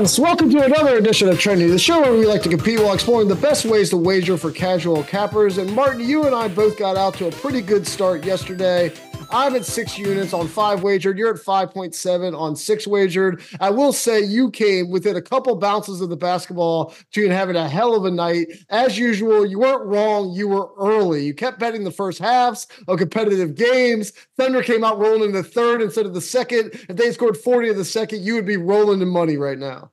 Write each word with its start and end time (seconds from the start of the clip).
Welcome 0.00 0.48
to 0.48 0.64
another 0.64 0.96
edition 0.96 1.28
of 1.28 1.36
Trendy, 1.36 1.68
the 1.68 1.78
show 1.78 2.00
where 2.00 2.14
we 2.14 2.24
like 2.24 2.40
to 2.44 2.48
compete 2.48 2.80
while 2.80 2.94
exploring 2.94 3.28
the 3.28 3.34
best 3.34 3.66
ways 3.66 3.90
to 3.90 3.98
wager 3.98 4.38
for 4.38 4.50
casual 4.50 5.04
cappers. 5.04 5.58
And 5.58 5.74
Martin, 5.74 6.08
you 6.08 6.24
and 6.24 6.34
I 6.34 6.48
both 6.48 6.78
got 6.78 6.96
out 6.96 7.12
to 7.14 7.28
a 7.28 7.30
pretty 7.30 7.60
good 7.60 7.86
start 7.86 8.24
yesterday. 8.24 8.94
I'm 9.32 9.54
at 9.54 9.64
six 9.64 9.96
units 9.96 10.32
on 10.32 10.48
five 10.48 10.82
wagered. 10.82 11.16
You're 11.16 11.34
at 11.34 11.40
5.7 11.40 12.36
on 12.36 12.56
six 12.56 12.86
wagered. 12.86 13.42
I 13.60 13.70
will 13.70 13.92
say 13.92 14.20
you 14.20 14.50
came 14.50 14.90
within 14.90 15.14
a 15.14 15.22
couple 15.22 15.54
bounces 15.54 16.00
of 16.00 16.08
the 16.08 16.16
basketball 16.16 16.94
to 17.12 17.28
having 17.28 17.54
a 17.54 17.68
hell 17.68 17.94
of 17.94 18.04
a 18.04 18.10
night. 18.10 18.48
As 18.70 18.98
usual, 18.98 19.46
you 19.46 19.60
weren't 19.60 19.86
wrong. 19.86 20.32
You 20.32 20.48
were 20.48 20.70
early. 20.78 21.24
You 21.24 21.34
kept 21.34 21.60
betting 21.60 21.84
the 21.84 21.92
first 21.92 22.18
halves 22.18 22.66
of 22.88 22.98
competitive 22.98 23.54
games. 23.54 24.12
Thunder 24.36 24.62
came 24.62 24.82
out 24.82 24.98
rolling 24.98 25.30
in 25.30 25.32
the 25.32 25.44
third 25.44 25.80
instead 25.80 26.06
of 26.06 26.14
the 26.14 26.20
second. 26.20 26.70
If 26.88 26.96
they 26.96 27.12
scored 27.12 27.36
40 27.36 27.70
in 27.70 27.76
the 27.76 27.84
second, 27.84 28.22
you 28.22 28.34
would 28.34 28.46
be 28.46 28.56
rolling 28.56 29.00
in 29.00 29.08
money 29.08 29.36
right 29.36 29.58
now. 29.58 29.92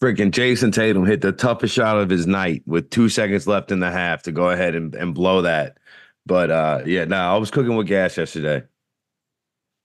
Freaking 0.00 0.30
Jayson 0.30 0.72
Tatum 0.72 1.04
hit 1.04 1.20
the 1.20 1.32
toughest 1.32 1.74
shot 1.74 1.98
of 1.98 2.08
his 2.08 2.26
night 2.26 2.62
with 2.66 2.90
two 2.90 3.08
seconds 3.08 3.46
left 3.46 3.72
in 3.72 3.80
the 3.80 3.90
half 3.90 4.22
to 4.22 4.32
go 4.32 4.50
ahead 4.50 4.74
and, 4.74 4.94
and 4.94 5.14
blow 5.14 5.42
that. 5.42 5.78
But 6.26 6.50
uh, 6.50 6.82
yeah, 6.86 7.04
no, 7.04 7.16
nah, 7.16 7.34
I 7.34 7.38
was 7.38 7.50
cooking 7.50 7.76
with 7.76 7.86
gas 7.86 8.16
yesterday. 8.16 8.64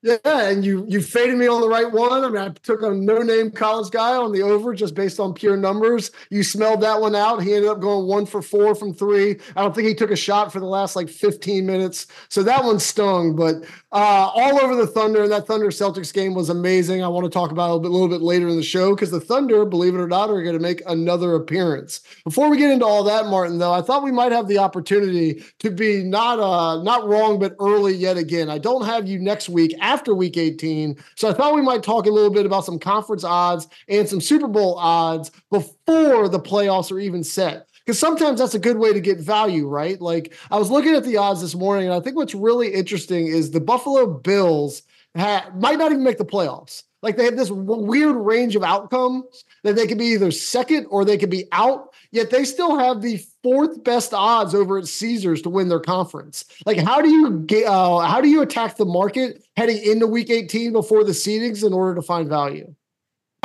Yeah, 0.05 0.17
and 0.23 0.63
you 0.63 0.85
you 0.87 1.01
faded 1.01 1.35
me 1.35 1.47
on 1.47 1.61
the 1.61 1.67
right 1.67 1.91
one. 1.91 2.23
I 2.23 2.27
mean, 2.27 2.37
I 2.37 2.49
took 2.49 2.83
a 2.83 2.91
no-name 2.91 3.49
college 3.49 3.89
guy 3.89 4.15
on 4.15 4.33
the 4.33 4.43
over 4.43 4.75
just 4.75 4.93
based 4.93 5.19
on 5.19 5.33
pure 5.33 5.57
numbers. 5.57 6.11
You 6.29 6.43
smelled 6.43 6.81
that 6.81 7.01
one 7.01 7.15
out. 7.15 7.41
He 7.41 7.55
ended 7.55 7.71
up 7.71 7.79
going 7.79 8.05
one 8.05 8.27
for 8.27 8.43
four 8.43 8.75
from 8.75 8.93
three. 8.93 9.39
I 9.55 9.63
don't 9.63 9.73
think 9.73 9.87
he 9.87 9.95
took 9.95 10.11
a 10.11 10.15
shot 10.15 10.53
for 10.53 10.59
the 10.59 10.67
last 10.67 10.95
like 10.95 11.09
15 11.09 11.65
minutes. 11.65 12.05
So 12.29 12.43
that 12.43 12.63
one 12.63 12.77
stung. 12.77 13.35
But 13.35 13.65
uh, 13.95 14.29
all 14.35 14.59
over 14.59 14.75
the 14.75 14.85
Thunder, 14.85 15.23
and 15.23 15.31
that 15.31 15.47
Thunder 15.47 15.67
Celtics 15.67 16.13
game 16.13 16.33
was 16.33 16.49
amazing. 16.49 17.01
I 17.01 17.07
want 17.07 17.23
to 17.23 17.29
talk 17.29 17.51
about 17.51 17.71
it 17.71 17.77
a, 17.77 17.79
bit, 17.79 17.91
a 17.91 17.93
little 17.93 18.09
bit 18.09 18.21
later 18.21 18.49
in 18.49 18.57
the 18.57 18.61
show 18.63 18.93
because 18.93 19.09
the 19.09 19.21
Thunder, 19.21 19.63
believe 19.63 19.95
it 19.95 19.99
or 19.99 20.07
not, 20.07 20.29
are 20.29 20.43
going 20.43 20.53
to 20.53 20.61
make 20.61 20.81
another 20.85 21.33
appearance. 21.35 22.01
Before 22.25 22.49
we 22.49 22.57
get 22.57 22.71
into 22.71 22.85
all 22.85 23.05
that, 23.05 23.27
Martin, 23.27 23.57
though, 23.57 23.71
I 23.71 23.81
thought 23.81 24.03
we 24.03 24.11
might 24.11 24.33
have 24.33 24.49
the 24.49 24.57
opportunity 24.57 25.41
to 25.59 25.71
be 25.71 26.03
not 26.03 26.39
uh 26.39 26.83
not 26.83 27.07
wrong, 27.07 27.39
but 27.39 27.55
early 27.61 27.93
yet 27.93 28.17
again. 28.17 28.49
I 28.49 28.57
don't 28.57 28.83
have 28.83 29.07
you 29.07 29.17
next 29.17 29.47
week 29.47 29.73
after 29.79 30.13
week 30.13 30.35
18. 30.35 30.97
So 31.15 31.29
I 31.29 31.33
thought 31.33 31.55
we 31.55 31.61
might 31.61 31.81
talk 31.81 32.05
a 32.05 32.11
little 32.11 32.31
bit 32.31 32.45
about 32.45 32.65
some 32.65 32.77
conference 32.77 33.23
odds 33.23 33.69
and 33.87 34.09
some 34.09 34.19
Super 34.19 34.49
Bowl 34.49 34.75
odds 34.77 35.31
before 35.49 36.27
the 36.27 36.39
playoffs 36.39 36.91
are 36.91 36.99
even 36.99 37.23
set. 37.23 37.69
Because 37.85 37.99
sometimes 37.99 38.39
that's 38.39 38.55
a 38.55 38.59
good 38.59 38.77
way 38.77 38.93
to 38.93 38.99
get 38.99 39.19
value, 39.19 39.67
right? 39.67 40.01
Like 40.01 40.33
I 40.49 40.57
was 40.57 40.71
looking 40.71 40.95
at 40.95 41.03
the 41.03 41.17
odds 41.17 41.41
this 41.41 41.55
morning, 41.55 41.85
and 41.85 41.93
I 41.93 41.99
think 41.99 42.15
what's 42.15 42.33
really 42.33 42.73
interesting 42.73 43.27
is 43.27 43.51
the 43.51 43.59
Buffalo 43.59 44.07
Bills 44.07 44.81
ha- 45.15 45.51
might 45.55 45.77
not 45.77 45.91
even 45.91 46.03
make 46.03 46.17
the 46.17 46.25
playoffs. 46.25 46.83
Like 47.03 47.17
they 47.17 47.25
have 47.25 47.37
this 47.37 47.51
weird 47.51 48.15
range 48.15 48.55
of 48.55 48.63
outcomes 48.63 49.45
that 49.63 49.75
they 49.75 49.85
could 49.85 49.99
be 49.99 50.05
either 50.05 50.31
second 50.31 50.87
or 50.89 51.05
they 51.05 51.19
could 51.19 51.29
be 51.29 51.45
out, 51.51 51.93
yet 52.11 52.31
they 52.31 52.43
still 52.43 52.79
have 52.79 53.03
the 53.03 53.23
fourth 53.43 53.83
best 53.83 54.11
odds 54.11 54.55
over 54.55 54.79
at 54.79 54.87
Caesars 54.87 55.43
to 55.43 55.51
win 55.51 55.69
their 55.69 55.79
conference. 55.79 56.45
Like, 56.65 56.79
how 56.79 57.01
do 57.01 57.09
you 57.09 57.41
get? 57.41 57.67
Uh, 57.67 57.99
how 57.99 58.21
do 58.21 58.27
you 58.27 58.41
attack 58.41 58.77
the 58.77 58.85
market 58.85 59.45
heading 59.55 59.77
into 59.83 60.07
Week 60.07 60.31
18 60.31 60.71
before 60.71 61.03
the 61.03 61.11
seedings 61.11 61.63
in 61.63 61.73
order 61.73 61.93
to 61.93 62.01
find 62.01 62.27
value? 62.27 62.73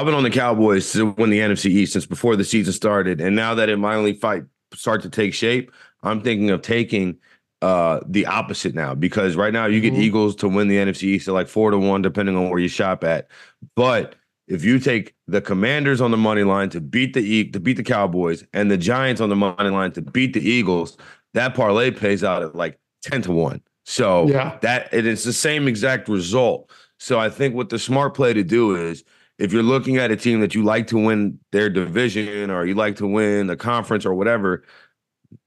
I've 0.00 0.06
been 0.06 0.14
on 0.14 0.22
the 0.22 0.30
Cowboys 0.30 0.90
to 0.92 1.10
win 1.18 1.28
the 1.28 1.40
NFC 1.40 1.66
East 1.66 1.92
since 1.92 2.06
before 2.06 2.34
the 2.34 2.42
season 2.42 2.72
started, 2.72 3.20
and 3.20 3.36
now 3.36 3.54
that 3.54 3.68
it 3.68 3.78
finally 3.78 4.14
fight 4.14 4.44
start 4.72 5.02
to 5.02 5.10
take 5.10 5.34
shape, 5.34 5.70
I'm 6.02 6.22
thinking 6.22 6.48
of 6.48 6.62
taking 6.62 7.18
uh 7.60 8.00
the 8.06 8.24
opposite 8.24 8.74
now 8.74 8.94
because 8.94 9.36
right 9.36 9.52
now 9.52 9.66
you 9.66 9.78
get 9.78 9.92
mm-hmm. 9.92 10.00
Eagles 10.00 10.36
to 10.36 10.48
win 10.48 10.68
the 10.68 10.78
NFC 10.78 11.02
East 11.02 11.28
at 11.28 11.34
like 11.34 11.48
four 11.48 11.70
to 11.70 11.76
one, 11.76 12.00
depending 12.00 12.34
on 12.34 12.48
where 12.48 12.58
you 12.58 12.68
shop 12.68 13.04
at. 13.04 13.28
But 13.76 14.14
if 14.48 14.64
you 14.64 14.78
take 14.78 15.14
the 15.26 15.42
Commanders 15.42 16.00
on 16.00 16.12
the 16.12 16.16
money 16.16 16.44
line 16.44 16.70
to 16.70 16.80
beat 16.80 17.12
the 17.12 17.44
to 17.50 17.60
beat 17.60 17.76
the 17.76 17.82
Cowboys 17.82 18.42
and 18.54 18.70
the 18.70 18.78
Giants 18.78 19.20
on 19.20 19.28
the 19.28 19.36
money 19.36 19.68
line 19.68 19.92
to 19.92 20.00
beat 20.00 20.32
the 20.32 20.40
Eagles, 20.40 20.96
that 21.34 21.54
parlay 21.54 21.90
pays 21.90 22.24
out 22.24 22.42
at 22.42 22.54
like 22.54 22.80
ten 23.02 23.20
to 23.20 23.32
one. 23.32 23.60
So 23.84 24.28
yeah, 24.28 24.56
that 24.62 24.88
it 24.94 25.04
is 25.04 25.24
the 25.24 25.34
same 25.34 25.68
exact 25.68 26.08
result. 26.08 26.70
So 26.98 27.20
I 27.20 27.28
think 27.28 27.54
what 27.54 27.68
the 27.68 27.78
smart 27.78 28.14
play 28.14 28.32
to 28.32 28.42
do 28.42 28.76
is 28.76 29.04
if 29.40 29.54
you're 29.54 29.62
looking 29.62 29.96
at 29.96 30.10
a 30.10 30.16
team 30.16 30.40
that 30.40 30.54
you 30.54 30.62
like 30.62 30.86
to 30.88 30.98
win 30.98 31.38
their 31.50 31.70
division 31.70 32.50
or 32.50 32.66
you 32.66 32.74
like 32.74 32.96
to 32.96 33.06
win 33.06 33.46
the 33.46 33.56
conference 33.56 34.04
or 34.04 34.14
whatever, 34.14 34.62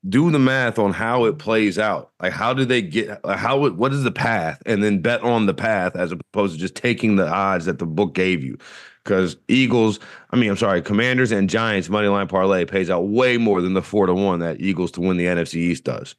do 0.10 0.32
the 0.32 0.40
math 0.40 0.80
on 0.80 0.92
how 0.92 1.26
it 1.26 1.38
plays 1.38 1.78
out. 1.78 2.12
Like, 2.20 2.34
how 2.34 2.54
do 2.54 2.66
they 2.66 2.82
get 2.82 3.20
how 3.24 3.66
it, 3.66 3.76
what 3.76 3.94
is 3.94 4.04
the 4.04 4.12
path, 4.12 4.62
and 4.66 4.84
then 4.84 5.02
bet 5.02 5.22
on 5.22 5.46
the 5.46 5.54
path 5.54 5.96
as 5.96 6.12
opposed 6.12 6.56
to 6.56 6.60
just 6.60 6.76
taking 6.76 7.18
the 7.18 7.28
odds 7.28 7.66
that 7.66 7.78
the 7.78 7.86
book 7.86 8.16
gave 8.16 8.44
you. 8.44 8.58
Because 9.04 9.38
Eagles, 9.48 10.00
I 10.32 10.38
mean, 10.38 10.50
I'm 10.50 10.58
sorry, 10.58 10.82
Commanders 10.82 11.32
and 11.32 11.50
Giants 11.50 11.90
money 11.90 12.08
line 12.08 12.28
parlay 12.28 12.66
pays 12.66 12.90
out 12.90 13.10
way 13.10 13.38
more 13.38 13.62
than 13.62 13.74
the 13.74 13.82
four 13.82 14.08
to 14.08 14.14
one 14.14 14.40
that 14.40 14.60
Eagles 14.60 14.92
to 14.94 15.02
win 15.02 15.18
the 15.18 15.26
NFC 15.26 15.56
East 15.56 15.84
does. 15.84 16.16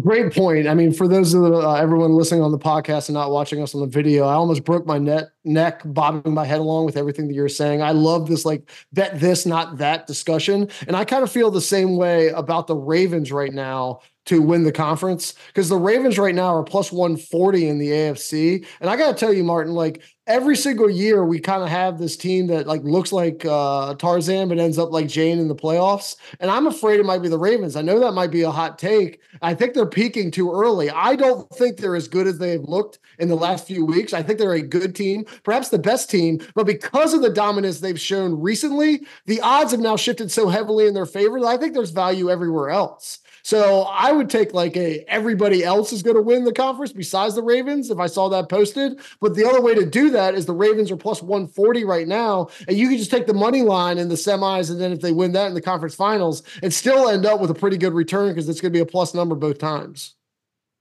Great 0.00 0.32
point. 0.34 0.66
I 0.66 0.74
mean, 0.74 0.92
for 0.92 1.06
those 1.06 1.34
of 1.34 1.42
the, 1.42 1.52
uh, 1.52 1.74
everyone 1.74 2.16
listening 2.16 2.42
on 2.42 2.50
the 2.50 2.58
podcast 2.58 3.08
and 3.08 3.14
not 3.14 3.30
watching 3.30 3.62
us 3.62 3.76
on 3.76 3.80
the 3.80 3.86
video, 3.86 4.24
I 4.24 4.32
almost 4.34 4.64
broke 4.64 4.84
my 4.86 4.98
net, 4.98 5.28
neck 5.44 5.82
bobbing 5.84 6.34
my 6.34 6.44
head 6.44 6.58
along 6.58 6.86
with 6.86 6.96
everything 6.96 7.28
that 7.28 7.34
you're 7.34 7.48
saying. 7.48 7.80
I 7.80 7.92
love 7.92 8.26
this 8.26 8.44
like 8.44 8.68
bet 8.92 9.20
this, 9.20 9.46
not 9.46 9.78
that 9.78 10.08
discussion, 10.08 10.68
and 10.88 10.96
I 10.96 11.04
kind 11.04 11.22
of 11.22 11.30
feel 11.30 11.48
the 11.52 11.60
same 11.60 11.96
way 11.96 12.30
about 12.30 12.66
the 12.66 12.74
Ravens 12.74 13.30
right 13.30 13.52
now 13.52 14.00
to 14.26 14.40
win 14.40 14.64
the 14.64 14.72
conference 14.72 15.34
because 15.48 15.68
the 15.68 15.76
Ravens 15.76 16.18
right 16.18 16.34
now 16.34 16.54
are 16.54 16.62
plus 16.62 16.90
140 16.90 17.68
in 17.68 17.78
the 17.78 17.88
AFC. 17.88 18.66
And 18.80 18.88
I 18.88 18.96
got 18.96 19.12
to 19.12 19.18
tell 19.18 19.32
you, 19.32 19.44
Martin, 19.44 19.74
like 19.74 20.02
every 20.26 20.56
single 20.56 20.88
year 20.88 21.24
we 21.24 21.38
kind 21.38 21.62
of 21.62 21.68
have 21.68 21.98
this 21.98 22.16
team 22.16 22.46
that 22.46 22.66
like 22.66 22.82
looks 22.82 23.12
like 23.12 23.44
uh, 23.44 23.94
Tarzan 23.94 24.48
but 24.48 24.58
ends 24.58 24.78
up 24.78 24.90
like 24.90 25.06
Jane 25.06 25.38
in 25.38 25.48
the 25.48 25.54
playoffs. 25.54 26.16
And 26.40 26.50
I'm 26.50 26.66
afraid 26.66 27.00
it 27.00 27.06
might 27.06 27.22
be 27.22 27.28
the 27.28 27.38
Ravens. 27.38 27.76
I 27.76 27.82
know 27.82 28.00
that 28.00 28.12
might 28.12 28.30
be 28.30 28.42
a 28.42 28.50
hot 28.50 28.78
take. 28.78 29.20
I 29.42 29.52
think 29.52 29.74
they're 29.74 29.84
peaking 29.84 30.30
too 30.30 30.50
early. 30.52 30.88
I 30.90 31.16
don't 31.16 31.48
think 31.50 31.76
they're 31.76 31.96
as 31.96 32.08
good 32.08 32.26
as 32.26 32.38
they've 32.38 32.62
looked 32.62 32.98
in 33.18 33.28
the 33.28 33.36
last 33.36 33.66
few 33.66 33.84
weeks. 33.84 34.14
I 34.14 34.22
think 34.22 34.38
they're 34.38 34.54
a 34.54 34.62
good 34.62 34.94
team, 34.94 35.26
perhaps 35.42 35.68
the 35.68 35.78
best 35.78 36.10
team, 36.10 36.40
but 36.54 36.66
because 36.66 37.12
of 37.12 37.22
the 37.22 37.30
dominance 37.30 37.80
they've 37.80 38.00
shown 38.00 38.40
recently, 38.40 39.06
the 39.26 39.40
odds 39.40 39.72
have 39.72 39.80
now 39.80 39.96
shifted 39.96 40.30
so 40.30 40.48
heavily 40.48 40.86
in 40.86 40.94
their 40.94 41.06
favor 41.06 41.38
that 41.40 41.46
I 41.46 41.56
think 41.58 41.74
there's 41.74 41.90
value 41.90 42.30
everywhere 42.30 42.70
else. 42.70 43.20
So 43.44 43.82
I 43.82 44.10
would 44.10 44.30
take 44.30 44.54
like 44.54 44.74
a 44.74 45.04
everybody 45.06 45.64
else 45.64 45.92
is 45.92 46.02
going 46.02 46.16
to 46.16 46.22
win 46.22 46.44
the 46.44 46.52
conference 46.52 46.94
besides 46.94 47.34
the 47.34 47.42
Ravens 47.42 47.90
if 47.90 47.98
I 47.98 48.06
saw 48.06 48.30
that 48.30 48.48
posted. 48.48 48.98
But 49.20 49.34
the 49.34 49.46
other 49.46 49.60
way 49.60 49.74
to 49.74 49.84
do 49.84 50.08
that 50.10 50.34
is 50.34 50.46
the 50.46 50.54
Ravens 50.54 50.90
are 50.90 50.96
plus 50.96 51.22
140 51.22 51.84
right 51.84 52.08
now. 52.08 52.48
And 52.66 52.78
you 52.78 52.88
can 52.88 52.96
just 52.96 53.10
take 53.10 53.26
the 53.26 53.34
money 53.34 53.60
line 53.60 53.98
in 53.98 54.08
the 54.08 54.14
semis. 54.14 54.70
And 54.70 54.80
then 54.80 54.92
if 54.92 55.02
they 55.02 55.12
win 55.12 55.32
that 55.32 55.48
in 55.48 55.54
the 55.54 55.60
conference 55.60 55.94
finals 55.94 56.42
and 56.62 56.72
still 56.72 57.06
end 57.06 57.26
up 57.26 57.38
with 57.38 57.50
a 57.50 57.54
pretty 57.54 57.76
good 57.76 57.92
return 57.92 58.30
because 58.30 58.48
it's 58.48 58.62
going 58.62 58.72
to 58.72 58.76
be 58.78 58.82
a 58.82 58.86
plus 58.86 59.12
number 59.12 59.34
both 59.34 59.58
times. 59.58 60.14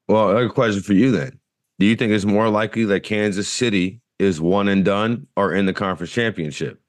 Well, 0.08 0.38
a 0.38 0.50
question 0.50 0.82
for 0.82 0.94
you 0.94 1.12
then. 1.12 1.38
Do 1.80 1.86
you 1.86 1.98
think 1.98 2.14
it's 2.14 2.24
more 2.24 2.48
likely 2.48 2.86
that 2.86 3.02
Kansas 3.02 3.50
City 3.50 4.00
is 4.20 4.40
one 4.40 4.70
and 4.70 4.86
done 4.86 5.28
or 5.36 5.54
in 5.54 5.66
the 5.66 5.74
conference 5.74 6.14
championship? 6.14 6.80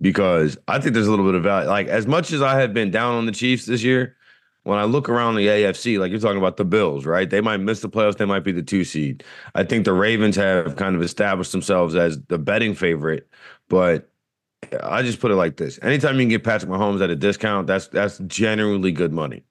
Because 0.00 0.58
I 0.66 0.80
think 0.80 0.94
there's 0.94 1.06
a 1.06 1.10
little 1.10 1.26
bit 1.26 1.36
of 1.36 1.44
value. 1.44 1.68
Like 1.68 1.86
as 1.86 2.08
much 2.08 2.32
as 2.32 2.42
I 2.42 2.58
have 2.60 2.74
been 2.74 2.90
down 2.90 3.14
on 3.14 3.26
the 3.26 3.32
Chiefs 3.32 3.66
this 3.66 3.84
year, 3.84 4.16
when 4.64 4.78
I 4.78 4.84
look 4.84 5.08
around 5.08 5.36
the 5.36 5.46
AFC, 5.46 5.98
like 5.98 6.10
you're 6.10 6.20
talking 6.20 6.38
about 6.38 6.56
the 6.56 6.64
Bills, 6.64 7.06
right? 7.06 7.28
They 7.28 7.40
might 7.40 7.58
miss 7.58 7.80
the 7.80 7.88
playoffs. 7.88 8.18
They 8.18 8.24
might 8.24 8.44
be 8.44 8.52
the 8.52 8.62
two 8.62 8.84
seed. 8.84 9.24
I 9.54 9.64
think 9.64 9.84
the 9.84 9.92
Ravens 9.92 10.36
have 10.36 10.76
kind 10.76 10.94
of 10.94 11.02
established 11.02 11.52
themselves 11.52 11.94
as 11.94 12.20
the 12.28 12.38
betting 12.38 12.74
favorite, 12.74 13.28
but 13.68 14.10
I 14.82 15.02
just 15.02 15.20
put 15.20 15.30
it 15.30 15.36
like 15.36 15.56
this: 15.56 15.78
anytime 15.82 16.16
you 16.16 16.22
can 16.22 16.28
get 16.28 16.44
Patrick 16.44 16.70
Mahomes 16.70 17.02
at 17.02 17.10
a 17.10 17.16
discount, 17.16 17.66
that's 17.66 17.88
that's 17.88 18.18
generally 18.26 18.92
good 18.92 19.12
money, 19.12 19.44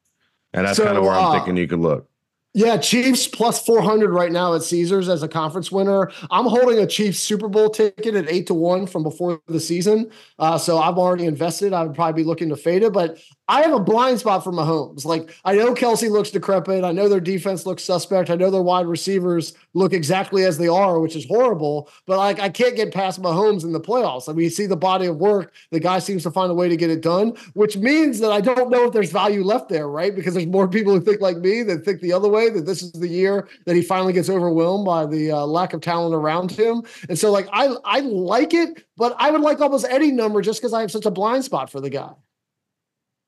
and 0.53 0.67
that's 0.67 0.77
so, 0.77 0.85
kind 0.85 0.97
of 0.97 1.03
where 1.03 1.13
I'm 1.13 1.25
uh, 1.25 1.31
thinking 1.33 1.57
you 1.57 1.67
could 1.67 1.79
look. 1.79 2.09
Yeah, 2.56 2.77
Chiefs 2.77 3.27
plus 3.27 3.63
400 3.63 4.09
right 4.09 4.31
now 4.31 4.56
at 4.56 4.63
Caesars 4.63 5.07
as 5.07 5.21
a 5.21 5.27
conference 5.27 5.71
winner. 5.71 6.11
I'm 6.31 6.45
holding 6.45 6.79
a 6.79 6.88
Chiefs 6.88 7.19
Super 7.19 7.47
Bowl 7.47 7.69
ticket 7.69 8.15
at 8.15 8.27
eight 8.27 8.47
to 8.47 8.56
one 8.56 8.88
from 8.88 9.03
before 9.03 9.39
the 9.45 9.59
season. 9.59 10.09
Uh, 10.39 10.57
so 10.57 10.79
I've 10.79 10.97
already 10.97 11.25
invested. 11.25 11.73
I 11.73 11.83
would 11.83 11.94
probably 11.94 12.23
be 12.23 12.27
looking 12.27 12.50
to 12.50 12.56
fade 12.56 12.81
it, 12.81 12.91
but 12.91 13.19
I 13.50 13.63
have 13.63 13.74
a 13.74 13.80
blind 13.80 14.19
spot 14.19 14.44
for 14.44 14.51
Mahomes. 14.51 15.06
Like 15.06 15.34
I 15.44 15.56
know 15.56 15.74
Kelce 15.74 16.07
looks 16.07 16.30
decrepit. 16.30 16.84
I 16.84 16.92
know 16.92 17.10
their 17.10 17.19
defense 17.19 17.66
looks 17.66 17.84
suspect. 17.84 18.30
I 18.30 18.36
know 18.36 18.51
their 18.51 18.62
wide 18.62 18.86
receivers 18.86 19.54
look 19.74 19.92
exactly 19.92 20.44
as 20.44 20.60
they 20.60 20.68
are, 20.68 21.00
which 21.00 21.16
is 21.16 21.25
horrible. 21.25 21.90
But 22.06 22.19
like 22.19 22.40
I 22.40 22.50
can't 22.50 22.75
get 22.75 22.94
past 22.94 23.19
Mahomes 23.19 23.63
in 23.63 23.72
the 23.72 23.80
playoffs. 23.80 24.30
I 24.30 24.34
mean, 24.34 24.44
you 24.44 24.51
see 24.51 24.68
the 24.68 24.78
body 24.78 25.07
of 25.07 25.18
work. 25.18 25.51
The 25.72 25.80
guy 25.80 25.98
seems 25.98 26.22
to 26.24 26.31
find 26.31 26.51
a 26.51 26.54
way 26.54 26.69
to 26.69 26.78
get 26.78 26.92
it 26.92 27.01
done, 27.01 27.34
which 27.54 27.75
means 27.75 28.19
that 28.19 28.31
I 28.31 28.40
don't 28.40 28.69
know 28.69 28.86
if 28.86 28.94
there's 28.94 29.12
value 29.12 29.44
left 29.44 29.68
there, 29.68 29.90
right? 29.90 30.16
Because 30.16 30.36
there's 30.36 30.45
more 30.45 30.68
people 30.68 30.94
who 30.94 31.02
think 31.02 31.19
like 31.19 31.38
me 31.38 31.63
that 31.63 31.84
think 31.84 32.02
the 32.02 32.13
other 32.13 32.30
way 32.30 32.52
that 32.52 32.68
this 32.68 32.84
is 32.84 32.92
the 32.92 33.07
year 33.07 33.48
that 33.66 33.75
he 33.75 33.81
finally 33.81 34.13
gets 34.13 34.30
overwhelmed 34.30 34.86
by 34.86 35.07
the 35.07 35.31
uh, 35.31 35.45
lack 35.48 35.74
of 35.74 35.81
talent 35.81 36.13
around 36.13 36.52
him. 36.52 36.84
And 37.10 37.18
so 37.18 37.31
like 37.31 37.50
I 37.52 37.75
I 37.84 38.02
like 38.02 38.54
it, 38.54 38.86
but 38.95 39.16
I 39.18 39.31
would 39.31 39.42
like 39.42 39.60
almost 39.60 39.88
any 39.90 40.12
number 40.12 40.44
just 40.44 40.62
because 40.62 40.72
I 40.72 40.81
have 40.81 40.92
such 40.92 41.07
a 41.07 41.12
blind 41.12 41.45
spot 41.45 41.72
for 41.72 41.81
the 41.81 41.90
guy. 41.90 42.12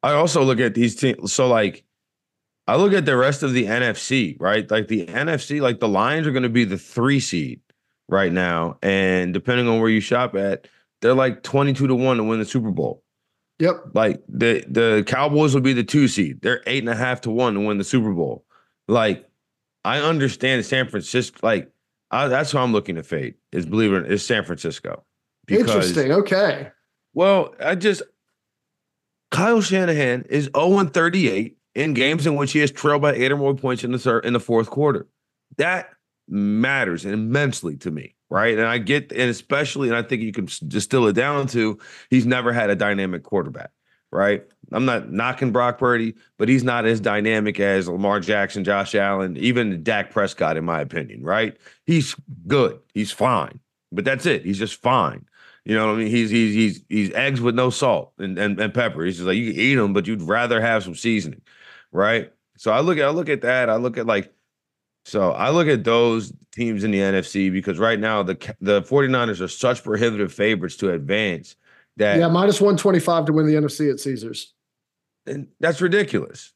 I 0.03 0.13
also 0.13 0.43
look 0.43 0.59
at 0.59 0.73
these 0.73 0.95
teams. 0.95 1.33
So 1.33 1.47
like, 1.47 1.83
I 2.67 2.75
look 2.75 2.93
at 2.93 3.05
the 3.05 3.17
rest 3.17 3.43
of 3.43 3.53
the 3.53 3.65
NFC, 3.65 4.37
right? 4.39 4.69
Like 4.69 4.87
the 4.87 5.05
NFC, 5.05 5.61
like 5.61 5.79
the 5.79 5.87
Lions 5.87 6.27
are 6.27 6.31
going 6.31 6.43
to 6.43 6.49
be 6.49 6.63
the 6.63 6.77
three 6.77 7.19
seed 7.19 7.61
right 8.07 8.31
now, 8.31 8.77
and 8.81 9.33
depending 9.33 9.67
on 9.67 9.79
where 9.79 9.89
you 9.89 9.99
shop 9.99 10.35
at, 10.35 10.67
they're 11.01 11.13
like 11.13 11.43
twenty-two 11.43 11.87
to 11.87 11.95
one 11.95 12.17
to 12.17 12.23
win 12.23 12.39
the 12.39 12.45
Super 12.45 12.71
Bowl. 12.71 13.03
Yep. 13.59 13.91
Like 13.93 14.23
the 14.27 14.63
the 14.67 15.03
Cowboys 15.05 15.53
will 15.53 15.61
be 15.61 15.73
the 15.73 15.83
two 15.83 16.07
seed. 16.07 16.41
They're 16.41 16.61
eight 16.65 16.83
and 16.83 16.89
a 16.89 16.95
half 16.95 17.21
to 17.21 17.31
one 17.31 17.53
to 17.55 17.59
win 17.59 17.77
the 17.77 17.83
Super 17.83 18.11
Bowl. 18.11 18.45
Like, 18.87 19.27
I 19.83 19.99
understand 19.99 20.65
San 20.65 20.87
Francisco. 20.87 21.39
Like, 21.43 21.71
I, 22.09 22.27
that's 22.27 22.51
who 22.51 22.57
I'm 22.57 22.73
looking 22.73 22.95
to 22.95 23.03
fade. 23.03 23.35
Is 23.51 23.65
believe 23.65 23.93
it 23.93 23.95
or 23.95 24.01
not, 24.01 24.11
is 24.11 24.25
San 24.25 24.43
Francisco. 24.43 25.03
Because, 25.45 25.69
Interesting. 25.69 26.11
Okay. 26.11 26.71
Well, 27.13 27.53
I 27.59 27.75
just 27.75 28.01
Kyle 29.31 29.61
Shanahan 29.61 30.25
is 30.29 30.49
0 30.55 30.85
38 30.85 31.57
in 31.73 31.93
games 31.93 32.27
in 32.27 32.35
which 32.35 32.51
he 32.51 32.59
has 32.59 32.71
trailed 32.71 33.01
by 33.01 33.13
eight 33.13 33.31
or 33.31 33.37
more 33.37 33.55
points 33.55 33.83
in 33.83 33.91
the 33.91 34.21
in 34.23 34.33
the 34.33 34.39
fourth 34.39 34.69
quarter. 34.69 35.07
That 35.57 35.89
matters 36.27 37.05
immensely 37.05 37.77
to 37.77 37.91
me, 37.91 38.15
right? 38.29 38.57
And 38.57 38.67
I 38.67 38.77
get, 38.77 39.11
and 39.11 39.29
especially, 39.29 39.89
and 39.89 39.97
I 39.97 40.01
think 40.01 40.21
you 40.21 40.31
can 40.31 40.47
distill 40.67 41.07
it 41.07 41.13
down 41.13 41.47
to 41.47 41.79
he's 42.09 42.25
never 42.25 42.53
had 42.53 42.69
a 42.69 42.75
dynamic 42.75 43.23
quarterback, 43.23 43.71
right? 44.11 44.43
I'm 44.71 44.85
not 44.85 45.11
knocking 45.11 45.51
Brock 45.51 45.77
Purdy, 45.77 46.15
but 46.37 46.47
he's 46.47 46.63
not 46.63 46.85
as 46.85 46.99
dynamic 46.99 47.59
as 47.59 47.87
Lamar 47.87 48.19
Jackson, 48.19 48.63
Josh 48.63 48.95
Allen, 48.95 49.37
even 49.37 49.83
Dak 49.83 50.11
Prescott, 50.11 50.57
in 50.57 50.65
my 50.65 50.81
opinion, 50.81 51.23
right? 51.23 51.57
He's 51.85 52.15
good, 52.47 52.79
he's 52.93 53.11
fine, 53.11 53.59
but 53.91 54.05
that's 54.05 54.25
it. 54.25 54.45
He's 54.45 54.59
just 54.59 54.81
fine. 54.81 55.25
You 55.65 55.75
know 55.75 55.87
what 55.87 55.93
I 55.93 55.97
mean? 55.99 56.07
He's 56.07 56.29
he's 56.29 56.53
he's 56.53 56.83
he's 56.89 57.13
eggs 57.13 57.39
with 57.39 57.55
no 57.55 57.69
salt 57.69 58.13
and, 58.17 58.37
and, 58.37 58.59
and 58.59 58.73
pepper. 58.73 59.03
He's 59.05 59.17
just 59.17 59.27
like 59.27 59.37
you 59.37 59.51
can 59.51 59.59
eat 59.59 59.75
them, 59.75 59.93
but 59.93 60.07
you'd 60.07 60.21
rather 60.21 60.59
have 60.59 60.83
some 60.83 60.95
seasoning, 60.95 61.41
right? 61.91 62.31
So 62.57 62.71
I 62.71 62.79
look 62.79 62.97
at 62.97 63.05
I 63.05 63.09
look 63.09 63.29
at 63.29 63.41
that. 63.41 63.69
I 63.69 63.75
look 63.75 63.97
at 63.97 64.07
like 64.07 64.33
so 65.05 65.31
I 65.31 65.49
look 65.49 65.67
at 65.67 65.83
those 65.83 66.33
teams 66.51 66.83
in 66.83 66.91
the 66.91 66.99
NFC 66.99 67.51
because 67.51 67.79
right 67.79 67.99
now 67.99 68.23
the 68.23 68.35
the 68.59 68.81
49ers 68.81 69.41
are 69.41 69.47
such 69.47 69.83
prohibitive 69.83 70.33
favorites 70.33 70.75
to 70.77 70.91
advance 70.91 71.55
that 71.97 72.19
Yeah, 72.19 72.27
minus 72.27 72.59
125 72.59 73.25
to 73.25 73.33
win 73.33 73.45
the 73.45 73.53
NFC 73.53 73.91
at 73.91 73.99
Caesars. 73.99 74.53
And 75.27 75.47
that's 75.59 75.81
ridiculous. 75.81 76.53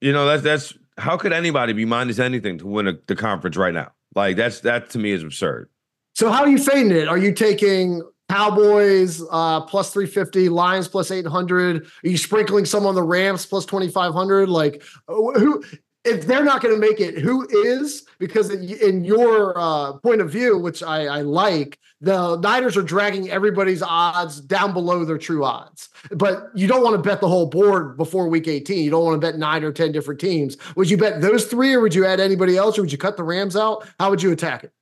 You 0.00 0.12
know, 0.12 0.26
that's 0.26 0.42
that's 0.42 0.74
how 0.98 1.16
could 1.16 1.32
anybody 1.32 1.72
be 1.72 1.84
minus 1.84 2.18
anything 2.18 2.58
to 2.58 2.66
win 2.66 2.88
a, 2.88 2.98
the 3.06 3.14
conference 3.14 3.56
right 3.56 3.74
now? 3.74 3.92
Like 4.14 4.36
that's 4.36 4.60
that 4.60 4.90
to 4.90 4.98
me 4.98 5.12
is 5.12 5.22
absurd. 5.22 5.68
So 6.14 6.30
how 6.30 6.42
are 6.42 6.48
you 6.48 6.58
fading 6.58 6.90
it? 6.90 7.08
Are 7.08 7.18
you 7.18 7.32
taking 7.32 8.02
Cowboys 8.30 9.22
uh, 9.30 9.60
plus 9.62 9.92
350, 9.92 10.48
Lions 10.48 10.88
plus 10.88 11.10
800. 11.10 11.84
Are 11.84 12.08
you 12.08 12.16
sprinkling 12.16 12.64
some 12.64 12.86
on 12.86 12.94
the 12.94 13.02
Rams 13.02 13.44
plus 13.44 13.66
2500? 13.66 14.48
Like, 14.48 14.82
who, 15.08 15.64
if 16.04 16.26
they're 16.26 16.44
not 16.44 16.62
going 16.62 16.74
to 16.74 16.80
make 16.80 17.00
it, 17.00 17.18
who 17.18 17.46
is? 17.64 18.06
Because 18.18 18.50
in 18.50 19.04
your 19.04 19.58
uh, 19.58 19.94
point 19.94 20.20
of 20.20 20.30
view, 20.30 20.58
which 20.58 20.82
I, 20.82 21.06
I, 21.06 21.20
like, 21.22 21.78
the 22.00 22.36
Niners 22.36 22.76
are 22.76 22.82
dragging 22.82 23.30
everybody's 23.30 23.82
odds 23.82 24.40
down 24.40 24.72
below 24.72 25.04
their 25.04 25.18
true 25.18 25.44
odds. 25.44 25.88
But 26.12 26.50
you 26.54 26.66
don't 26.66 26.82
want 26.82 26.96
to 26.96 27.02
bet 27.02 27.20
the 27.20 27.28
whole 27.28 27.46
board 27.46 27.96
before 27.96 28.28
week 28.28 28.48
18. 28.48 28.84
You 28.84 28.90
don't 28.90 29.04
want 29.04 29.20
to 29.20 29.26
bet 29.26 29.38
nine 29.38 29.64
or 29.64 29.72
10 29.72 29.92
different 29.92 30.20
teams. 30.20 30.56
Would 30.76 30.88
you 30.88 30.96
bet 30.96 31.20
those 31.20 31.46
three 31.46 31.74
or 31.74 31.80
would 31.80 31.94
you 31.94 32.06
add 32.06 32.20
anybody 32.20 32.56
else 32.56 32.78
or 32.78 32.82
would 32.82 32.92
you 32.92 32.98
cut 32.98 33.16
the 33.16 33.24
Rams 33.24 33.56
out? 33.56 33.86
How 33.98 34.08
would 34.08 34.22
you 34.22 34.32
attack 34.32 34.64
it? 34.64 34.72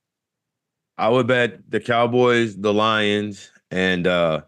I 0.99 1.09
would 1.09 1.27
bet 1.29 1.71
the 1.71 1.81
Cowboys, 1.81 2.57
the 2.57 2.75
Lions, 2.75 3.51
and 3.71 4.07
uh 4.07 4.43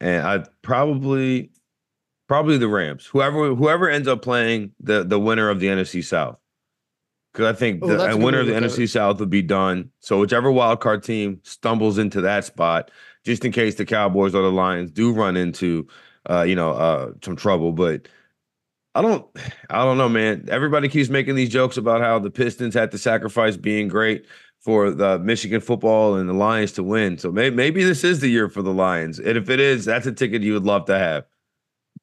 and 0.00 0.26
I 0.26 0.44
probably 0.62 1.50
probably 2.28 2.56
the 2.58 2.68
Rams. 2.68 3.06
Whoever 3.06 3.54
whoever 3.54 3.88
ends 3.88 4.08
up 4.08 4.22
playing 4.22 4.72
the 4.80 5.04
the 5.04 5.20
winner 5.20 5.50
of 5.50 5.60
the 5.60 5.66
NFC 5.66 6.02
South. 6.02 6.38
Because 7.32 7.54
I 7.54 7.58
think 7.58 7.80
oh, 7.82 7.86
the 7.86 8.16
winner 8.16 8.40
of 8.40 8.46
the 8.46 8.52
NFC 8.52 8.88
South 8.88 9.18
would 9.20 9.30
be 9.30 9.40
done. 9.40 9.90
So 10.00 10.20
whichever 10.20 10.50
wild 10.50 10.80
card 10.80 11.02
team 11.02 11.40
stumbles 11.44 11.96
into 11.96 12.20
that 12.20 12.44
spot, 12.44 12.90
just 13.24 13.44
in 13.44 13.52
case 13.52 13.76
the 13.76 13.86
Cowboys 13.86 14.34
or 14.34 14.42
the 14.42 14.52
Lions 14.52 14.90
do 14.90 15.12
run 15.12 15.36
into 15.36 15.86
uh, 16.28 16.42
you 16.42 16.54
know, 16.54 16.72
uh 16.72 17.12
some 17.22 17.36
trouble. 17.36 17.72
But 17.72 18.08
I 18.94 19.02
don't 19.02 19.26
I 19.70 19.84
don't 19.84 19.98
know, 19.98 20.08
man. 20.08 20.46
Everybody 20.50 20.88
keeps 20.88 21.08
making 21.10 21.34
these 21.34 21.48
jokes 21.48 21.76
about 21.76 22.00
how 22.00 22.18
the 22.18 22.30
Pistons 22.30 22.74
had 22.74 22.90
to 22.92 22.98
sacrifice 22.98 23.56
being 23.56 23.88
great 23.88 24.26
for 24.62 24.92
the 24.92 25.18
Michigan 25.18 25.60
football 25.60 26.14
and 26.14 26.28
the 26.28 26.34
Lions 26.34 26.72
to 26.72 26.82
win. 26.82 27.18
So 27.18 27.32
maybe, 27.32 27.54
maybe 27.54 27.84
this 27.84 28.04
is 28.04 28.20
the 28.20 28.28
year 28.28 28.48
for 28.48 28.62
the 28.62 28.72
Lions. 28.72 29.18
And 29.18 29.36
if 29.36 29.50
it 29.50 29.60
is, 29.60 29.84
that's 29.84 30.06
a 30.06 30.12
ticket 30.12 30.42
you 30.42 30.54
would 30.54 30.64
love 30.64 30.86
to 30.86 30.98
have. 30.98 31.24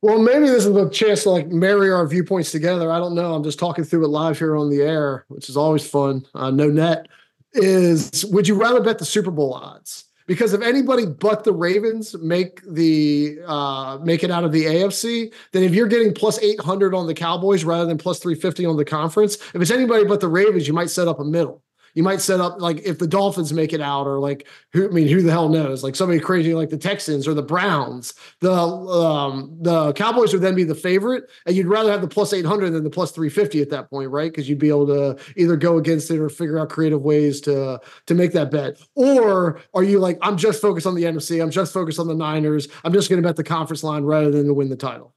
Well, 0.01 0.19
maybe 0.19 0.47
this 0.47 0.65
is 0.65 0.75
a 0.75 0.89
chance 0.89 1.23
to 1.23 1.29
like 1.29 1.47
marry 1.47 1.91
our 1.91 2.05
viewpoints 2.05 2.51
together. 2.51 2.91
I 2.91 2.99
don't 2.99 3.15
know. 3.15 3.33
I'm 3.33 3.43
just 3.43 3.59
talking 3.59 3.83
through 3.83 4.05
it 4.05 4.09
live 4.09 4.37
here 4.37 4.55
on 4.55 4.69
the 4.69 4.81
air, 4.81 5.25
which 5.29 5.49
is 5.49 5.57
always 5.57 5.89
fun. 5.89 6.25
Uh, 6.35 6.51
no 6.51 6.69
net 6.69 7.07
is 7.53 8.25
would 8.25 8.47
you 8.47 8.55
rather 8.55 8.81
bet 8.81 8.99
the 8.99 9.05
Super 9.05 9.31
Bowl 9.31 9.53
odds? 9.53 10.05
Because 10.27 10.53
if 10.53 10.61
anybody 10.61 11.07
but 11.07 11.43
the 11.43 11.51
Ravens 11.51 12.15
make 12.19 12.61
the 12.61 13.39
uh, 13.47 13.97
make 14.03 14.23
it 14.23 14.29
out 14.29 14.43
of 14.43 14.51
the 14.51 14.65
AFC, 14.65 15.33
then 15.53 15.63
if 15.63 15.73
you're 15.73 15.87
getting 15.87 16.13
plus 16.13 16.39
800 16.39 16.93
on 16.93 17.07
the 17.07 17.15
Cowboys 17.15 17.63
rather 17.63 17.85
than 17.85 17.97
plus 17.97 18.19
350 18.19 18.65
on 18.67 18.77
the 18.77 18.85
conference, 18.85 19.35
if 19.53 19.55
it's 19.55 19.71
anybody 19.71 20.05
but 20.05 20.19
the 20.19 20.27
Ravens, 20.27 20.67
you 20.67 20.73
might 20.73 20.91
set 20.91 21.07
up 21.07 21.19
a 21.19 21.25
middle. 21.25 21.63
You 21.99 22.03
might 22.03 22.21
set 22.21 22.39
up 22.39 22.61
like 22.61 22.79
if 22.85 22.97
the 22.97 23.07
Dolphins 23.07 23.51
make 23.51 23.73
it 23.73 23.81
out, 23.81 24.07
or 24.07 24.19
like 24.19 24.47
who 24.71 24.87
I 24.87 24.89
mean, 24.89 25.09
who 25.09 25.21
the 25.21 25.31
hell 25.31 25.49
knows? 25.49 25.83
Like 25.83 25.97
somebody 25.97 26.17
crazy 26.21 26.53
like 26.53 26.69
the 26.69 26.77
Texans 26.77 27.27
or 27.27 27.33
the 27.33 27.43
Browns. 27.43 28.13
The 28.39 28.53
um 28.53 29.57
the 29.59 29.91
Cowboys 29.91 30.31
would 30.31 30.41
then 30.41 30.55
be 30.55 30.63
the 30.63 30.73
favorite, 30.73 31.25
and 31.45 31.57
you'd 31.57 31.67
rather 31.67 31.91
have 31.91 31.99
the 31.99 32.07
plus 32.07 32.31
eight 32.31 32.45
hundred 32.45 32.69
than 32.69 32.85
the 32.85 32.89
plus 32.89 33.11
three 33.11 33.27
fifty 33.27 33.61
at 33.61 33.69
that 33.71 33.89
point, 33.89 34.11
right? 34.11 34.31
Because 34.31 34.47
you'd 34.47 34.59
be 34.59 34.69
able 34.69 34.87
to 34.87 35.21
either 35.35 35.57
go 35.57 35.77
against 35.77 36.09
it 36.09 36.19
or 36.19 36.29
figure 36.29 36.57
out 36.57 36.69
creative 36.69 37.01
ways 37.01 37.41
to 37.41 37.81
to 38.05 38.15
make 38.15 38.31
that 38.31 38.49
bet. 38.49 38.79
Or 38.95 39.59
are 39.73 39.83
you 39.83 39.99
like, 39.99 40.19
I'm 40.21 40.37
just 40.37 40.61
focused 40.61 40.87
on 40.87 40.95
the 40.95 41.03
NFC, 41.03 41.43
I'm 41.43 41.51
just 41.51 41.73
focused 41.73 41.99
on 41.99 42.07
the 42.07 42.15
Niners, 42.15 42.69
I'm 42.85 42.93
just 42.93 43.09
gonna 43.09 43.23
bet 43.23 43.35
the 43.35 43.43
conference 43.43 43.83
line 43.83 44.05
rather 44.05 44.31
than 44.31 44.45
to 44.45 44.53
win 44.53 44.69
the 44.69 44.77
title? 44.77 45.13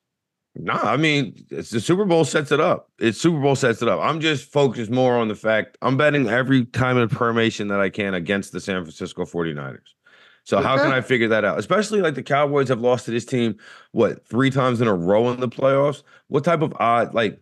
No, 0.54 0.74
I 0.74 0.96
mean 0.96 1.46
it's 1.50 1.70
the 1.70 1.80
Super 1.80 2.04
Bowl 2.04 2.24
sets 2.24 2.52
it 2.52 2.60
up. 2.60 2.90
It's 2.98 3.18
Super 3.18 3.40
Bowl 3.40 3.56
sets 3.56 3.80
it 3.80 3.88
up. 3.88 4.00
I'm 4.00 4.20
just 4.20 4.50
focused 4.50 4.90
more 4.90 5.16
on 5.16 5.28
the 5.28 5.34
fact 5.34 5.78
I'm 5.80 5.96
betting 5.96 6.28
every 6.28 6.66
time 6.66 6.98
in 6.98 7.08
permission 7.08 7.68
that 7.68 7.80
I 7.80 7.88
can 7.88 8.14
against 8.14 8.52
the 8.52 8.60
San 8.60 8.82
Francisco 8.82 9.24
49ers. 9.24 9.78
So 10.44 10.58
okay. 10.58 10.66
how 10.66 10.76
can 10.76 10.92
I 10.92 11.00
figure 11.00 11.28
that 11.28 11.44
out? 11.44 11.58
Especially 11.58 12.00
like 12.00 12.14
the 12.14 12.22
Cowboys 12.22 12.68
have 12.68 12.80
lost 12.80 13.06
to 13.06 13.12
this 13.12 13.24
team 13.24 13.56
what 13.92 14.26
three 14.26 14.50
times 14.50 14.80
in 14.80 14.88
a 14.88 14.94
row 14.94 15.30
in 15.30 15.40
the 15.40 15.48
playoffs. 15.48 16.02
What 16.28 16.44
type 16.44 16.62
of 16.62 16.74
odd 16.78 17.14
like 17.14 17.40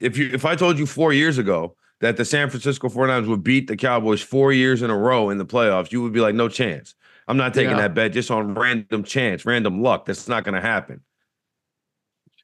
if 0.00 0.16
you 0.16 0.30
if 0.32 0.44
I 0.44 0.54
told 0.54 0.78
you 0.78 0.86
four 0.86 1.12
years 1.12 1.38
ago 1.38 1.74
that 2.00 2.16
the 2.16 2.24
San 2.24 2.48
Francisco 2.50 2.88
49ers 2.88 3.26
would 3.26 3.42
beat 3.42 3.66
the 3.66 3.76
Cowboys 3.76 4.22
four 4.22 4.52
years 4.52 4.82
in 4.82 4.90
a 4.90 4.96
row 4.96 5.30
in 5.30 5.38
the 5.38 5.46
playoffs, 5.46 5.90
you 5.90 6.02
would 6.02 6.12
be 6.12 6.20
like, 6.20 6.34
no 6.34 6.48
chance. 6.48 6.94
I'm 7.26 7.36
not 7.36 7.52
taking 7.52 7.70
yeah. 7.70 7.82
that 7.82 7.94
bet 7.94 8.12
just 8.12 8.30
on 8.30 8.54
random 8.54 9.02
chance, 9.02 9.44
random 9.44 9.82
luck. 9.82 10.06
That's 10.06 10.28
not 10.28 10.44
going 10.44 10.54
to 10.54 10.60
happen. 10.60 11.00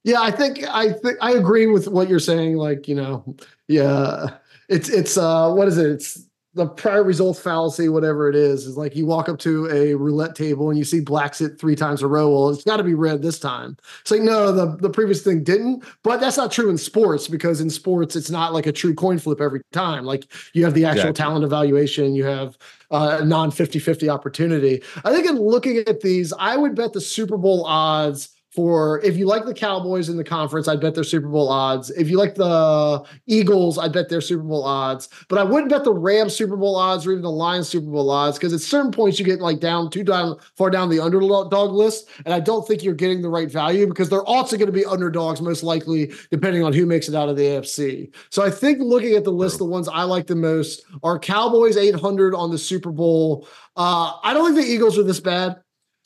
Yeah, 0.04 0.20
I 0.20 0.30
think 0.30 0.62
I 0.68 0.92
think 0.92 1.16
I 1.20 1.32
agree 1.32 1.66
with 1.66 1.88
what 1.88 2.08
you're 2.08 2.18
saying. 2.18 2.56
Like, 2.56 2.86
you 2.86 2.94
know, 2.94 3.36
yeah, 3.68 4.36
it's 4.68 4.88
it's 4.88 5.16
uh, 5.16 5.50
what 5.52 5.66
is 5.66 5.78
it? 5.78 5.90
It's 5.90 6.26
the 6.54 6.66
prior 6.66 7.02
result 7.02 7.36
fallacy, 7.36 7.88
whatever 7.88 8.28
it 8.28 8.36
is, 8.36 8.64
is 8.64 8.76
like 8.76 8.94
you 8.94 9.06
walk 9.06 9.28
up 9.28 9.38
to 9.40 9.68
a 9.70 9.94
roulette 9.94 10.36
table 10.36 10.70
and 10.70 10.78
you 10.78 10.84
see 10.84 11.00
blacks 11.00 11.40
it 11.40 11.58
three 11.58 11.74
times 11.74 12.00
a 12.00 12.06
row. 12.06 12.30
Well, 12.30 12.50
it's 12.50 12.62
got 12.62 12.76
to 12.76 12.84
be 12.84 12.94
red 12.94 13.22
this 13.22 13.40
time. 13.40 13.76
It's 14.02 14.12
like, 14.12 14.22
no, 14.22 14.52
the, 14.52 14.76
the 14.76 14.90
previous 14.90 15.22
thing 15.22 15.42
didn't. 15.42 15.84
But 16.04 16.20
that's 16.20 16.36
not 16.36 16.52
true 16.52 16.70
in 16.70 16.78
sports 16.78 17.26
because 17.26 17.60
in 17.60 17.70
sports, 17.70 18.14
it's 18.14 18.30
not 18.30 18.52
like 18.52 18.66
a 18.66 18.72
true 18.72 18.94
coin 18.94 19.18
flip 19.18 19.40
every 19.40 19.62
time. 19.72 20.04
Like 20.04 20.26
you 20.52 20.64
have 20.64 20.74
the 20.74 20.84
actual 20.84 21.10
exactly. 21.10 21.24
talent 21.24 21.44
evaluation, 21.44 22.14
you 22.14 22.24
have 22.24 22.56
uh, 22.92 23.18
a 23.20 23.24
non 23.24 23.50
50 23.50 23.80
50 23.80 24.08
opportunity. 24.08 24.80
I 25.04 25.12
think 25.12 25.26
in 25.28 25.36
looking 25.36 25.78
at 25.78 26.02
these, 26.02 26.32
I 26.38 26.56
would 26.56 26.76
bet 26.76 26.92
the 26.92 27.00
Super 27.00 27.36
Bowl 27.36 27.64
odds 27.64 28.28
for 28.54 29.00
if 29.02 29.16
you 29.16 29.26
like 29.26 29.44
the 29.44 29.52
Cowboys 29.52 30.08
in 30.08 30.16
the 30.16 30.22
conference, 30.22 30.68
I 30.68 30.76
bet 30.76 30.94
they're 30.94 31.02
Super 31.02 31.26
Bowl 31.26 31.48
odds. 31.48 31.90
If 31.90 32.08
you 32.08 32.16
like 32.16 32.36
the 32.36 33.04
Eagles, 33.26 33.78
I 33.78 33.88
bet 33.88 34.08
they're 34.08 34.20
Super 34.20 34.44
Bowl 34.44 34.62
odds. 34.62 35.08
But 35.28 35.40
I 35.40 35.42
wouldn't 35.42 35.70
bet 35.70 35.82
the 35.82 35.92
Rams 35.92 36.36
Super 36.36 36.56
Bowl 36.56 36.76
odds 36.76 37.04
or 37.04 37.10
even 37.10 37.22
the 37.22 37.30
Lions 37.30 37.68
Super 37.68 37.90
Bowl 37.90 38.08
odds 38.10 38.38
because 38.38 38.52
at 38.52 38.60
certain 38.60 38.92
points 38.92 39.18
you 39.18 39.24
get 39.24 39.40
like 39.40 39.58
down 39.58 39.90
too 39.90 40.04
down 40.04 40.36
far 40.56 40.70
down 40.70 40.88
the 40.88 41.00
underdog 41.00 41.72
list, 41.72 42.08
and 42.24 42.32
I 42.32 42.38
don't 42.38 42.66
think 42.66 42.84
you're 42.84 42.94
getting 42.94 43.22
the 43.22 43.28
right 43.28 43.50
value 43.50 43.88
because 43.88 44.08
they're 44.08 44.24
also 44.24 44.56
going 44.56 44.66
to 44.66 44.72
be 44.72 44.84
underdogs 44.84 45.40
most 45.40 45.64
likely 45.64 46.12
depending 46.30 46.62
on 46.62 46.72
who 46.72 46.86
makes 46.86 47.08
it 47.08 47.16
out 47.16 47.28
of 47.28 47.36
the 47.36 47.42
AFC. 47.42 48.14
So 48.30 48.44
I 48.44 48.50
think 48.50 48.78
looking 48.80 49.16
at 49.16 49.24
the 49.24 49.32
list, 49.32 49.58
the 49.58 49.64
ones 49.64 49.88
I 49.88 50.04
like 50.04 50.28
the 50.28 50.36
most 50.36 50.84
are 51.02 51.18
Cowboys 51.18 51.76
800 51.76 52.36
on 52.36 52.52
the 52.52 52.58
Super 52.58 52.92
Bowl. 52.92 53.48
Uh, 53.76 54.12
I 54.22 54.32
don't 54.32 54.54
think 54.54 54.64
the 54.64 54.72
Eagles 54.72 54.96
are 54.96 55.02
this 55.02 55.18
bad. 55.18 55.56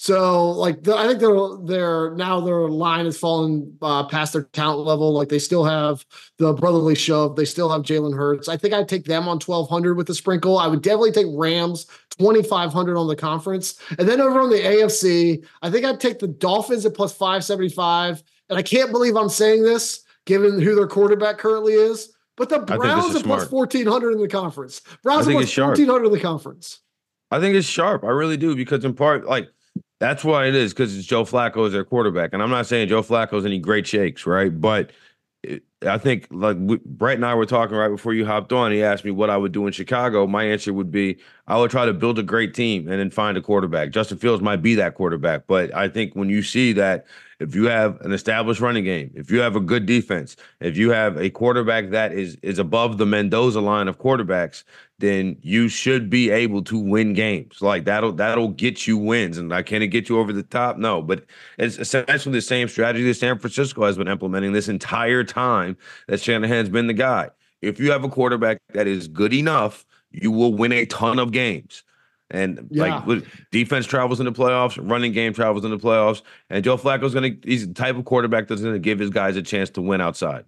So 0.00 0.50
like 0.50 0.85
the, 0.85 0.97
I 0.97 1.09
think 1.09 1.19
they're 1.19 1.35
they're 1.64 2.14
now 2.14 2.40
their 2.40 2.69
line 2.69 3.05
has 3.05 3.19
fallen 3.19 3.76
uh, 3.83 4.05
past 4.05 4.33
their 4.33 4.45
talent 4.45 4.87
level. 4.87 5.12
Like 5.12 5.28
they 5.28 5.40
still 5.40 5.64
have 5.64 6.07
the 6.38 6.52
brotherly 6.52 6.95
shove. 6.95 7.35
They 7.35 7.45
still 7.45 7.69
have 7.69 7.83
Jalen 7.83 8.17
Hurts. 8.17 8.49
I 8.49 8.57
think 8.57 8.75
I'd 8.75 8.88
take 8.88 9.07
them 9.07 9.26
on 9.26 9.40
twelve 9.40 9.69
hundred 9.69 9.97
with 9.97 10.07
the 10.07 10.14
sprinkle. 10.14 10.57
I 10.57 10.69
would 10.69 10.83
definitely 10.83 11.11
take 11.11 11.26
Rams 11.31 11.88
twenty 12.11 12.45
five 12.45 12.73
hundred 12.73 12.97
on 12.97 13.09
the 13.09 13.17
conference, 13.17 13.81
and 13.99 14.09
then 14.09 14.21
over 14.21 14.40
on 14.40 14.50
the 14.50 14.61
AFC, 14.61 15.45
I 15.62 15.71
think 15.71 15.85
I'd 15.85 15.99
take 15.99 16.21
the 16.21 16.28
Dolphins 16.28 16.87
at 16.87 16.95
plus 16.95 17.12
five 17.12 17.45
seventy 17.45 17.69
five. 17.69 18.23
And 18.49 18.57
I 18.57 18.62
can't 18.62 18.93
believe 18.93 19.17
I'm 19.17 19.28
saying 19.28 19.64
this 19.64 20.05
given 20.26 20.61
who 20.61 20.76
their 20.76 20.87
quarterback 20.87 21.38
currently 21.38 21.73
is. 21.73 22.14
But 22.37 22.50
the 22.50 22.61
Browns 22.61 23.17
are 23.17 23.23
plus 23.25 23.49
fourteen 23.49 23.87
hundred 23.88 24.12
in 24.12 24.21
the 24.21 24.28
conference. 24.28 24.81
Browns 25.02 25.26
are 25.26 25.33
plus 25.33 25.52
fourteen 25.52 25.88
hundred 25.88 26.07
in 26.07 26.12
the 26.12 26.21
conference. 26.21 26.78
I 27.33 27.40
think 27.40 27.57
it's 27.57 27.67
sharp. 27.67 28.05
I 28.05 28.11
really 28.11 28.37
do 28.37 28.55
because 28.55 28.85
in 28.85 28.95
part, 28.95 29.26
like 29.26 29.49
that's 30.00 30.25
why 30.25 30.47
it 30.47 30.55
is 30.55 30.73
because 30.73 30.97
it's 30.97 31.07
Joe 31.07 31.25
Flacco 31.25 31.67
as 31.67 31.73
their 31.73 31.85
quarterback, 31.85 32.31
and 32.33 32.43
I'm 32.43 32.50
not 32.50 32.67
saying 32.67 32.88
Joe 32.88 33.02
Flacco's 33.02 33.45
any 33.45 33.59
great 33.59 33.87
shakes, 33.87 34.26
right? 34.26 34.59
But 34.59 34.93
it, 35.43 35.62
I 35.87 35.99
think 35.99 36.26
like 36.31 36.57
we, 36.59 36.78
Brett 36.85 37.17
and 37.17 37.25
I 37.25 37.35
were 37.35 37.47
talking 37.47 37.76
right 37.76 37.88
before 37.88 38.12
you 38.12 38.26
hopped 38.26 38.52
on. 38.52 38.73
He 38.73 38.83
asked 38.83 39.05
me 39.05 39.11
what 39.11 39.31
I 39.31 39.37
would 39.37 39.52
do 39.52 39.67
in 39.67 39.73
Chicago. 39.73 40.26
My 40.26 40.45
answer 40.45 40.73
would 40.73 40.90
be 40.90 41.19
I 41.47 41.57
would 41.57 41.71
try 41.71 41.87
to 41.87 41.93
build 41.93 42.19
a 42.19 42.23
great 42.23 42.55
team 42.55 42.88
and 42.88 42.99
then 42.99 43.11
find 43.11 43.38
a 43.38 43.40
quarterback. 43.43 43.90
Justin 43.90 44.19
Fields 44.19 44.43
might 44.43 44.62
be 44.62 44.75
that 44.75 44.95
quarterback, 44.95 45.47
but 45.47 45.75
I 45.75 45.88
think 45.88 46.14
when 46.14 46.28
you 46.28 46.43
see 46.43 46.73
that 46.75 47.07
if 47.38 47.55
you 47.55 47.67
have 47.67 48.00
an 48.00 48.12
established 48.12 48.61
running 48.61 48.85
game, 48.85 49.12
if 49.14 49.31
you 49.31 49.38
have 49.38 49.55
a 49.55 49.61
good 49.61 49.87
defense, 49.87 50.37
if 50.61 50.76
you 50.76 50.90
have 50.90 51.17
a 51.17 51.31
quarterback 51.31 51.90
that 51.90 52.12
is 52.12 52.37
is 52.43 52.59
above 52.59 52.99
the 52.99 53.07
Mendoza 53.07 53.61
line 53.61 53.87
of 53.87 53.99
quarterbacks, 53.99 54.64
then 54.99 55.37
you 55.43 55.69
should 55.69 56.11
be 56.11 56.31
able 56.31 56.62
to 56.64 56.78
win 56.78 57.12
games. 57.12 57.62
Like 57.62 57.85
that'll 57.85 58.12
that'll 58.12 58.49
get 58.49 58.87
you 58.87 58.97
wins. 58.97 59.38
And 59.38 59.52
I 59.52 59.62
can 59.62 59.83
it 59.83 59.88
get 59.88 60.09
you 60.09 60.19
over 60.19 60.33
the 60.33 60.43
top? 60.43 60.76
No, 60.76 61.02
but 61.02 61.25
it's 61.59 61.78
essentially 61.78 62.33
the 62.33 62.43
same 62.43 62.69
strategy 62.69 63.05
that 63.05 63.14
San 63.14 63.38
Francisco 63.38 63.85
has 63.85 63.97
been 63.97 64.09
implementing 64.09 64.52
this 64.52 64.69
entire 64.69 65.23
time 65.23 65.76
that 66.09 66.21
Shanahan's 66.21 66.69
been 66.69 66.88
the 66.88 66.95
guy. 66.95 67.31
If 67.62 67.78
you 67.78 67.93
have 67.93 68.05
a 68.05 68.09
quarterback 68.09 68.61
that 68.73 68.87
is 68.87 69.09
good 69.09 69.33
enough, 69.33 69.87
you 70.11 70.33
will 70.33 70.55
win 70.55 70.73
a 70.73 70.87
ton 70.87 71.19
of 71.19 71.33
games. 71.33 71.85
And 72.31 72.69
yeah. 72.71 73.02
like 73.07 73.25
defense 73.50 73.87
travels 73.87 74.21
in 74.21 74.26
the 74.26 74.33
playoffs, 74.33 74.78
running 74.83 75.12
game 75.12 75.33
travels 75.33 75.64
in 75.64 75.71
the 75.71 75.78
playoffs, 75.78 76.23
and 76.50 76.62
Joe 76.62 76.76
Flacco's 76.76 77.14
gonna 77.14 77.31
he's 77.43 77.67
the 77.67 77.73
type 77.73 77.97
of 77.97 78.05
quarterback 78.05 78.49
that's 78.49 78.61
gonna 78.61 78.78
give 78.78 78.99
his 78.99 79.11
guys 79.11 79.37
a 79.37 79.43
chance 79.43 79.71
to 79.71 79.81
win 79.81 80.00
outside. 80.00 80.45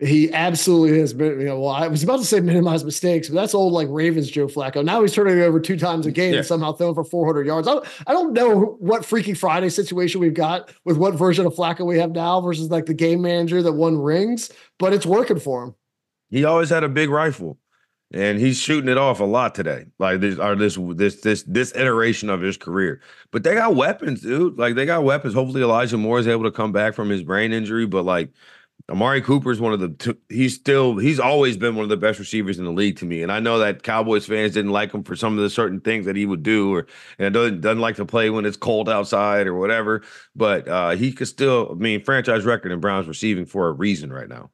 He 0.00 0.32
absolutely 0.32 0.98
has 0.98 1.12
been. 1.12 1.40
You 1.40 1.46
know, 1.46 1.60
well, 1.60 1.70
I 1.70 1.86
was 1.86 2.02
about 2.02 2.20
to 2.20 2.24
say 2.24 2.40
minimize 2.40 2.84
mistakes, 2.84 3.28
but 3.28 3.34
that's 3.34 3.54
old 3.54 3.74
like 3.74 3.86
Ravens 3.90 4.30
Joe 4.30 4.46
Flacco. 4.46 4.82
Now 4.82 5.02
he's 5.02 5.12
turning 5.12 5.38
it 5.38 5.42
over 5.42 5.60
two 5.60 5.76
times 5.76 6.06
a 6.06 6.10
game 6.10 6.32
yeah. 6.32 6.38
and 6.38 6.46
somehow 6.46 6.72
throwing 6.72 6.94
for 6.94 7.04
400 7.04 7.46
yards. 7.46 7.68
I 7.68 7.72
don't, 7.72 7.86
I 8.06 8.12
don't 8.12 8.32
know 8.32 8.76
what 8.78 9.04
Freaky 9.04 9.34
Friday 9.34 9.68
situation 9.68 10.20
we've 10.20 10.32
got 10.32 10.72
with 10.84 10.96
what 10.96 11.14
version 11.14 11.44
of 11.44 11.54
Flacco 11.54 11.84
we 11.84 11.98
have 11.98 12.12
now 12.12 12.40
versus 12.40 12.70
like 12.70 12.86
the 12.86 12.94
game 12.94 13.20
manager 13.20 13.62
that 13.62 13.72
won 13.72 13.98
rings, 13.98 14.50
but 14.78 14.94
it's 14.94 15.04
working 15.04 15.38
for 15.38 15.64
him. 15.64 15.74
He 16.30 16.44
always 16.44 16.70
had 16.70 16.82
a 16.82 16.88
big 16.88 17.10
rifle 17.10 17.58
and 18.12 18.40
he's 18.40 18.58
shooting 18.58 18.88
it 18.88 18.98
off 18.98 19.20
a 19.20 19.24
lot 19.24 19.54
today. 19.54 19.84
Like 19.98 20.20
this, 20.20 20.38
or 20.38 20.56
this, 20.56 20.76
this, 20.94 21.20
this, 21.20 21.44
this 21.44 21.74
iteration 21.76 22.28
of 22.28 22.40
his 22.40 22.56
career. 22.56 23.00
But 23.30 23.44
they 23.44 23.54
got 23.54 23.76
weapons, 23.76 24.22
dude. 24.22 24.58
Like 24.58 24.74
they 24.74 24.86
got 24.86 25.04
weapons. 25.04 25.34
Hopefully, 25.34 25.62
Elijah 25.62 25.96
Moore 25.96 26.18
is 26.18 26.26
able 26.26 26.44
to 26.44 26.50
come 26.50 26.72
back 26.72 26.94
from 26.94 27.08
his 27.08 27.22
brain 27.22 27.52
injury. 27.52 27.86
But 27.86 28.04
like 28.04 28.30
Amari 28.88 29.20
Cooper 29.20 29.50
is 29.50 29.60
one 29.60 29.72
of 29.72 29.80
the. 29.80 29.90
two, 29.90 30.16
He's 30.28 30.54
still. 30.54 30.96
He's 30.96 31.20
always 31.20 31.56
been 31.56 31.74
one 31.76 31.84
of 31.84 31.88
the 31.88 31.96
best 31.96 32.18
receivers 32.18 32.58
in 32.58 32.64
the 32.64 32.72
league 32.72 32.96
to 32.98 33.04
me. 33.04 33.22
And 33.22 33.30
I 33.30 33.40
know 33.40 33.58
that 33.58 33.82
Cowboys 33.82 34.26
fans 34.26 34.54
didn't 34.54 34.72
like 34.72 34.92
him 34.92 35.02
for 35.02 35.14
some 35.14 35.36
of 35.36 35.42
the 35.42 35.50
certain 35.50 35.80
things 35.80 36.06
that 36.06 36.16
he 36.16 36.26
would 36.26 36.42
do, 36.42 36.74
or 36.74 36.86
and 37.18 37.34
doesn't 37.34 37.60
doesn't 37.60 37.80
like 37.80 37.96
to 37.96 38.04
play 38.04 38.30
when 38.30 38.46
it's 38.46 38.56
cold 38.56 38.88
outside 38.88 39.46
or 39.46 39.54
whatever. 39.54 40.02
But 40.34 40.66
uh 40.68 40.90
he 40.90 41.12
could 41.12 41.28
still. 41.28 41.68
I 41.72 41.74
mean, 41.74 42.02
franchise 42.02 42.44
record 42.44 42.72
in 42.72 42.80
Browns 42.80 43.06
receiving 43.06 43.46
for 43.46 43.68
a 43.68 43.72
reason 43.72 44.12
right 44.12 44.28
now. 44.28 44.50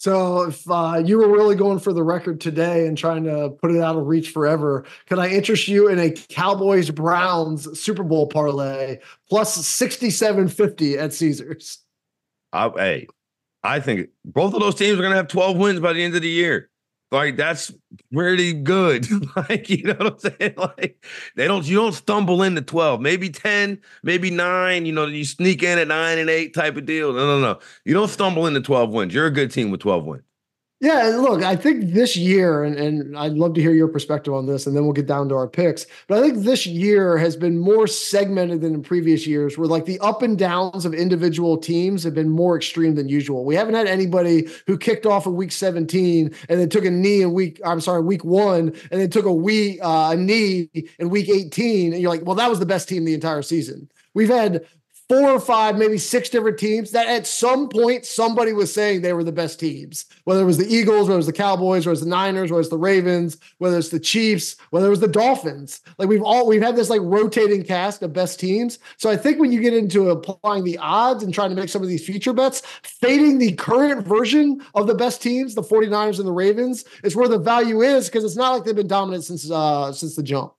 So 0.00 0.42
if 0.42 0.70
uh, 0.70 1.02
you 1.04 1.18
were 1.18 1.28
really 1.28 1.56
going 1.56 1.80
for 1.80 1.92
the 1.92 2.04
record 2.04 2.40
today 2.40 2.86
and 2.86 2.96
trying 2.96 3.24
to 3.24 3.50
put 3.50 3.72
it 3.72 3.82
out 3.82 3.96
of 3.96 4.06
reach 4.06 4.30
forever, 4.30 4.84
can 5.06 5.18
I 5.18 5.28
interest 5.28 5.66
you 5.66 5.88
in 5.88 5.98
a 5.98 6.12
Cowboys 6.12 6.90
Browns 6.90 7.80
Super 7.80 8.04
Bowl 8.04 8.28
parlay 8.28 8.98
plus 9.28 9.66
6750 9.66 10.98
at 10.98 11.12
Caesars? 11.12 11.78
I, 12.52 12.70
hey, 12.76 13.06
I 13.68 13.80
think 13.80 14.08
both 14.24 14.54
of 14.54 14.60
those 14.60 14.74
teams 14.74 14.98
are 14.98 15.02
going 15.02 15.10
to 15.10 15.16
have 15.16 15.28
12 15.28 15.56
wins 15.56 15.80
by 15.80 15.92
the 15.92 16.02
end 16.02 16.14
of 16.16 16.22
the 16.22 16.28
year. 16.28 16.70
Like 17.10 17.36
that's 17.36 17.72
pretty 18.12 18.52
good. 18.52 19.06
like, 19.36 19.70
you 19.70 19.84
know 19.84 19.94
what 19.94 20.24
I'm 20.24 20.32
saying? 20.38 20.54
Like 20.58 21.04
they 21.36 21.46
don't 21.46 21.66
you 21.66 21.76
don't 21.76 21.92
stumble 21.92 22.42
into 22.42 22.60
12, 22.60 23.00
maybe 23.00 23.30
10, 23.30 23.80
maybe 24.02 24.30
nine, 24.30 24.84
you 24.86 24.92
know, 24.92 25.06
you 25.06 25.24
sneak 25.24 25.62
in 25.62 25.78
at 25.78 25.88
nine 25.88 26.18
and 26.18 26.28
eight 26.28 26.54
type 26.54 26.76
of 26.76 26.84
deal. 26.84 27.12
No, 27.12 27.26
no, 27.26 27.40
no. 27.40 27.60
You 27.84 27.94
don't 27.94 28.08
stumble 28.08 28.46
into 28.46 28.60
12 28.60 28.90
wins. 28.90 29.14
You're 29.14 29.26
a 29.26 29.30
good 29.30 29.50
team 29.50 29.70
with 29.70 29.80
12 29.80 30.04
wins. 30.04 30.22
Yeah, 30.80 31.16
look, 31.18 31.42
I 31.42 31.56
think 31.56 31.92
this 31.92 32.16
year, 32.16 32.62
and, 32.62 32.76
and 32.76 33.18
I'd 33.18 33.32
love 33.32 33.54
to 33.54 33.60
hear 33.60 33.72
your 33.72 33.88
perspective 33.88 34.32
on 34.32 34.46
this, 34.46 34.64
and 34.64 34.76
then 34.76 34.84
we'll 34.84 34.92
get 34.92 35.08
down 35.08 35.28
to 35.28 35.34
our 35.34 35.48
picks. 35.48 35.86
But 36.06 36.18
I 36.18 36.20
think 36.22 36.44
this 36.44 36.68
year 36.68 37.16
has 37.18 37.34
been 37.34 37.58
more 37.58 37.88
segmented 37.88 38.60
than 38.60 38.74
in 38.74 38.82
previous 38.84 39.26
years, 39.26 39.58
where 39.58 39.66
like 39.66 39.86
the 39.86 39.98
up 39.98 40.22
and 40.22 40.38
downs 40.38 40.86
of 40.86 40.94
individual 40.94 41.58
teams 41.58 42.04
have 42.04 42.14
been 42.14 42.28
more 42.28 42.56
extreme 42.56 42.94
than 42.94 43.08
usual. 43.08 43.44
We 43.44 43.56
haven't 43.56 43.74
had 43.74 43.88
anybody 43.88 44.46
who 44.68 44.78
kicked 44.78 45.04
off 45.04 45.26
in 45.26 45.34
week 45.34 45.50
17 45.50 46.32
and 46.48 46.60
then 46.60 46.68
took 46.68 46.84
a 46.84 46.90
knee 46.92 47.22
in 47.22 47.32
week, 47.32 47.60
I'm 47.64 47.80
sorry, 47.80 48.02
week 48.02 48.24
one, 48.24 48.68
and 48.92 49.00
then 49.00 49.10
took 49.10 49.26
a 49.26 49.34
week 49.34 49.80
uh, 49.82 50.10
a 50.12 50.16
knee 50.16 50.70
in 51.00 51.10
week 51.10 51.28
18. 51.28 51.92
And 51.92 52.00
you're 52.00 52.10
like, 52.10 52.24
well, 52.24 52.36
that 52.36 52.48
was 52.48 52.60
the 52.60 52.66
best 52.66 52.88
team 52.88 53.04
the 53.04 53.14
entire 53.14 53.42
season. 53.42 53.90
We've 54.14 54.28
had 54.28 54.64
four 55.08 55.30
or 55.30 55.40
five, 55.40 55.78
maybe 55.78 55.96
six 55.96 56.28
different 56.28 56.58
teams 56.58 56.90
that 56.90 57.06
at 57.06 57.26
some 57.26 57.68
point 57.68 58.04
somebody 58.04 58.52
was 58.52 58.72
saying 58.72 59.00
they 59.00 59.14
were 59.14 59.24
the 59.24 59.32
best 59.32 59.58
teams. 59.58 60.04
Whether 60.24 60.42
it 60.42 60.46
was 60.46 60.58
the 60.58 60.68
Eagles, 60.68 61.08
whether 61.08 61.14
it 61.14 61.16
was 61.16 61.26
the 61.26 61.32
Cowboys, 61.32 61.86
whether 61.86 61.90
it 61.90 61.92
was 61.92 62.00
the 62.00 62.06
Niners, 62.06 62.50
whether 62.50 62.60
it's 62.60 62.68
the 62.68 62.76
Ravens, 62.76 63.38
whether 63.56 63.78
it's 63.78 63.88
the 63.88 64.00
Chiefs, 64.00 64.56
whether 64.70 64.86
it 64.86 64.90
was 64.90 65.00
the 65.00 65.08
Dolphins. 65.08 65.80
Like 65.96 66.08
we've 66.08 66.22
all 66.22 66.46
we've 66.46 66.62
had 66.62 66.76
this 66.76 66.90
like 66.90 67.00
rotating 67.02 67.64
cast 67.64 68.02
of 68.02 68.12
best 68.12 68.38
teams. 68.38 68.78
So 68.98 69.10
I 69.10 69.16
think 69.16 69.38
when 69.38 69.50
you 69.50 69.60
get 69.60 69.74
into 69.74 70.10
applying 70.10 70.64
the 70.64 70.78
odds 70.78 71.22
and 71.22 71.32
trying 71.32 71.50
to 71.50 71.56
make 71.56 71.70
some 71.70 71.82
of 71.82 71.88
these 71.88 72.04
future 72.04 72.34
bets, 72.34 72.62
fading 72.82 73.38
the 73.38 73.52
current 73.52 74.06
version 74.06 74.62
of 74.74 74.86
the 74.86 74.94
best 74.94 75.22
teams, 75.22 75.54
the 75.54 75.62
49ers 75.62 76.18
and 76.18 76.28
the 76.28 76.32
Ravens, 76.32 76.84
is 77.02 77.16
where 77.16 77.28
the 77.28 77.38
value 77.38 77.80
is 77.80 78.06
because 78.06 78.24
it's 78.24 78.36
not 78.36 78.52
like 78.52 78.64
they've 78.64 78.76
been 78.76 78.86
dominant 78.86 79.24
since 79.24 79.50
uh 79.50 79.92
since 79.92 80.16
the 80.16 80.22
jump. 80.22 80.52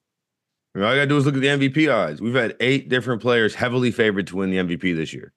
All 0.75 0.83
I 0.83 0.95
gotta 0.95 1.07
do 1.07 1.17
is 1.17 1.25
look 1.25 1.35
at 1.35 1.41
the 1.41 1.47
MVP 1.47 1.93
odds. 1.93 2.21
We've 2.21 2.33
had 2.33 2.55
eight 2.59 2.89
different 2.89 3.21
players 3.21 3.55
heavily 3.55 3.91
favored 3.91 4.27
to 4.27 4.37
win 4.37 4.51
the 4.51 4.57
MVP 4.57 4.95
this 4.95 5.13
year. 5.13 5.33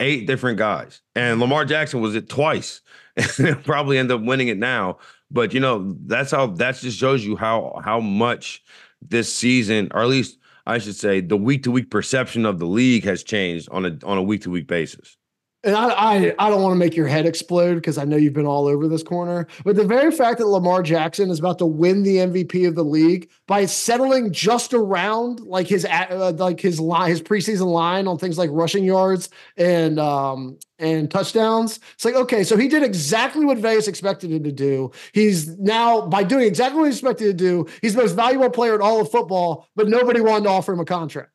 Eight 0.00 0.26
different 0.26 0.58
guys, 0.58 1.02
and 1.14 1.40
Lamar 1.40 1.64
Jackson 1.64 2.00
was 2.00 2.14
it 2.14 2.28
twice, 2.28 2.80
probably 3.64 3.98
end 3.98 4.10
up 4.10 4.22
winning 4.22 4.48
it 4.48 4.58
now. 4.58 4.98
But 5.30 5.52
you 5.52 5.60
know 5.60 5.94
that's 6.06 6.30
how 6.30 6.46
that 6.46 6.76
just 6.76 6.98
shows 6.98 7.24
you 7.24 7.36
how 7.36 7.80
how 7.84 8.00
much 8.00 8.62
this 9.02 9.32
season, 9.32 9.88
or 9.92 10.02
at 10.02 10.08
least 10.08 10.38
I 10.66 10.78
should 10.78 10.96
say, 10.96 11.20
the 11.20 11.36
week 11.36 11.64
to 11.64 11.70
week 11.70 11.90
perception 11.90 12.46
of 12.46 12.58
the 12.58 12.66
league 12.66 13.04
has 13.04 13.22
changed 13.22 13.68
on 13.70 13.84
a 13.84 13.98
on 14.04 14.16
a 14.16 14.22
week 14.22 14.42
to 14.42 14.50
week 14.50 14.66
basis 14.66 15.16
and 15.62 15.76
I, 15.76 15.90
I, 15.90 16.34
I 16.38 16.48
don't 16.48 16.62
want 16.62 16.72
to 16.72 16.78
make 16.78 16.96
your 16.96 17.06
head 17.06 17.26
explode 17.26 17.74
because 17.74 17.98
I 17.98 18.04
know 18.04 18.16
you've 18.16 18.32
been 18.32 18.46
all 18.46 18.66
over 18.66 18.88
this 18.88 19.02
corner, 19.02 19.46
but 19.62 19.76
the 19.76 19.84
very 19.84 20.10
fact 20.10 20.38
that 20.38 20.46
Lamar 20.46 20.82
Jackson 20.82 21.30
is 21.30 21.38
about 21.38 21.58
to 21.58 21.66
win 21.66 22.02
the 22.02 22.16
MVP 22.16 22.66
of 22.66 22.74
the 22.74 22.84
league 22.84 23.28
by 23.46 23.66
settling 23.66 24.32
just 24.32 24.72
around 24.72 25.40
like 25.40 25.66
his 25.66 25.84
uh, 25.84 26.32
like 26.38 26.60
his 26.60 26.80
line, 26.80 27.10
his 27.10 27.20
preseason 27.20 27.66
line 27.66 28.06
on 28.06 28.16
things 28.16 28.38
like 28.38 28.48
rushing 28.52 28.84
yards 28.84 29.28
and 29.58 29.98
um 29.98 30.58
and 30.78 31.10
touchdowns. 31.10 31.78
It's 31.94 32.06
like 32.06 32.14
okay, 32.14 32.42
so 32.42 32.56
he 32.56 32.66
did 32.66 32.82
exactly 32.82 33.44
what 33.44 33.58
Vegas 33.58 33.86
expected 33.86 34.32
him 34.32 34.44
to 34.44 34.52
do. 34.52 34.92
He's 35.12 35.58
now 35.58 36.06
by 36.06 36.24
doing 36.24 36.46
exactly 36.46 36.78
what 36.78 36.86
he 36.86 36.92
expected 36.92 37.26
to 37.26 37.34
do, 37.34 37.66
he's 37.82 37.94
the 37.94 38.02
most 38.02 38.12
valuable 38.12 38.50
player 38.50 38.74
in 38.74 38.80
all 38.80 39.00
of 39.02 39.10
football, 39.10 39.68
but 39.76 39.88
nobody 39.88 40.22
wanted 40.22 40.44
to 40.44 40.50
offer 40.50 40.72
him 40.72 40.80
a 40.80 40.86
contract. 40.86 41.32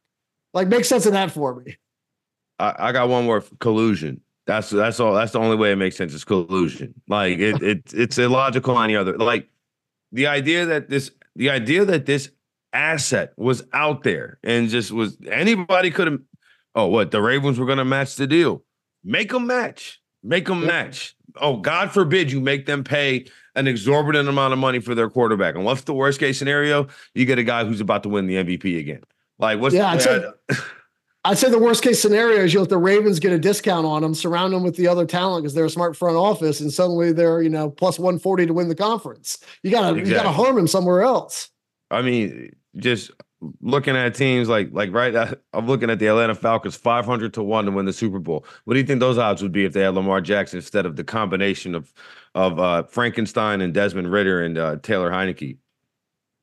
Like, 0.55 0.69
make 0.69 0.85
sense 0.85 1.05
of 1.05 1.11
that 1.11 1.31
for 1.31 1.53
me. 1.53 1.75
I, 2.59 2.75
I 2.77 2.91
got 2.91 3.09
one 3.09 3.25
more 3.25 3.43
collusion. 3.59 4.21
That's 4.47 4.69
that's 4.69 4.99
all. 4.99 5.13
That's 5.13 5.31
the 5.31 5.39
only 5.39 5.55
way 5.55 5.71
it 5.71 5.77
makes 5.77 5.95
sense. 5.95 6.13
Is 6.13 6.23
collusion. 6.23 6.93
Like 7.07 7.39
it, 7.39 7.61
it 7.61 7.93
it's 7.93 8.17
illogical. 8.17 8.79
Any 8.79 8.95
other 8.95 9.17
like 9.17 9.49
the 10.11 10.27
idea 10.27 10.65
that 10.65 10.89
this 10.89 11.11
the 11.35 11.49
idea 11.49 11.83
that 11.85 12.05
this 12.05 12.29
asset 12.73 13.33
was 13.37 13.63
out 13.73 14.03
there 14.03 14.37
and 14.43 14.69
just 14.69 14.91
was 14.91 15.17
anybody 15.29 15.89
could 15.89 16.07
have 16.07 16.19
Oh, 16.75 16.87
what? 16.87 17.11
The 17.11 17.21
Ravens 17.21 17.57
were 17.57 17.65
going 17.65 17.77
to 17.77 17.85
match 17.85 18.15
the 18.17 18.27
deal. 18.27 18.63
Make 19.03 19.31
them 19.31 19.47
match. 19.47 20.01
Make 20.21 20.47
them 20.47 20.65
match. 20.65 21.15
Oh, 21.37 21.57
God 21.57 21.91
forbid 21.91 22.31
you 22.31 22.41
make 22.41 22.65
them 22.65 22.83
pay 22.83 23.25
an 23.55 23.67
exorbitant 23.67 24.27
amount 24.27 24.51
of 24.51 24.59
money 24.59 24.79
for 24.79 24.93
their 24.93 25.09
quarterback. 25.09 25.55
And 25.55 25.63
what's 25.63 25.83
the 25.83 25.93
worst 25.93 26.19
case 26.19 26.37
scenario? 26.37 26.87
You 27.13 27.25
get 27.25 27.39
a 27.39 27.43
guy 27.43 27.63
who's 27.63 27.79
about 27.79 28.03
to 28.03 28.09
win 28.09 28.27
the 28.27 28.35
MVP 28.35 28.77
again. 28.77 29.01
Like, 29.39 29.59
what's 29.59 29.73
yeah? 29.73 29.95
The, 29.95 30.33
I'd, 31.25 31.37
say, 31.37 31.49
the 31.49 31.59
worst 31.59 31.83
case 31.83 32.01
scenario 32.01 32.43
is 32.43 32.53
you 32.53 32.59
let 32.59 32.69
the 32.69 32.77
Ravens 32.77 33.19
get 33.19 33.33
a 33.33 33.39
discount 33.39 33.85
on 33.85 34.01
them, 34.01 34.13
surround 34.13 34.53
them 34.53 34.63
with 34.63 34.75
the 34.75 34.87
other 34.87 35.05
talent 35.05 35.43
because 35.43 35.53
they're 35.53 35.65
a 35.65 35.69
smart 35.69 35.97
front 35.97 36.15
office, 36.15 36.61
and 36.61 36.71
suddenly 36.71 37.11
they're 37.11 37.41
you 37.41 37.49
know 37.49 37.69
plus 37.69 37.99
one 37.99 38.19
forty 38.19 38.45
to 38.45 38.53
win 38.53 38.69
the 38.69 38.75
conference. 38.75 39.39
You 39.63 39.71
gotta 39.71 39.97
exactly. 39.97 40.11
you 40.11 40.15
gotta 40.15 40.31
harm 40.31 40.57
him 40.57 40.67
somewhere 40.67 41.01
else. 41.01 41.49
I 41.91 42.01
mean, 42.01 42.55
just 42.77 43.11
looking 43.61 43.95
at 43.95 44.15
teams 44.15 44.49
like 44.49 44.69
like 44.71 44.91
right 44.93 45.35
I'm 45.53 45.67
looking 45.67 45.89
at 45.89 45.99
the 45.99 46.07
Atlanta 46.07 46.35
Falcons 46.35 46.75
500 46.75 47.33
to 47.35 47.43
1 47.43 47.65
to 47.65 47.71
win 47.71 47.85
the 47.85 47.93
Super 47.93 48.19
Bowl. 48.19 48.45
What 48.63 48.73
do 48.73 48.79
you 48.79 48.85
think 48.85 48.99
those 48.99 49.17
odds 49.17 49.41
would 49.41 49.51
be 49.51 49.65
if 49.65 49.73
they 49.73 49.81
had 49.81 49.95
Lamar 49.95 50.21
Jackson 50.21 50.57
instead 50.57 50.85
of 50.85 50.95
the 50.95 51.03
combination 51.03 51.75
of 51.75 51.93
of 52.33 52.59
uh, 52.59 52.83
Frankenstein 52.83 53.61
and 53.61 53.73
Desmond 53.73 54.11
Ridder 54.11 54.43
and 54.43 54.57
uh, 54.57 54.77
Taylor 54.81 55.11
Heinicke? 55.11 55.57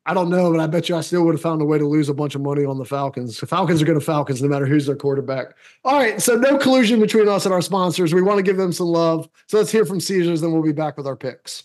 I 0.04 0.14
don't 0.14 0.30
know, 0.30 0.50
but 0.50 0.58
I 0.58 0.66
bet 0.66 0.88
you 0.88 0.96
I 0.96 1.00
still 1.00 1.24
would 1.24 1.34
have 1.34 1.40
found 1.40 1.62
a 1.62 1.64
way 1.64 1.78
to 1.78 1.86
lose 1.86 2.08
a 2.08 2.14
bunch 2.14 2.34
of 2.34 2.40
money 2.40 2.64
on 2.64 2.76
the 2.76 2.84
Falcons. 2.84 3.38
The 3.38 3.46
Falcons 3.46 3.80
are 3.80 3.84
going 3.84 3.98
to 3.98 4.04
Falcons 4.04 4.42
no 4.42 4.48
matter 4.48 4.66
who's 4.66 4.86
their 4.86 4.96
quarterback. 4.96 5.54
All 5.84 5.96
right, 5.96 6.20
so 6.20 6.34
no 6.34 6.58
collusion 6.58 6.98
between 6.98 7.28
us 7.28 7.44
and 7.44 7.54
our 7.54 7.62
sponsors. 7.62 8.12
We 8.12 8.22
want 8.22 8.38
to 8.38 8.42
give 8.42 8.56
them 8.56 8.72
some 8.72 8.88
love. 8.88 9.28
So 9.46 9.58
let's 9.58 9.70
hear 9.70 9.86
from 9.86 10.00
Caesars, 10.00 10.40
then 10.40 10.52
we'll 10.52 10.62
be 10.62 10.72
back 10.72 10.96
with 10.96 11.06
our 11.06 11.16
picks. 11.16 11.64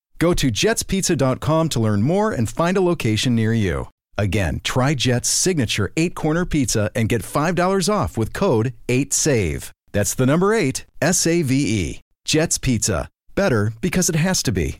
Go 0.21 0.35
to 0.35 0.51
jetspizza.com 0.51 1.69
to 1.69 1.79
learn 1.79 2.03
more 2.03 2.31
and 2.31 2.47
find 2.47 2.77
a 2.77 2.81
location 2.81 3.33
near 3.33 3.55
you. 3.55 3.87
Again, 4.19 4.61
try 4.63 4.93
Jet's 4.93 5.27
signature 5.27 5.91
eight 5.97 6.13
corner 6.13 6.45
pizza 6.45 6.91
and 6.93 7.09
get 7.09 7.23
$5 7.23 7.91
off 7.91 8.19
with 8.19 8.31
code 8.31 8.75
8SAVE. 8.87 9.71
That's 9.93 10.13
the 10.13 10.27
number 10.27 10.53
eight, 10.53 10.85
S 11.01 11.25
A 11.25 11.41
V 11.41 11.55
E. 11.55 12.01
Jet's 12.23 12.59
Pizza. 12.59 13.09
Better 13.33 13.73
because 13.81 14.09
it 14.09 14.15
has 14.15 14.43
to 14.43 14.51
be. 14.51 14.77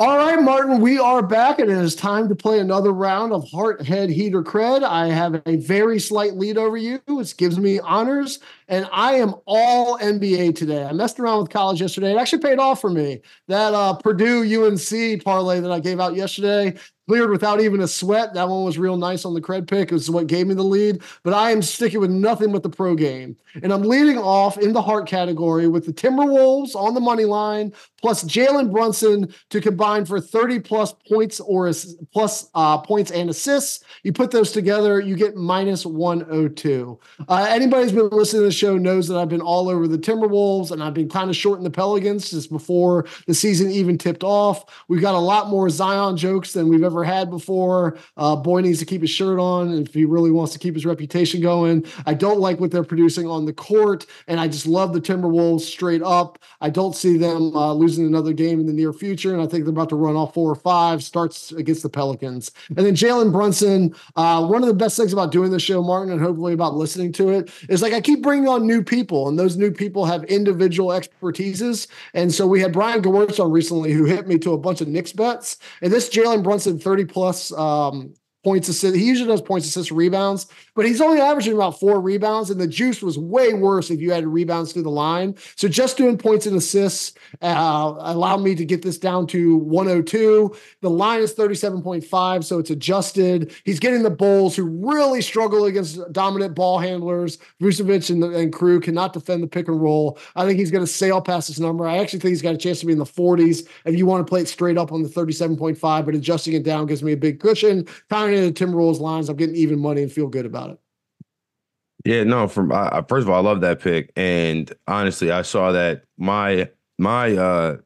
All 0.00 0.16
right, 0.16 0.40
Martin, 0.40 0.80
we 0.80 0.98
are 0.98 1.22
back, 1.22 1.58
and 1.58 1.68
it 1.68 1.76
is 1.76 1.94
time 1.94 2.28
to 2.28 2.36
play 2.36 2.60
another 2.60 2.92
round 2.92 3.32
of 3.32 3.50
Heart, 3.50 3.82
Head, 3.82 4.08
Heater, 4.08 4.44
Cred. 4.44 4.82
I 4.82 5.08
have 5.08 5.42
a 5.44 5.56
very 5.56 5.98
slight 5.98 6.34
lead 6.34 6.56
over 6.56 6.76
you, 6.76 7.02
which 7.08 7.36
gives 7.36 7.58
me 7.58 7.80
honors, 7.80 8.38
and 8.68 8.88
I 8.92 9.14
am 9.14 9.34
all 9.46 9.98
NBA 9.98 10.54
today. 10.56 10.84
I 10.84 10.92
messed 10.92 11.18
around 11.18 11.40
with 11.40 11.50
college 11.50 11.80
yesterday. 11.80 12.12
It 12.12 12.18
actually 12.18 12.42
paid 12.42 12.58
off 12.58 12.80
for 12.80 12.90
me. 12.90 13.20
That 13.48 13.74
uh, 13.74 13.94
Purdue 13.94 14.42
UNC 14.42 15.24
parlay 15.24 15.60
that 15.60 15.72
I 15.72 15.80
gave 15.80 16.00
out 16.00 16.14
yesterday 16.14 16.76
cleared 17.08 17.30
without 17.30 17.60
even 17.60 17.80
a 17.80 17.88
sweat. 17.88 18.34
That 18.34 18.50
one 18.50 18.64
was 18.64 18.76
real 18.76 18.98
nice 18.98 19.24
on 19.24 19.32
the 19.32 19.40
cred 19.40 19.66
pick. 19.66 19.90
It 19.90 19.94
was 19.94 20.10
what 20.10 20.26
gave 20.26 20.46
me 20.46 20.52
the 20.52 20.62
lead. 20.62 21.02
But 21.22 21.32
I 21.32 21.50
am 21.50 21.62
sticking 21.62 22.00
with 22.00 22.10
nothing 22.10 22.52
but 22.52 22.62
the 22.62 22.68
pro 22.68 22.94
game. 22.94 23.34
And 23.62 23.72
I'm 23.72 23.82
leading 23.82 24.18
off 24.18 24.58
in 24.58 24.74
the 24.74 24.82
heart 24.82 25.08
category 25.08 25.68
with 25.68 25.86
the 25.86 25.92
Timberwolves 25.92 26.74
on 26.74 26.92
the 26.92 27.00
money 27.00 27.24
line, 27.24 27.72
plus 28.02 28.24
Jalen 28.24 28.70
Brunson 28.70 29.32
to 29.48 29.60
combine 29.60 30.04
for 30.04 30.20
30 30.20 30.60
plus 30.60 30.92
points 30.92 31.40
or 31.40 31.72
plus 32.12 32.50
uh, 32.54 32.76
points 32.76 33.10
and 33.10 33.30
assists. 33.30 33.82
You 34.02 34.12
put 34.12 34.30
those 34.30 34.52
together, 34.52 35.00
you 35.00 35.16
get 35.16 35.34
minus 35.34 35.86
102. 35.86 37.00
Uh, 37.26 37.46
anybody 37.48 37.84
who's 37.84 37.92
been 37.92 38.08
listening 38.10 38.42
to 38.42 38.46
the 38.46 38.52
show 38.58 38.76
knows 38.76 39.08
that 39.08 39.16
I've 39.16 39.30
been 39.30 39.40
all 39.40 39.70
over 39.70 39.88
the 39.88 39.98
Timberwolves 39.98 40.72
and 40.72 40.82
I've 40.82 40.94
been 40.94 41.08
kind 41.08 41.30
of 41.30 41.36
shorting 41.36 41.64
the 41.64 41.70
Pelicans 41.70 42.28
since 42.28 42.46
before 42.46 43.06
the 43.26 43.34
season 43.34 43.70
even 43.70 43.96
tipped 43.96 44.24
off. 44.24 44.64
We've 44.88 45.00
got 45.00 45.14
a 45.14 45.18
lot 45.18 45.48
more 45.48 45.70
Zion 45.70 46.18
jokes 46.18 46.52
than 46.52 46.68
we've 46.68 46.82
ever 46.82 46.98
ever 46.98 47.04
had 47.04 47.30
before. 47.30 47.96
Uh, 48.16 48.34
boy 48.34 48.60
needs 48.60 48.78
to 48.80 48.84
keep 48.84 49.02
his 49.02 49.10
shirt 49.10 49.38
on 49.38 49.72
if 49.74 49.94
he 49.94 50.04
really 50.04 50.30
wants 50.30 50.52
to 50.52 50.58
keep 50.58 50.74
his 50.74 50.84
reputation 50.84 51.40
going. 51.40 51.84
I 52.06 52.14
don't 52.14 52.40
like 52.40 52.60
what 52.60 52.70
they're 52.70 52.84
producing 52.84 53.26
on 53.26 53.44
the 53.44 53.52
court, 53.52 54.06
and 54.26 54.40
I 54.40 54.48
just 54.48 54.66
love 54.66 54.92
the 54.92 55.00
Timberwolves 55.00 55.60
straight 55.60 56.02
up. 56.02 56.38
I 56.60 56.70
don't 56.70 56.96
see 56.96 57.16
them 57.16 57.54
uh, 57.54 57.72
losing 57.72 58.06
another 58.06 58.32
game 58.32 58.58
in 58.60 58.66
the 58.66 58.72
near 58.72 58.92
future, 58.92 59.32
and 59.32 59.42
I 59.42 59.46
think 59.46 59.64
they're 59.64 59.72
about 59.72 59.90
to 59.90 59.96
run 59.96 60.16
off 60.16 60.34
four 60.34 60.50
or 60.50 60.56
five 60.56 61.02
starts 61.02 61.52
against 61.52 61.82
the 61.82 61.88
Pelicans. 61.88 62.50
And 62.68 62.78
then 62.78 62.94
Jalen 62.94 63.32
Brunson, 63.32 63.94
uh, 64.16 64.44
one 64.46 64.62
of 64.62 64.68
the 64.68 64.74
best 64.74 64.96
things 64.96 65.12
about 65.12 65.30
doing 65.30 65.50
the 65.50 65.60
show, 65.60 65.82
Martin, 65.82 66.12
and 66.12 66.20
hopefully 66.20 66.52
about 66.52 66.74
listening 66.74 67.12
to 67.12 67.30
it, 67.30 67.50
is 67.68 67.82
like 67.82 67.92
I 67.92 68.00
keep 68.00 68.22
bringing 68.22 68.47
on 68.48 68.66
new 68.66 68.82
people, 68.82 69.28
and 69.28 69.38
those 69.38 69.56
new 69.56 69.70
people 69.70 70.04
have 70.06 70.24
individual 70.24 70.90
expertises. 70.90 71.86
And 72.14 72.32
so 72.32 72.46
we 72.46 72.60
had 72.60 72.72
Brian 72.72 73.02
Gewirtz 73.02 73.42
on 73.42 73.50
recently 73.50 73.92
who 73.92 74.04
hit 74.04 74.26
me 74.26 74.38
to 74.38 74.52
a 74.52 74.58
bunch 74.58 74.80
of 74.80 74.88
Knicks 74.88 75.12
bets, 75.12 75.58
and 75.82 75.92
this 75.92 76.08
Jalen 76.08 76.42
Brunson 76.42 76.78
30 76.78 77.04
plus 77.04 77.52
um, 77.52 78.14
points 78.44 78.68
assist. 78.68 78.96
He 78.96 79.04
usually 79.04 79.28
does 79.28 79.42
points, 79.42 79.66
assists, 79.66 79.90
rebounds, 79.90 80.46
but 80.74 80.86
he's 80.86 81.00
only 81.00 81.20
averaging 81.20 81.54
about 81.54 81.78
four 81.80 82.00
rebounds, 82.00 82.50
and 82.50 82.60
the 82.60 82.66
juice 82.66 83.02
was 83.02 83.18
way 83.18 83.52
worse 83.52 83.90
if 83.90 84.00
you 84.00 84.12
had 84.12 84.26
rebounds 84.26 84.72
through 84.72 84.82
the 84.82 84.90
line. 84.90 85.34
So 85.56 85.68
just 85.68 85.96
doing 85.96 86.16
points 86.16 86.46
and 86.46 86.56
assists 86.56 87.14
uh, 87.42 87.94
allowed 87.98 88.42
me 88.42 88.54
to 88.54 88.64
get 88.64 88.82
this 88.82 88.98
down 88.98 89.26
to 89.28 89.56
102. 89.56 90.54
The 90.80 90.90
line 90.90 91.20
is 91.20 91.34
37.5, 91.34 92.44
so 92.44 92.58
it's 92.58 92.70
adjusted. 92.70 93.52
He's 93.64 93.80
getting 93.80 94.02
the 94.02 94.10
Bulls 94.10 94.54
who 94.56 94.64
really 94.64 95.20
struggle 95.20 95.64
against 95.64 96.00
dominant 96.12 96.54
ball 96.54 96.78
handlers. 96.78 97.38
Vucevic 97.60 98.10
and, 98.10 98.22
and 98.22 98.52
crew 98.52 98.80
cannot 98.80 99.12
defend 99.12 99.42
the 99.42 99.46
pick 99.48 99.68
and 99.68 99.80
roll. 99.80 100.18
I 100.36 100.44
think 100.44 100.58
he's 100.58 100.70
going 100.70 100.84
to 100.84 100.90
sail 100.90 101.20
past 101.20 101.48
this 101.48 101.58
number. 101.58 101.86
I 101.86 101.98
actually 101.98 102.20
think 102.20 102.30
he's 102.30 102.42
got 102.42 102.54
a 102.54 102.58
chance 102.58 102.80
to 102.80 102.86
be 102.86 102.92
in 102.92 102.98
the 102.98 103.04
40s 103.04 103.68
if 103.84 103.96
you 103.96 104.06
want 104.06 104.26
to 104.26 104.28
play 104.28 104.42
it 104.42 104.48
straight 104.48 104.78
up 104.78 104.92
on 104.92 105.02
the 105.02 105.08
37.5, 105.08 106.04
but 106.04 106.14
adjusting 106.14 106.54
it 106.54 106.62
down 106.62 106.86
gives 106.86 107.02
me 107.02 107.12
a 107.12 107.16
big 107.16 107.40
cushion. 107.40 107.86
In 108.34 108.44
the 108.44 108.52
Timberwolves 108.52 109.00
lines, 109.00 109.28
I'm 109.28 109.36
getting 109.36 109.56
even 109.56 109.78
money 109.78 110.02
and 110.02 110.12
feel 110.12 110.28
good 110.28 110.46
about 110.46 110.70
it. 110.70 110.78
Yeah, 112.04 112.24
no. 112.24 112.48
From 112.48 112.72
I, 112.72 113.04
first 113.08 113.24
of 113.24 113.30
all, 113.30 113.36
I 113.36 113.48
love 113.48 113.60
that 113.62 113.80
pick, 113.80 114.12
and 114.16 114.72
honestly, 114.86 115.30
I 115.30 115.42
saw 115.42 115.72
that 115.72 116.04
my 116.16 116.70
my 116.98 117.36
uh 117.36 117.76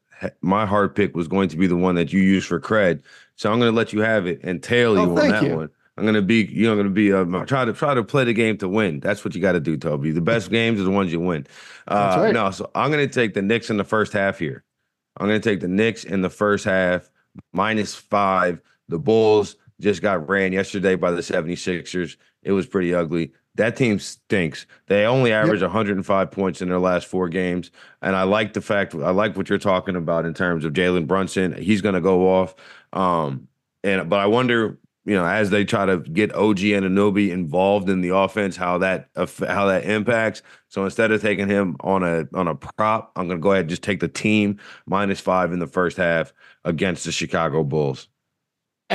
my 0.41 0.65
hard 0.65 0.95
pick 0.95 1.15
was 1.15 1.27
going 1.27 1.49
to 1.49 1.57
be 1.57 1.67
the 1.67 1.75
one 1.75 1.95
that 1.95 2.13
you 2.13 2.21
use 2.21 2.45
for 2.45 2.59
cred. 2.59 3.01
So 3.35 3.51
I'm 3.51 3.59
going 3.59 3.71
to 3.71 3.75
let 3.75 3.91
you 3.91 4.01
have 4.01 4.27
it 4.27 4.39
and 4.43 4.61
tail 4.61 4.97
oh, 4.97 5.03
you 5.03 5.09
on 5.09 5.29
that 5.29 5.43
you. 5.43 5.55
one. 5.55 5.69
I'm 5.97 6.03
going 6.03 6.15
to 6.15 6.21
be 6.21 6.45
you 6.45 6.67
know 6.67 6.75
going 6.75 6.87
to 6.87 6.91
be 6.91 7.13
uh, 7.13 7.25
try 7.45 7.65
to 7.65 7.73
try 7.73 7.93
to 7.93 8.03
play 8.03 8.23
the 8.23 8.33
game 8.33 8.57
to 8.59 8.67
win. 8.67 8.99
That's 8.99 9.23
what 9.23 9.35
you 9.35 9.41
got 9.41 9.53
to 9.53 9.59
do, 9.59 9.77
Toby. 9.77 10.11
The 10.11 10.21
best 10.21 10.49
games 10.49 10.79
are 10.79 10.83
the 10.83 10.91
ones 10.91 11.11
you 11.11 11.19
win. 11.19 11.45
Uh, 11.87 12.17
right. 12.19 12.33
No, 12.33 12.49
so 12.51 12.69
I'm 12.75 12.91
going 12.91 13.07
to 13.07 13.13
take 13.13 13.33
the 13.33 13.41
Knicks 13.41 13.69
in 13.69 13.77
the 13.77 13.83
first 13.83 14.13
half 14.13 14.39
here. 14.39 14.63
I'm 15.17 15.27
going 15.27 15.39
to 15.39 15.49
take 15.49 15.59
the 15.59 15.67
Knicks 15.67 16.03
in 16.03 16.21
the 16.21 16.29
first 16.29 16.65
half 16.65 17.09
minus 17.51 17.93
five. 17.93 18.59
The 18.89 18.99
Bulls 18.99 19.55
just 19.79 20.01
got 20.01 20.27
ran 20.29 20.53
yesterday 20.53 20.95
by 20.95 21.11
the 21.11 21.21
76ers. 21.21 22.17
It 22.43 22.51
was 22.51 22.67
pretty 22.67 22.93
ugly. 22.93 23.31
That 23.55 23.75
team 23.75 23.99
stinks. 23.99 24.65
They 24.87 25.05
only 25.05 25.31
average 25.31 25.61
yep. 25.61 25.69
105 25.69 26.31
points 26.31 26.61
in 26.61 26.69
their 26.69 26.79
last 26.79 27.05
four 27.05 27.29
games. 27.29 27.69
And 28.01 28.15
I 28.15 28.23
like 28.23 28.53
the 28.53 28.61
fact, 28.61 28.95
I 28.95 29.11
like 29.11 29.37
what 29.37 29.47
you're 29.47 29.59
talking 29.59 29.95
about 29.95 30.25
in 30.25 30.33
terms 30.33 30.65
of 30.65 30.73
Jalen 30.73 31.05
Brunson. 31.07 31.53
He's 31.53 31.81
going 31.81 31.95
to 31.95 32.01
go 32.01 32.27
off. 32.27 32.55
Um, 32.93 33.47
and 33.83 34.09
but 34.09 34.19
I 34.19 34.25
wonder, 34.25 34.79
you 35.05 35.15
know, 35.15 35.25
as 35.25 35.49
they 35.51 35.65
try 35.65 35.85
to 35.85 35.97
get 35.97 36.33
OG 36.33 36.57
Anunoby 36.59 37.29
involved 37.29 37.89
in 37.89 38.01
the 38.01 38.15
offense, 38.15 38.55
how 38.55 38.79
that 38.79 39.09
how 39.15 39.65
that 39.65 39.85
impacts. 39.85 40.41
So 40.69 40.85
instead 40.85 41.11
of 41.11 41.21
taking 41.21 41.47
him 41.47 41.75
on 41.81 42.03
a 42.03 42.25
on 42.33 42.47
a 42.47 42.55
prop, 42.55 43.11
I'm 43.15 43.27
going 43.27 43.39
to 43.39 43.43
go 43.43 43.51
ahead 43.51 43.63
and 43.63 43.69
just 43.69 43.83
take 43.83 43.99
the 43.99 44.07
team 44.07 44.59
minus 44.87 45.19
five 45.19 45.51
in 45.51 45.59
the 45.59 45.67
first 45.67 45.97
half 45.97 46.33
against 46.63 47.03
the 47.03 47.11
Chicago 47.11 47.63
Bulls 47.63 48.07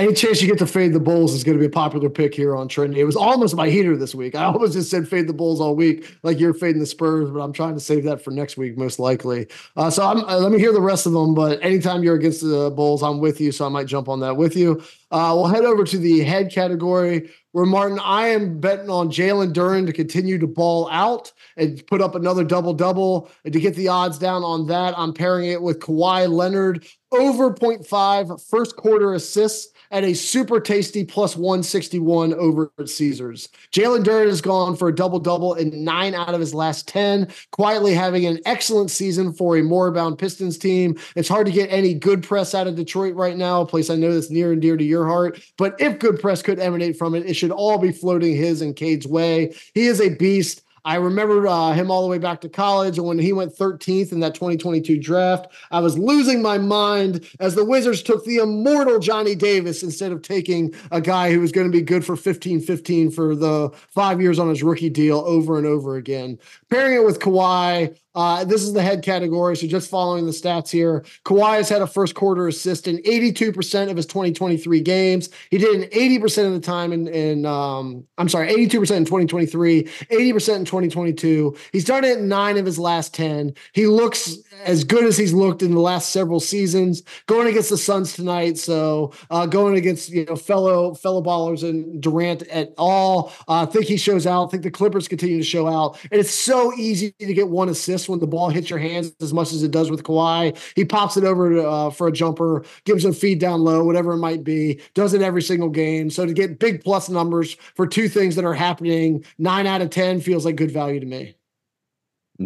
any 0.03 0.13
chance 0.13 0.41
you 0.41 0.49
get 0.49 0.59
to 0.59 0.67
fade 0.67 0.93
the 0.93 1.01
Bulls 1.01 1.35
is 1.35 1.45
going 1.45 1.57
to 1.57 1.61
be 1.61 1.67
a 1.67 1.71
popular 1.71 2.09
pick 2.09 2.35
here 2.35 2.55
on 2.57 2.69
Trendy. 2.69 2.97
It 2.97 3.05
was 3.05 3.17
almost 3.17 3.55
my 3.55 3.69
heater 3.69 3.97
this 3.97 4.15
week. 4.15 4.35
I 4.35 4.45
almost 4.45 4.73
just 4.73 4.91
said 4.91 5.09
fade 5.09 5.29
the 5.29 5.33
Bulls 5.33 5.61
all 5.61 5.75
week, 5.75 6.17
like 6.23 6.39
you're 6.39 6.55
fading 6.55 6.81
the 6.81 6.87
Spurs, 6.87 7.31
but 7.31 7.41
I'm 7.41 7.53
trying 7.53 7.75
to 7.75 7.81
save 7.81 8.05
that 8.05 8.23
for 8.23 8.31
next 8.31 8.57
week, 8.57 8.77
most 8.79 8.99
likely. 8.99 9.47
Uh, 9.77 9.91
so 9.91 10.05
uh, 10.05 10.39
let 10.39 10.53
me 10.53 10.59
hear 10.59 10.73
the 10.73 10.81
rest 10.81 11.07
of 11.07 11.13
them. 11.13 11.35
But 11.35 11.63
anytime 11.63 12.03
you're 12.03 12.17
against 12.17 12.43
the 12.43 12.71
Bulls, 12.71 13.03
I'm 13.03 13.19
with 13.19 13.41
you. 13.41 13.53
So 13.53 13.67
I 13.67 13.69
might 13.69 13.87
jump 13.87 14.09
on 14.09 14.21
that 14.21 14.37
with 14.37 14.57
you. 14.57 14.83
Uh, 15.11 15.33
we'll 15.35 15.47
head 15.47 15.65
over 15.65 15.85
to 15.85 15.99
the 15.99 16.21
head 16.21 16.53
category 16.53 17.31
where 17.53 17.65
Martin, 17.65 17.99
I 17.99 18.29
am 18.29 18.61
betting 18.61 18.91
on 18.91 19.11
Jalen 19.11 19.53
Duren 19.53 19.87
to 19.87 19.93
continue 19.93 20.39
to 20.39 20.47
ball 20.47 20.89
out 20.91 21.33
and 21.57 21.85
put 21.87 22.03
up 22.03 22.15
another 22.15 22.45
double 22.45 22.75
double. 22.75 23.31
And 23.45 23.53
to 23.53 23.61
get 23.61 23.75
the 23.75 23.89
odds 23.89 24.19
down 24.19 24.45
on 24.45 24.67
that, 24.67 24.97
I'm 24.99 25.15
pairing 25.15 25.51
it 25.51 25.61
with 25.61 25.81
Kawhi 25.81 26.31
Leonard 26.31 26.87
over 27.11 27.53
0.5 27.53 28.49
first 28.49 28.77
quarter 28.77 29.15
assists 29.15 29.73
at 29.91 30.05
a 30.05 30.15
super 30.15 30.61
tasty 30.61 31.05
plus 31.05 31.37
161 31.37 32.35
over 32.35 32.71
at 32.79 32.89
Caesars. 32.89 33.49
Jalen 33.73 34.05
Duren 34.05 34.27
has 34.27 34.41
gone 34.41 34.77
for 34.77 34.89
a 34.89 34.95
double 34.95 35.19
double 35.19 35.55
in 35.55 35.85
nine 35.85 36.15
out 36.15 36.35
of 36.35 36.41
his 36.41 36.55
last 36.55 36.89
10, 36.89 37.29
quietly 37.53 37.95
having 37.95 38.27
an 38.27 38.41
excellent 38.45 38.91
season 38.91 39.33
for 39.33 39.57
a 39.57 39.63
moribund 39.63 40.19
Pistons 40.19 40.59
team. 40.59 40.99
It's 41.17 41.29
hard 41.29 41.47
to 41.47 41.53
get 41.53 41.73
any 41.73 41.95
good 41.95 42.23
press 42.23 42.55
out 42.55 42.67
of 42.67 42.77
Detroit 42.77 43.15
right 43.15 43.37
now, 43.37 43.63
a 43.63 43.67
place 43.67 43.91
I 43.91 43.97
know 43.97 44.13
that's 44.13 44.31
near 44.31 44.53
and 44.53 44.63
dear 44.63 44.77
to 44.77 44.85
your 44.85 45.07
heart. 45.07 45.41
But 45.57 45.81
if 45.81 45.99
good 45.99 46.21
press 46.21 46.43
could 46.43 46.59
emanate 46.59 46.97
from 46.97 47.15
it, 47.15 47.27
it 47.27 47.35
should 47.35 47.51
all 47.51 47.79
be 47.79 47.93
floating 47.93 48.37
his 48.37 48.63
and 48.63 48.77
Cade's 48.77 49.07
way. 49.07 49.55
He 49.75 49.87
is 49.87 50.01
a 50.01 50.11
beast. 50.11 50.63
I 50.85 50.97
remember 50.97 51.47
uh, 51.47 51.73
him 51.73 51.91
all 51.91 52.03
the 52.03 52.09
way 52.09 52.19
back 52.19 52.41
to 52.43 52.49
college. 52.49 52.99
And 52.99 53.07
when 53.07 53.19
he 53.19 53.33
went 53.33 53.55
13th 53.55 54.13
in 54.13 54.21
that 54.21 54.35
2022 54.35 54.99
draft, 54.99 55.49
I 55.71 55.81
was 55.81 55.99
losing 55.99 56.43
my 56.43 56.59
mind 56.59 57.27
as 57.41 57.55
the 57.55 57.65
Wizards 57.65 58.03
took 58.03 58.25
the 58.25 58.37
immortal 58.37 58.99
Johnny 58.99 59.35
Davis 59.35 59.83
instead 59.83 60.13
of 60.13 60.23
taking 60.23 60.75
a 60.91 61.01
guy 61.01 61.33
who 61.33 61.41
was 61.41 61.53
going 61.53 61.67
to 61.67 61.73
be 61.73 61.83
good 61.83 62.05
for 62.05 62.17
15 62.17 62.61
15 62.61 63.11
for 63.11 63.35
the 63.35 63.71
five 63.89 64.21
years 64.21 64.39
on 64.39 64.49
his 64.49 64.63
rookie 64.63 64.91
deal 64.91 65.19
over 65.21 65.59
and 65.59 65.67
over 65.67 65.97
again. 65.97 66.39
Pairing 66.71 66.97
it 66.97 67.05
with 67.05 67.19
Kawhi, 67.19 67.97
uh, 68.15 68.45
this 68.45 68.63
is 68.63 68.75
the 68.75 68.83
head 68.83 69.03
category. 69.03 69.57
So 69.57 69.67
just 69.67 69.89
following 69.89 70.27
the 70.27 70.33
stats 70.33 70.71
here, 70.71 71.05
Kawhi 71.25 71.57
has 71.57 71.69
had 71.69 71.81
a 71.81 71.87
first 71.87 72.15
quarter 72.15 72.47
assist 72.49 72.87
in 72.87 72.99
82% 72.99 73.91
of 73.91 73.97
his 73.97 74.07
2023 74.07 74.81
games. 74.81 75.31
He 75.51 75.57
did 75.57 75.83
it 75.83 75.93
80% 75.93 76.47
of 76.47 76.53
the 76.53 76.61
time 76.61 76.93
in, 76.93 77.09
in 77.09 77.47
um, 77.47 78.05
I'm 78.19 78.29
sorry, 78.29 78.49
82% 78.49 78.75
in 78.97 79.05
2023, 79.05 79.85
80% 79.85 80.57
in 80.57 80.65
2022. 80.67 81.57
He's 81.73 81.85
done 81.85 82.05
it 82.05 82.19
in 82.19 82.29
nine 82.29 82.59
of 82.59 82.67
his 82.67 82.79
last 82.79 83.15
10. 83.15 83.55
He 83.73 83.87
looks 83.87 84.37
as 84.65 84.85
good 84.85 85.05
as 85.05 85.17
he's 85.17 85.33
looked 85.33 85.63
in 85.63 85.73
the 85.73 85.81
last 85.81 86.11
several 86.11 86.41
seasons. 86.41 87.03
Going 87.27 87.49
against 87.49 87.71
the 87.71 87.79
Suns 87.79 88.15
tonight, 88.15 88.59
so 88.59 89.13
uh, 89.31 89.47
going 89.47 89.77
against 89.77 90.11
you 90.11 90.25
know 90.25 90.37
fellow 90.37 90.95
fellow 90.95 91.23
ballers 91.23 91.69
and 91.69 92.01
Durant 92.01 92.43
at 92.49 92.75
all. 92.79 93.33
Uh, 93.49 93.63
I 93.63 93.67
think 93.67 93.87
he 93.87 93.97
shows 93.97 94.27
out. 94.27 94.47
I 94.47 94.51
think 94.51 94.63
the 94.63 94.71
Clippers 94.71 95.09
continue 95.09 95.39
to 95.39 95.45
show 95.45 95.67
out, 95.67 95.99
and 96.11 96.21
it's 96.21 96.35
so 96.35 96.73
easy 96.75 97.13
to 97.19 97.35
get 97.35 97.49
one 97.49 97.69
assist 97.69 98.09
when 98.09 98.19
the 98.21 98.27
ball 98.27 98.51
hits 98.51 98.71
your 98.71 98.79
hands 98.79 99.13
as 99.21 99.33
much 99.33 99.53
as 99.53 99.63
it 99.63 99.71
does 99.71 99.91
with 99.91 100.03
Kawhi. 100.03 100.57
He 100.75 100.85
pops 100.85 101.17
it 101.17 101.25
over 101.25 101.51
to, 101.51 101.69
uh, 101.69 101.91
for 101.91 102.09
a 102.09 102.13
jumper, 102.13 102.65
gives 102.85 103.05
a 103.05 103.13
feed 103.13 103.39
down 103.39 103.61
low, 103.61 103.85
whatever 103.85 104.13
it 104.13 104.19
might 104.19 104.45
be, 104.45 104.81
does 104.95 105.15
it 105.15 105.23
every 105.23 105.43
single 105.43 105.69
game. 105.69 106.11
So 106.11 106.27
to 106.27 106.33
get 106.33 106.59
big 106.59 106.83
plus 106.83 107.09
numbers 107.09 107.57
for 107.75 107.87
two 107.87 108.09
things 108.09 108.37
that 108.37 108.45
are 108.45 108.55
happening, 108.55 109.25
nine 109.39 109.67
out 109.67 109.83
of 109.83 109.91
10 109.91 110.21
feels 110.21 110.45
like 110.45 110.57
good 110.57 110.71
value 110.71 111.01
to 111.01 111.07
me. 111.07 111.38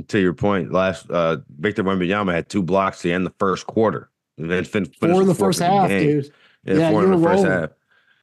To 0.09 0.19
your 0.19 0.33
point, 0.33 0.73
last 0.73 1.11
uh, 1.11 1.39
Victor 1.59 1.85
Wembanyama 1.85 2.33
had 2.33 2.49
two 2.49 2.63
blocks 2.63 3.03
to 3.03 3.13
end 3.13 3.27
the 3.27 3.35
first 3.39 3.67
quarter. 3.67 4.09
And 4.39 4.51
then 4.51 4.65
fin- 4.65 4.87
four 4.87 5.21
in 5.21 5.29
the 5.29 5.35
first 5.35 5.59
half, 5.59 5.91
dude. 5.91 6.33
Yeah, 6.65 6.75
yeah 6.75 6.91
four 6.91 7.05
in 7.05 7.11
the 7.11 7.19
first 7.19 7.45
half. 7.45 7.71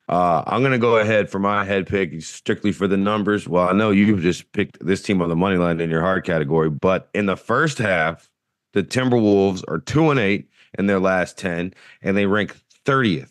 Uh, 0.09 0.43
I'm 0.47 0.61
going 0.61 0.71
to 0.71 0.79
go 0.79 0.97
ahead 0.97 1.29
for 1.29 1.37
my 1.37 1.63
head 1.63 1.85
pick 1.85 2.19
strictly 2.23 2.71
for 2.71 2.87
the 2.87 2.97
numbers. 2.97 3.47
Well, 3.47 3.69
I 3.69 3.73
know 3.73 3.91
you 3.91 4.19
just 4.19 4.51
picked 4.53 4.83
this 4.83 5.03
team 5.03 5.21
on 5.21 5.29
the 5.29 5.35
money 5.35 5.57
line 5.57 5.79
in 5.79 5.91
your 5.91 6.01
hard 6.01 6.25
category, 6.25 6.71
but 6.71 7.09
in 7.13 7.27
the 7.27 7.37
first 7.37 7.77
half, 7.77 8.31
the 8.73 8.83
Timberwolves 8.83 9.63
are 9.67 9.77
two 9.77 10.09
and 10.09 10.19
eight 10.19 10.49
in 10.77 10.87
their 10.87 10.99
last 10.99 11.37
10, 11.37 11.73
and 12.01 12.17
they 12.17 12.25
rank 12.25 12.55
30th 12.85 13.29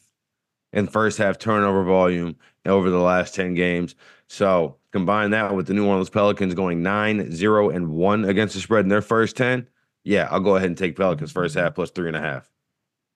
in 0.73 0.87
first 0.87 1.19
half 1.19 1.39
turnover 1.39 1.83
volume 1.83 2.37
over 2.65 2.91
the 2.91 2.99
last 2.99 3.35
10 3.35 3.55
games. 3.55 3.97
So 4.29 4.77
combine 4.93 5.31
that 5.31 5.55
with 5.55 5.67
the 5.67 5.75
New 5.75 5.87
Orleans 5.87 6.11
Pelicans 6.11 6.55
going 6.55 6.83
9, 6.83 7.33
0, 7.33 7.71
and 7.71 7.91
1 7.91 8.25
against 8.25 8.55
the 8.55 8.61
spread 8.61 8.85
in 8.85 8.89
their 8.89 9.03
first 9.03 9.37
10. 9.37 9.67
Yeah, 10.05 10.29
I'll 10.31 10.41
go 10.41 10.57
ahead 10.57 10.69
and 10.69 10.79
take 10.79 10.97
Pelicans 10.97 11.33
first 11.33 11.55
half 11.55 11.75
plus 11.75 11.91
three 11.91 12.09
and 12.09 12.17
a 12.17 12.21
half. 12.21 12.51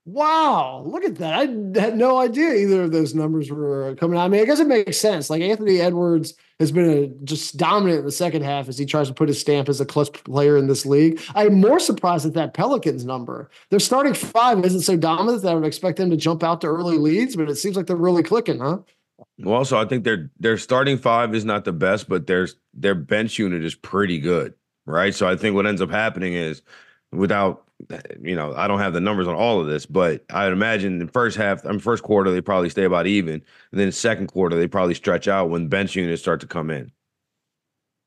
Wow, 0.04 0.82
look 0.84 1.04
at 1.04 1.14
that. 1.16 1.34
I 1.34 1.80
had 1.80 1.96
no 1.96 2.18
idea 2.18 2.52
either 2.54 2.82
of 2.82 2.92
those 2.92 3.14
numbers 3.14 3.52
were 3.52 3.94
coming 3.94 4.18
out. 4.18 4.24
I 4.24 4.28
mean, 4.28 4.40
I 4.40 4.44
guess 4.44 4.58
it 4.58 4.66
makes 4.66 4.98
sense. 4.98 5.30
Like 5.30 5.42
Anthony 5.42 5.80
Edwards 5.80 6.34
has 6.58 6.72
been 6.72 6.90
a, 6.90 7.06
just 7.24 7.56
dominant 7.56 8.00
in 8.00 8.04
the 8.04 8.10
second 8.10 8.42
half 8.42 8.68
as 8.68 8.76
he 8.76 8.84
tries 8.84 9.06
to 9.06 9.14
put 9.14 9.28
his 9.28 9.40
stamp 9.40 9.68
as 9.68 9.80
a 9.80 9.86
clutch 9.86 10.12
player 10.24 10.56
in 10.56 10.66
this 10.66 10.84
league. 10.84 11.20
I'm 11.36 11.60
more 11.60 11.78
surprised 11.78 12.26
at 12.26 12.34
that 12.34 12.52
Pelicans 12.52 13.04
number. 13.04 13.48
Their 13.70 13.78
starting 13.78 14.14
five 14.14 14.64
isn't 14.64 14.80
so 14.80 14.96
dominant 14.96 15.42
that 15.42 15.52
I 15.52 15.54
would 15.54 15.64
expect 15.64 15.98
them 15.98 16.10
to 16.10 16.16
jump 16.16 16.42
out 16.42 16.60
to 16.62 16.66
early 16.66 16.98
leads, 16.98 17.36
but 17.36 17.48
it 17.48 17.56
seems 17.56 17.76
like 17.76 17.86
they're 17.86 17.94
really 17.94 18.24
clicking, 18.24 18.58
huh? 18.58 18.78
Well, 19.42 19.54
also, 19.56 19.78
I 19.78 19.86
think 19.86 20.04
their 20.04 20.30
their 20.38 20.56
starting 20.56 20.98
five 20.98 21.34
is 21.34 21.44
not 21.44 21.64
the 21.64 21.72
best, 21.72 22.08
but 22.08 22.26
their 22.26 22.48
their 22.74 22.94
bench 22.94 23.38
unit 23.38 23.64
is 23.64 23.74
pretty 23.74 24.18
good, 24.18 24.54
right? 24.86 25.14
So 25.14 25.28
I 25.28 25.36
think 25.36 25.54
what 25.54 25.66
ends 25.66 25.80
up 25.82 25.90
happening 25.90 26.34
is 26.34 26.62
without 27.10 27.64
you 28.20 28.36
know, 28.36 28.54
I 28.54 28.68
don't 28.68 28.78
have 28.78 28.92
the 28.92 29.00
numbers 29.00 29.26
on 29.26 29.34
all 29.34 29.60
of 29.60 29.66
this, 29.66 29.86
but 29.86 30.24
I'd 30.30 30.52
imagine 30.52 31.00
in 31.00 31.08
first 31.08 31.36
half, 31.36 31.66
I 31.66 31.70
mean, 31.70 31.80
first 31.80 32.04
quarter, 32.04 32.30
they 32.30 32.40
probably 32.40 32.68
stay 32.68 32.84
about 32.84 33.08
even. 33.08 33.34
And 33.72 33.80
then 33.80 33.90
second 33.90 34.28
quarter, 34.28 34.56
they 34.56 34.68
probably 34.68 34.94
stretch 34.94 35.26
out 35.26 35.50
when 35.50 35.66
bench 35.68 35.96
units 35.96 36.22
start 36.22 36.40
to 36.42 36.46
come 36.46 36.70
in. 36.70 36.92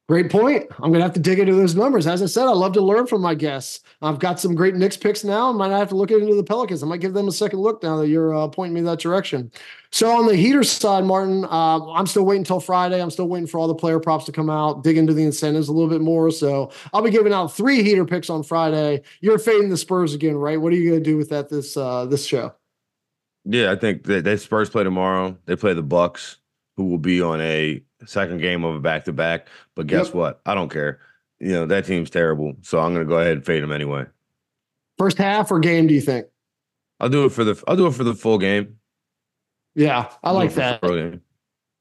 Great 0.07 0.29
point. 0.29 0.67
I'm 0.83 0.91
gonna 0.91 1.03
have 1.03 1.13
to 1.13 1.19
dig 1.19 1.39
into 1.39 1.55
those 1.55 1.73
numbers. 1.73 2.05
As 2.05 2.21
I 2.21 2.27
said, 2.27 2.45
I 2.45 2.51
love 2.51 2.73
to 2.73 2.81
learn 2.81 3.07
from 3.07 3.21
my 3.21 3.33
guests. 3.33 3.79
I've 4.03 4.19
got 4.19 4.39
some 4.39 4.53
great 4.53 4.75
Knicks 4.75 4.95
picks 4.95 5.23
now. 5.23 5.49
I 5.49 5.53
might 5.53 5.71
have 5.71 5.89
to 5.89 5.95
look 5.95 6.11
into 6.11 6.35
the 6.35 6.43
Pelicans. 6.43 6.83
I 6.83 6.85
might 6.85 6.99
give 7.01 7.13
them 7.15 7.27
a 7.27 7.31
second 7.31 7.57
look 7.57 7.81
now 7.81 7.97
that 7.97 8.07
you're 8.07 8.35
uh, 8.35 8.47
pointing 8.47 8.75
me 8.75 8.81
that 8.81 8.99
direction. 8.99 9.51
So 9.89 10.11
on 10.11 10.27
the 10.27 10.35
heater 10.35 10.63
side, 10.63 11.05
Martin, 11.05 11.45
uh, 11.45 11.91
I'm 11.91 12.05
still 12.05 12.23
waiting 12.23 12.41
until 12.41 12.59
Friday. 12.59 13.01
I'm 13.01 13.09
still 13.09 13.27
waiting 13.27 13.47
for 13.47 13.57
all 13.57 13.67
the 13.67 13.73
player 13.73 13.99
props 13.99 14.25
to 14.25 14.31
come 14.31 14.47
out, 14.47 14.83
dig 14.83 14.95
into 14.95 15.11
the 15.11 15.23
incentives 15.23 15.69
a 15.69 15.73
little 15.73 15.89
bit 15.89 16.01
more. 16.01 16.29
So 16.29 16.71
I'll 16.93 17.01
be 17.01 17.09
giving 17.09 17.33
out 17.33 17.47
three 17.47 17.81
heater 17.81 18.05
picks 18.05 18.29
on 18.29 18.43
Friday. 18.43 19.01
You're 19.21 19.39
fading 19.39 19.69
the 19.69 19.77
Spurs 19.77 20.13
again, 20.13 20.35
right? 20.35 20.61
What 20.61 20.71
are 20.71 20.75
you 20.75 20.87
gonna 20.87 21.01
do 21.01 21.17
with 21.17 21.29
that 21.29 21.49
this 21.49 21.75
uh, 21.77 22.05
this 22.05 22.27
show? 22.27 22.53
Yeah, 23.43 23.71
I 23.71 23.75
think 23.75 24.03
that 24.03 24.23
they 24.23 24.37
Spurs 24.37 24.69
play 24.69 24.83
tomorrow. 24.83 25.35
They 25.45 25.55
play 25.55 25.73
the 25.73 25.81
Bucks, 25.81 26.37
who 26.77 26.85
will 26.85 26.99
be 26.99 27.23
on 27.23 27.41
a 27.41 27.81
second 28.05 28.41
game 28.41 28.63
of 28.63 28.75
a 28.75 28.79
back 28.79 29.05
to 29.05 29.13
back. 29.13 29.47
But 29.75 29.87
guess 29.87 30.07
yep. 30.07 30.15
what? 30.15 30.41
I 30.45 30.55
don't 30.55 30.69
care. 30.69 30.99
You 31.39 31.51
know, 31.51 31.65
that 31.65 31.85
team's 31.85 32.09
terrible. 32.09 32.55
So 32.61 32.79
I'm 32.79 32.93
gonna 32.93 33.05
go 33.05 33.19
ahead 33.19 33.33
and 33.33 33.45
fade 33.45 33.63
them 33.63 33.71
anyway. 33.71 34.05
First 34.97 35.17
half 35.17 35.51
or 35.51 35.59
game, 35.59 35.87
do 35.87 35.93
you 35.93 36.01
think? 36.01 36.27
I'll 36.99 37.09
do 37.09 37.25
it 37.25 37.31
for 37.31 37.43
the 37.43 37.61
I'll 37.67 37.75
do 37.75 37.87
it 37.87 37.93
for 37.93 38.03
the 38.03 38.13
full 38.13 38.37
game. 38.37 38.77
Yeah, 39.75 40.09
I 40.23 40.31
like 40.31 40.53
that. 40.53 41.19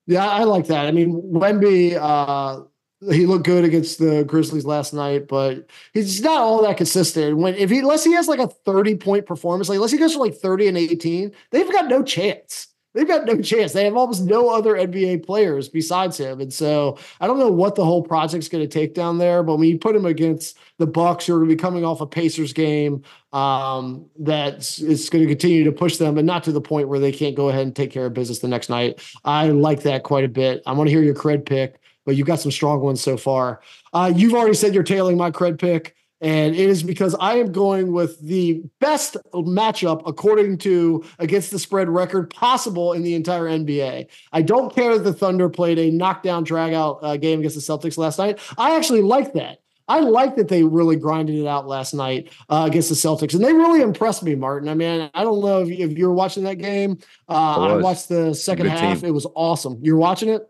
Yeah, 0.06 0.28
I 0.28 0.44
like 0.44 0.66
that. 0.66 0.86
I 0.86 0.92
mean, 0.92 1.22
Wemby, 1.32 1.96
uh, 1.98 2.64
he 3.12 3.24
looked 3.26 3.46
good 3.46 3.64
against 3.64 3.98
the 3.98 4.24
Grizzlies 4.24 4.64
last 4.64 4.92
night, 4.92 5.28
but 5.28 5.68
he's 5.92 6.20
not 6.20 6.40
all 6.40 6.62
that 6.62 6.76
consistent. 6.76 7.36
When 7.36 7.54
if 7.54 7.70
he 7.70 7.78
unless 7.78 8.04
he 8.04 8.12
has 8.12 8.28
like 8.28 8.40
a 8.40 8.48
30 8.48 8.96
point 8.96 9.26
performance, 9.26 9.68
like 9.68 9.76
unless 9.76 9.92
he 9.92 9.98
goes 9.98 10.14
for 10.14 10.20
like 10.20 10.34
30 10.34 10.68
and 10.68 10.76
18, 10.78 11.32
they've 11.50 11.72
got 11.72 11.88
no 11.88 12.02
chance 12.02 12.73
they've 12.94 13.06
got 13.06 13.26
no 13.26 13.40
chance. 13.40 13.72
They 13.72 13.84
have 13.84 13.96
almost 13.96 14.24
no 14.24 14.48
other 14.48 14.74
NBA 14.74 15.26
players 15.26 15.68
besides 15.68 16.16
him. 16.18 16.40
And 16.40 16.52
so 16.52 16.98
I 17.20 17.26
don't 17.26 17.38
know 17.38 17.50
what 17.50 17.74
the 17.74 17.84
whole 17.84 18.02
project's 18.02 18.48
going 18.48 18.64
to 18.64 18.68
take 18.68 18.94
down 18.94 19.18
there, 19.18 19.42
but 19.42 19.56
when 19.56 19.68
you 19.68 19.78
put 19.78 19.96
him 19.96 20.06
against 20.06 20.56
the 20.78 20.86
Bucks, 20.86 21.26
who 21.26 21.34
are 21.34 21.38
going 21.38 21.50
to 21.50 21.56
be 21.56 21.60
coming 21.60 21.84
off 21.84 22.00
a 22.00 22.06
Pacers 22.06 22.52
game, 22.52 23.02
um, 23.32 24.06
that 24.20 24.58
is 24.78 25.10
going 25.10 25.24
to 25.24 25.28
continue 25.28 25.64
to 25.64 25.72
push 25.72 25.96
them, 25.96 26.14
but 26.14 26.24
not 26.24 26.44
to 26.44 26.52
the 26.52 26.60
point 26.60 26.88
where 26.88 27.00
they 27.00 27.12
can't 27.12 27.34
go 27.34 27.48
ahead 27.48 27.62
and 27.62 27.74
take 27.74 27.90
care 27.90 28.06
of 28.06 28.14
business 28.14 28.38
the 28.38 28.48
next 28.48 28.70
night. 28.70 29.00
I 29.24 29.48
like 29.48 29.82
that 29.82 30.04
quite 30.04 30.24
a 30.24 30.28
bit. 30.28 30.62
I 30.66 30.72
want 30.72 30.88
to 30.88 30.92
hear 30.92 31.02
your 31.02 31.14
cred 31.14 31.44
pick, 31.44 31.80
but 32.04 32.16
you've 32.16 32.26
got 32.26 32.40
some 32.40 32.52
strong 32.52 32.80
ones 32.80 33.00
so 33.00 33.16
far. 33.16 33.60
Uh, 33.92 34.12
you've 34.14 34.34
already 34.34 34.54
said 34.54 34.72
you're 34.72 34.82
tailing 34.82 35.16
my 35.16 35.30
cred 35.30 35.58
pick. 35.58 35.96
And 36.24 36.54
it 36.54 36.70
is 36.70 36.82
because 36.82 37.14
I 37.20 37.34
am 37.34 37.52
going 37.52 37.92
with 37.92 38.18
the 38.18 38.62
best 38.80 39.18
matchup 39.34 40.04
according 40.06 40.56
to 40.58 41.04
against 41.18 41.50
the 41.50 41.58
spread 41.58 41.90
record 41.90 42.30
possible 42.30 42.94
in 42.94 43.02
the 43.02 43.14
entire 43.14 43.44
NBA. 43.44 44.06
I 44.32 44.40
don't 44.40 44.74
care 44.74 44.94
that 44.96 45.04
the 45.04 45.12
Thunder 45.12 45.50
played 45.50 45.78
a 45.78 45.90
knockdown 45.90 46.46
dragout 46.46 47.00
uh, 47.02 47.18
game 47.18 47.40
against 47.40 47.56
the 47.56 47.60
Celtics 47.60 47.98
last 47.98 48.18
night. 48.18 48.38
I 48.56 48.74
actually 48.74 49.02
like 49.02 49.34
that. 49.34 49.58
I 49.86 50.00
like 50.00 50.36
that 50.36 50.48
they 50.48 50.64
really 50.64 50.96
grinded 50.96 51.36
it 51.36 51.46
out 51.46 51.68
last 51.68 51.92
night 51.92 52.32
uh, 52.48 52.64
against 52.66 52.88
the 52.88 52.94
Celtics, 52.94 53.34
and 53.34 53.44
they 53.44 53.52
really 53.52 53.82
impressed 53.82 54.22
me, 54.22 54.34
Martin. 54.34 54.70
I 54.70 54.74
mean, 54.74 55.10
I 55.12 55.24
don't 55.24 55.42
know 55.44 55.60
if, 55.60 55.68
if 55.68 55.98
you 55.98 56.08
were 56.08 56.14
watching 56.14 56.44
that 56.44 56.54
game. 56.54 57.00
Uh, 57.28 57.32
I, 57.32 57.66
I, 57.66 57.76
watched 57.76 58.08
the 58.08 58.34
second 58.34 58.68
half; 58.68 59.00
team. 59.00 59.08
it 59.10 59.12
was 59.12 59.26
awesome. 59.34 59.78
You're 59.82 59.98
watching 59.98 60.30
it. 60.30 60.48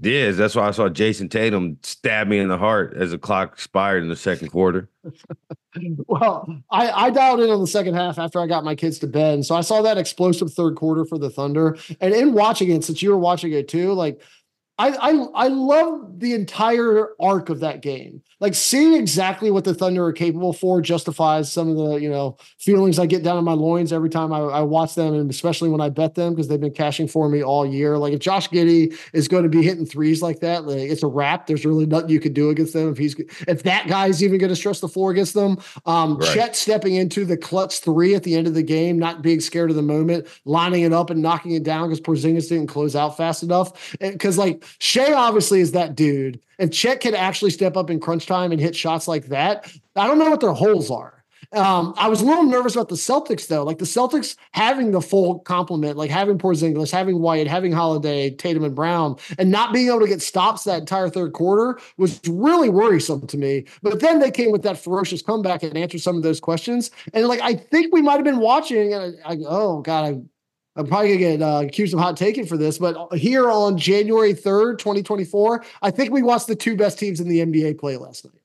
Yeah, 0.00 0.30
that's 0.30 0.54
why 0.54 0.68
I 0.68 0.70
saw 0.70 0.88
Jayson 0.88 1.28
Tatum 1.28 1.78
stab 1.82 2.28
me 2.28 2.38
in 2.38 2.48
the 2.48 2.56
heart 2.58 2.94
as 2.96 3.10
the 3.10 3.18
clock 3.18 3.54
expired 3.54 4.02
in 4.04 4.08
the 4.08 4.16
second 4.16 4.50
quarter. 4.50 4.88
well, 6.06 6.48
I, 6.70 6.90
I 6.90 7.10
dialed 7.10 7.40
in 7.40 7.50
on 7.50 7.60
the 7.60 7.66
second 7.66 7.94
half 7.94 8.16
after 8.16 8.40
I 8.40 8.46
got 8.46 8.62
my 8.62 8.76
kids 8.76 9.00
to 9.00 9.08
bed. 9.08 9.44
So 9.44 9.56
I 9.56 9.60
saw 9.60 9.82
that 9.82 9.98
explosive 9.98 10.52
third 10.52 10.76
quarter 10.76 11.04
for 11.04 11.18
the 11.18 11.30
Thunder. 11.30 11.76
And 12.00 12.14
in 12.14 12.32
watching 12.32 12.70
it, 12.70 12.84
since 12.84 13.02
you 13.02 13.10
were 13.10 13.18
watching 13.18 13.52
it 13.52 13.66
too, 13.66 13.92
like 13.92 14.22
I, 14.78 14.90
I 14.90 15.10
I 15.34 15.48
love 15.48 16.20
the 16.20 16.34
entire 16.34 17.08
arc 17.20 17.48
of 17.48 17.60
that 17.60 17.82
game. 17.82 18.22
Like 18.40 18.54
seeing 18.54 18.94
exactly 18.94 19.50
what 19.50 19.64
the 19.64 19.74
Thunder 19.74 20.04
are 20.06 20.12
capable 20.12 20.52
for 20.52 20.80
justifies 20.80 21.50
some 21.50 21.68
of 21.68 21.76
the 21.76 21.94
you 21.96 22.08
know 22.08 22.36
feelings 22.58 22.98
I 22.98 23.06
get 23.06 23.22
down 23.22 23.36
in 23.36 23.44
my 23.44 23.52
loins 23.52 23.92
every 23.92 24.10
time 24.10 24.32
I, 24.32 24.38
I 24.38 24.60
watch 24.62 24.94
them, 24.94 25.14
and 25.14 25.30
especially 25.30 25.70
when 25.70 25.80
I 25.80 25.88
bet 25.88 26.14
them 26.14 26.34
because 26.34 26.48
they've 26.48 26.60
been 26.60 26.72
cashing 26.72 27.08
for 27.08 27.28
me 27.28 27.42
all 27.42 27.66
year. 27.66 27.98
Like 27.98 28.12
if 28.12 28.20
Josh 28.20 28.48
Giddey 28.48 28.96
is 29.12 29.26
going 29.26 29.42
to 29.42 29.48
be 29.48 29.62
hitting 29.62 29.86
threes 29.86 30.22
like 30.22 30.40
that, 30.40 30.66
like 30.66 30.78
it's 30.78 31.02
a 31.02 31.08
wrap. 31.08 31.46
There's 31.46 31.64
really 31.64 31.86
nothing 31.86 32.10
you 32.10 32.20
could 32.20 32.34
do 32.34 32.50
against 32.50 32.72
them 32.72 32.90
if 32.90 32.98
he's 32.98 33.16
if 33.46 33.64
that 33.64 33.88
guy's 33.88 34.22
even 34.22 34.38
going 34.38 34.50
to 34.50 34.56
stress 34.56 34.80
the 34.80 34.88
floor 34.88 35.10
against 35.10 35.34
them. 35.34 35.58
Um, 35.86 36.18
right. 36.18 36.34
Chet 36.34 36.56
stepping 36.56 36.94
into 36.94 37.24
the 37.24 37.36
clutch 37.36 37.80
three 37.80 38.14
at 38.14 38.22
the 38.22 38.36
end 38.36 38.46
of 38.46 38.54
the 38.54 38.62
game, 38.62 38.98
not 38.98 39.22
being 39.22 39.40
scared 39.40 39.70
of 39.70 39.76
the 39.76 39.82
moment, 39.82 40.28
lining 40.44 40.82
it 40.82 40.92
up 40.92 41.10
and 41.10 41.20
knocking 41.22 41.52
it 41.52 41.64
down 41.64 41.88
because 41.88 42.00
Porzingis 42.00 42.48
didn't 42.48 42.68
close 42.68 42.94
out 42.94 43.16
fast 43.16 43.42
enough. 43.42 43.96
Because 43.98 44.38
like 44.38 44.64
Shai 44.78 45.12
obviously 45.12 45.60
is 45.60 45.72
that 45.72 45.94
dude. 45.96 46.40
If 46.58 46.72
Chet 46.72 47.00
can 47.00 47.14
actually 47.14 47.52
step 47.52 47.76
up 47.76 47.88
and 47.88 48.02
crunch 48.02 48.26
time 48.28 48.52
and 48.52 48.60
hit 48.60 48.76
shots 48.76 49.08
like 49.08 49.26
that, 49.26 49.72
I 49.96 50.06
don't 50.06 50.18
know 50.18 50.30
what 50.30 50.40
their 50.40 50.52
holes 50.52 50.90
are. 50.90 51.18
Um, 51.52 51.94
I 51.96 52.08
was 52.08 52.20
a 52.20 52.26
little 52.26 52.44
nervous 52.44 52.74
about 52.74 52.90
the 52.90 52.94
Celtics 52.94 53.46
though. 53.46 53.64
Like 53.64 53.78
the 53.78 53.86
Celtics 53.86 54.36
having 54.52 54.90
the 54.90 55.00
full 55.00 55.38
complement, 55.40 55.96
like 55.96 56.10
having 56.10 56.36
Porzingis, 56.36 56.90
having 56.90 57.20
White, 57.20 57.46
having 57.46 57.72
Holiday, 57.72 58.30
Tatum, 58.30 58.64
and 58.64 58.74
Brown, 58.74 59.16
and 59.38 59.50
not 59.50 59.72
being 59.72 59.88
able 59.88 60.00
to 60.00 60.08
get 60.08 60.20
stops 60.20 60.64
that 60.64 60.80
entire 60.80 61.08
third 61.08 61.32
quarter 61.32 61.80
was 61.96 62.20
really 62.28 62.68
worrisome 62.68 63.26
to 63.28 63.38
me. 63.38 63.64
But 63.82 64.00
then 64.00 64.18
they 64.18 64.30
came 64.30 64.52
with 64.52 64.62
that 64.62 64.78
ferocious 64.78 65.22
comeback 65.22 65.62
and 65.62 65.76
answered 65.76 66.02
some 66.02 66.16
of 66.16 66.22
those 66.22 66.40
questions. 66.40 66.90
And 67.14 67.26
like 67.28 67.40
I 67.40 67.54
think 67.54 67.94
we 67.94 68.02
might 68.02 68.16
have 68.16 68.24
been 68.24 68.40
watching, 68.40 68.92
and 68.92 69.16
I, 69.24 69.32
I 69.32 69.38
oh 69.46 69.80
god, 69.80 70.04
I 70.04 70.20
I'm 70.78 70.86
probably 70.86 71.08
gonna 71.08 71.18
get 71.18 71.42
uh, 71.42 71.62
accused 71.66 71.92
of 71.92 71.98
hot 71.98 72.16
taking 72.16 72.46
for 72.46 72.56
this, 72.56 72.78
but 72.78 73.12
here 73.14 73.50
on 73.50 73.76
January 73.76 74.32
3rd, 74.32 74.78
2024, 74.78 75.64
I 75.82 75.90
think 75.90 76.12
we 76.12 76.22
watched 76.22 76.46
the 76.46 76.54
two 76.54 76.76
best 76.76 77.00
teams 77.00 77.18
in 77.18 77.28
the 77.28 77.40
NBA 77.40 77.78
play 77.80 77.96
last 77.96 78.24
night. 78.24 78.40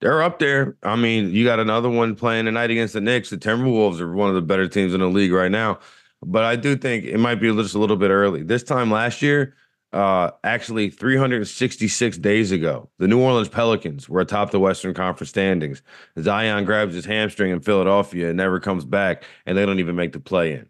They're 0.00 0.22
up 0.22 0.38
there. 0.38 0.76
I 0.82 0.94
mean, 0.94 1.32
you 1.32 1.44
got 1.44 1.58
another 1.58 1.88
one 1.88 2.14
playing 2.14 2.44
tonight 2.44 2.70
against 2.70 2.92
the 2.92 3.00
Knicks. 3.00 3.30
The 3.30 3.38
Timberwolves 3.38 3.98
are 3.98 4.12
one 4.12 4.28
of 4.28 4.34
the 4.34 4.42
better 4.42 4.68
teams 4.68 4.92
in 4.92 5.00
the 5.00 5.08
league 5.08 5.32
right 5.32 5.50
now. 5.50 5.78
But 6.22 6.44
I 6.44 6.54
do 6.54 6.76
think 6.76 7.04
it 7.04 7.18
might 7.18 7.36
be 7.36 7.52
just 7.54 7.74
a 7.74 7.78
little 7.78 7.96
bit 7.96 8.10
early. 8.10 8.42
This 8.42 8.62
time 8.62 8.90
last 8.90 9.22
year, 9.22 9.54
uh, 9.92 10.32
actually 10.44 10.90
366 10.90 12.18
days 12.18 12.52
ago, 12.52 12.90
the 12.98 13.08
New 13.08 13.20
Orleans 13.20 13.48
Pelicans 13.48 14.08
were 14.08 14.20
atop 14.20 14.50
the 14.50 14.60
Western 14.60 14.94
Conference 14.94 15.30
standings. 15.30 15.82
Zion 16.20 16.64
grabs 16.64 16.94
his 16.94 17.06
hamstring 17.06 17.52
in 17.52 17.60
Philadelphia 17.60 18.28
and 18.28 18.36
never 18.36 18.60
comes 18.60 18.84
back, 18.84 19.24
and 19.46 19.56
they 19.56 19.64
don't 19.64 19.80
even 19.80 19.96
make 19.96 20.12
the 20.12 20.20
play 20.20 20.52
in. 20.52 20.68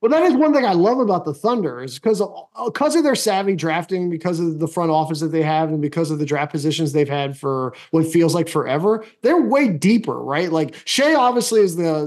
Well, 0.00 0.10
that 0.10 0.22
is 0.22 0.34
one 0.34 0.54
thing 0.54 0.64
I 0.64 0.72
love 0.72 0.98
about 0.98 1.26
the 1.26 1.34
Thunder 1.34 1.82
is 1.82 1.98
because 1.98 2.22
of, 2.22 2.32
uh, 2.56 2.70
because 2.70 2.96
of 2.96 3.04
their 3.04 3.14
savvy 3.14 3.54
drafting, 3.54 4.08
because 4.08 4.40
of 4.40 4.58
the 4.58 4.66
front 4.66 4.90
office 4.90 5.20
that 5.20 5.28
they 5.28 5.42
have, 5.42 5.68
and 5.68 5.82
because 5.82 6.10
of 6.10 6.18
the 6.18 6.24
draft 6.24 6.52
positions 6.52 6.92
they've 6.92 7.08
had 7.08 7.36
for 7.36 7.74
what 7.90 8.06
feels 8.06 8.34
like 8.34 8.48
forever. 8.48 9.04
They're 9.20 9.42
way 9.42 9.68
deeper, 9.68 10.18
right? 10.18 10.50
Like 10.50 10.74
Shai 10.86 11.14
obviously 11.14 11.60
is 11.60 11.76
the 11.76 12.04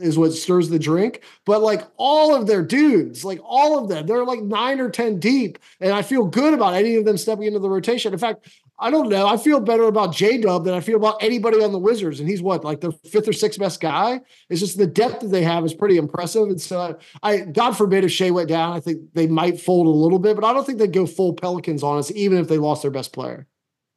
is 0.00 0.16
what 0.16 0.32
stirs 0.32 0.70
the 0.70 0.78
drink, 0.78 1.22
but 1.44 1.60
like 1.60 1.82
all 1.98 2.34
of 2.34 2.46
their 2.46 2.62
dudes, 2.62 3.26
like 3.26 3.40
all 3.44 3.78
of 3.78 3.90
them, 3.90 4.06
they're 4.06 4.24
like 4.24 4.40
nine 4.40 4.80
or 4.80 4.88
ten 4.88 5.20
deep, 5.20 5.58
and 5.80 5.92
I 5.92 6.00
feel 6.00 6.24
good 6.24 6.54
about 6.54 6.72
any 6.72 6.96
of 6.96 7.04
them 7.04 7.18
stepping 7.18 7.44
into 7.44 7.58
the 7.58 7.68
rotation. 7.68 8.14
In 8.14 8.18
fact, 8.18 8.48
I 8.78 8.90
don't 8.90 9.08
know. 9.08 9.28
I 9.28 9.36
feel 9.36 9.60
better 9.60 9.84
about 9.84 10.12
J 10.12 10.38
Dub 10.38 10.64
than 10.64 10.74
I 10.74 10.80
feel 10.80 10.96
about 10.96 11.22
anybody 11.22 11.62
on 11.62 11.70
the 11.70 11.78
Wizards. 11.78 12.18
And 12.18 12.28
he's 12.28 12.42
what, 12.42 12.64
like 12.64 12.80
the 12.80 12.90
fifth 12.90 13.28
or 13.28 13.32
sixth 13.32 13.58
best 13.58 13.80
guy? 13.80 14.20
It's 14.50 14.60
just 14.60 14.76
the 14.76 14.86
depth 14.86 15.20
that 15.20 15.28
they 15.28 15.42
have 15.42 15.64
is 15.64 15.72
pretty 15.72 15.96
impressive. 15.96 16.48
And 16.48 16.60
so 16.60 16.98
I, 17.22 17.40
God 17.40 17.72
forbid 17.72 18.02
if 18.02 18.10
Shai 18.10 18.30
went 18.30 18.48
down, 18.48 18.72
I 18.72 18.80
think 18.80 19.00
they 19.14 19.28
might 19.28 19.60
fold 19.60 19.86
a 19.86 19.90
little 19.90 20.18
bit, 20.18 20.34
but 20.34 20.44
I 20.44 20.52
don't 20.52 20.66
think 20.66 20.78
they'd 20.78 20.92
go 20.92 21.06
full 21.06 21.34
Pelicans 21.34 21.84
on 21.84 21.98
us, 21.98 22.10
even 22.12 22.38
if 22.38 22.48
they 22.48 22.58
lost 22.58 22.82
their 22.82 22.90
best 22.90 23.12
player. 23.12 23.46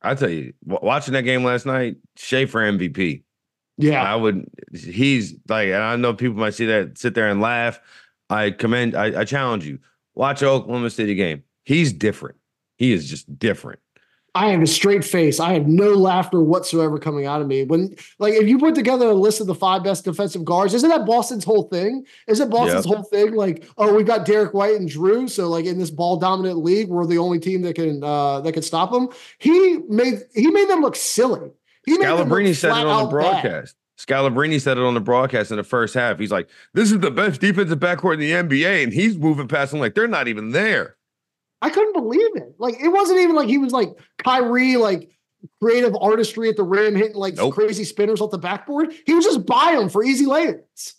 I 0.03 0.13
tell 0.13 0.29
you, 0.29 0.53
watching 0.63 1.13
that 1.15 1.23
game 1.23 1.43
last 1.43 1.65
night, 1.65 1.97
Shai 2.15 2.45
for 2.45 2.61
MVP. 2.61 3.23
Yeah. 3.79 4.01
I 4.01 4.15
would, 4.15 4.45
he's 4.73 5.33
like, 5.49 5.69
and 5.69 5.81
I 5.81 5.95
know 5.95 6.13
people 6.13 6.37
might 6.37 6.53
see 6.53 6.67
that, 6.67 6.99
sit 6.99 7.15
there 7.15 7.29
and 7.29 7.41
laugh. 7.41 7.79
I 8.29 8.51
commend, 8.51 8.95
I, 8.95 9.21
I 9.21 9.25
challenge 9.25 9.65
you. 9.65 9.79
Watch 10.13 10.43
Oklahoma 10.43 10.91
City 10.91 11.15
game. 11.15 11.43
He's 11.63 11.93
different. 11.93 12.37
He 12.77 12.91
is 12.91 13.09
just 13.09 13.39
different. 13.39 13.79
I 14.37 14.51
have 14.51 14.61
a 14.61 14.67
straight 14.67 15.03
face. 15.03 15.39
I 15.39 15.53
have 15.53 15.67
no 15.67 15.93
laughter 15.93 16.39
whatsoever 16.41 16.99
coming 16.99 17.25
out 17.25 17.41
of 17.41 17.47
me. 17.47 17.63
When 17.63 17.95
like 18.19 18.35
if 18.35 18.47
you 18.47 18.59
put 18.59 18.75
together 18.75 19.07
a 19.07 19.13
list 19.13 19.41
of 19.41 19.47
the 19.47 19.55
five 19.55 19.83
best 19.83 20.05
defensive 20.05 20.45
guards, 20.45 20.75
isn't 20.75 20.89
that 20.89 21.07
Boston's 21.07 21.43
whole 21.43 21.63
thing? 21.63 22.05
Isn't 22.27 22.51
Boston's 22.51 22.85
yep. 22.85 22.95
whole 22.95 23.03
thing 23.03 23.33
like, 23.33 23.65
oh, 23.79 23.95
we've 23.95 24.05
got 24.05 24.27
Derrick 24.27 24.53
White 24.53 24.75
and 24.75 24.87
Jrue, 24.87 25.27
so 25.27 25.49
like 25.49 25.65
in 25.65 25.79
this 25.79 25.89
ball 25.89 26.17
dominant 26.17 26.59
league, 26.59 26.87
we're 26.87 27.07
the 27.07 27.17
only 27.17 27.39
team 27.39 27.63
that 27.63 27.73
can 27.73 28.03
uh 28.03 28.41
that 28.41 28.53
can 28.53 28.61
stop 28.61 28.91
them. 28.91 29.09
He 29.39 29.79
made 29.89 30.21
he 30.35 30.51
made 30.51 30.69
them 30.69 30.81
look 30.81 30.95
silly. 30.95 31.49
He 31.87 31.97
Scalabrine 31.97 32.53
said 32.55 32.77
it 32.77 32.85
on 32.85 33.05
the 33.05 33.09
broadcast. 33.09 33.75
Bad. 33.75 34.05
Scalabrine 34.07 34.61
said 34.61 34.77
it 34.77 34.83
on 34.83 34.93
the 34.93 34.99
broadcast 34.99 35.49
in 35.49 35.57
the 35.57 35.63
first 35.63 35.95
half. 35.95 36.19
He's 36.19 36.31
like, 36.31 36.47
"This 36.75 36.91
is 36.91 36.99
the 36.99 37.09
best 37.09 37.41
defensive 37.41 37.79
backcourt 37.79 38.15
in 38.15 38.19
the 38.19 38.31
NBA," 38.33 38.83
and 38.83 38.93
he's 38.93 39.17
moving 39.17 39.47
past 39.47 39.71
them 39.71 39.79
like 39.79 39.95
they're 39.95 40.07
not 40.07 40.27
even 40.27 40.51
there. 40.51 40.96
I 41.61 41.69
couldn't 41.69 41.93
believe 41.93 42.35
it. 42.35 42.55
Like 42.57 42.79
it 42.79 42.89
wasn't 42.89 43.19
even 43.19 43.35
like 43.35 43.47
he 43.47 43.57
was 43.57 43.73
like 43.73 43.89
Kyrie, 44.19 44.77
like 44.77 45.09
creative 45.61 45.95
artistry 45.99 46.49
at 46.49 46.55
the 46.55 46.63
rim, 46.63 46.95
hitting 46.95 47.15
like 47.15 47.35
nope. 47.35 47.53
crazy 47.53 47.83
spinners 47.83 48.21
off 48.21 48.31
the 48.31 48.37
backboard. 48.37 48.93
He 49.05 49.13
was 49.13 49.25
just 49.25 49.45
buy 49.45 49.75
them 49.77 49.89
for 49.89 50.03
easy 50.03 50.25
layups. 50.25 50.93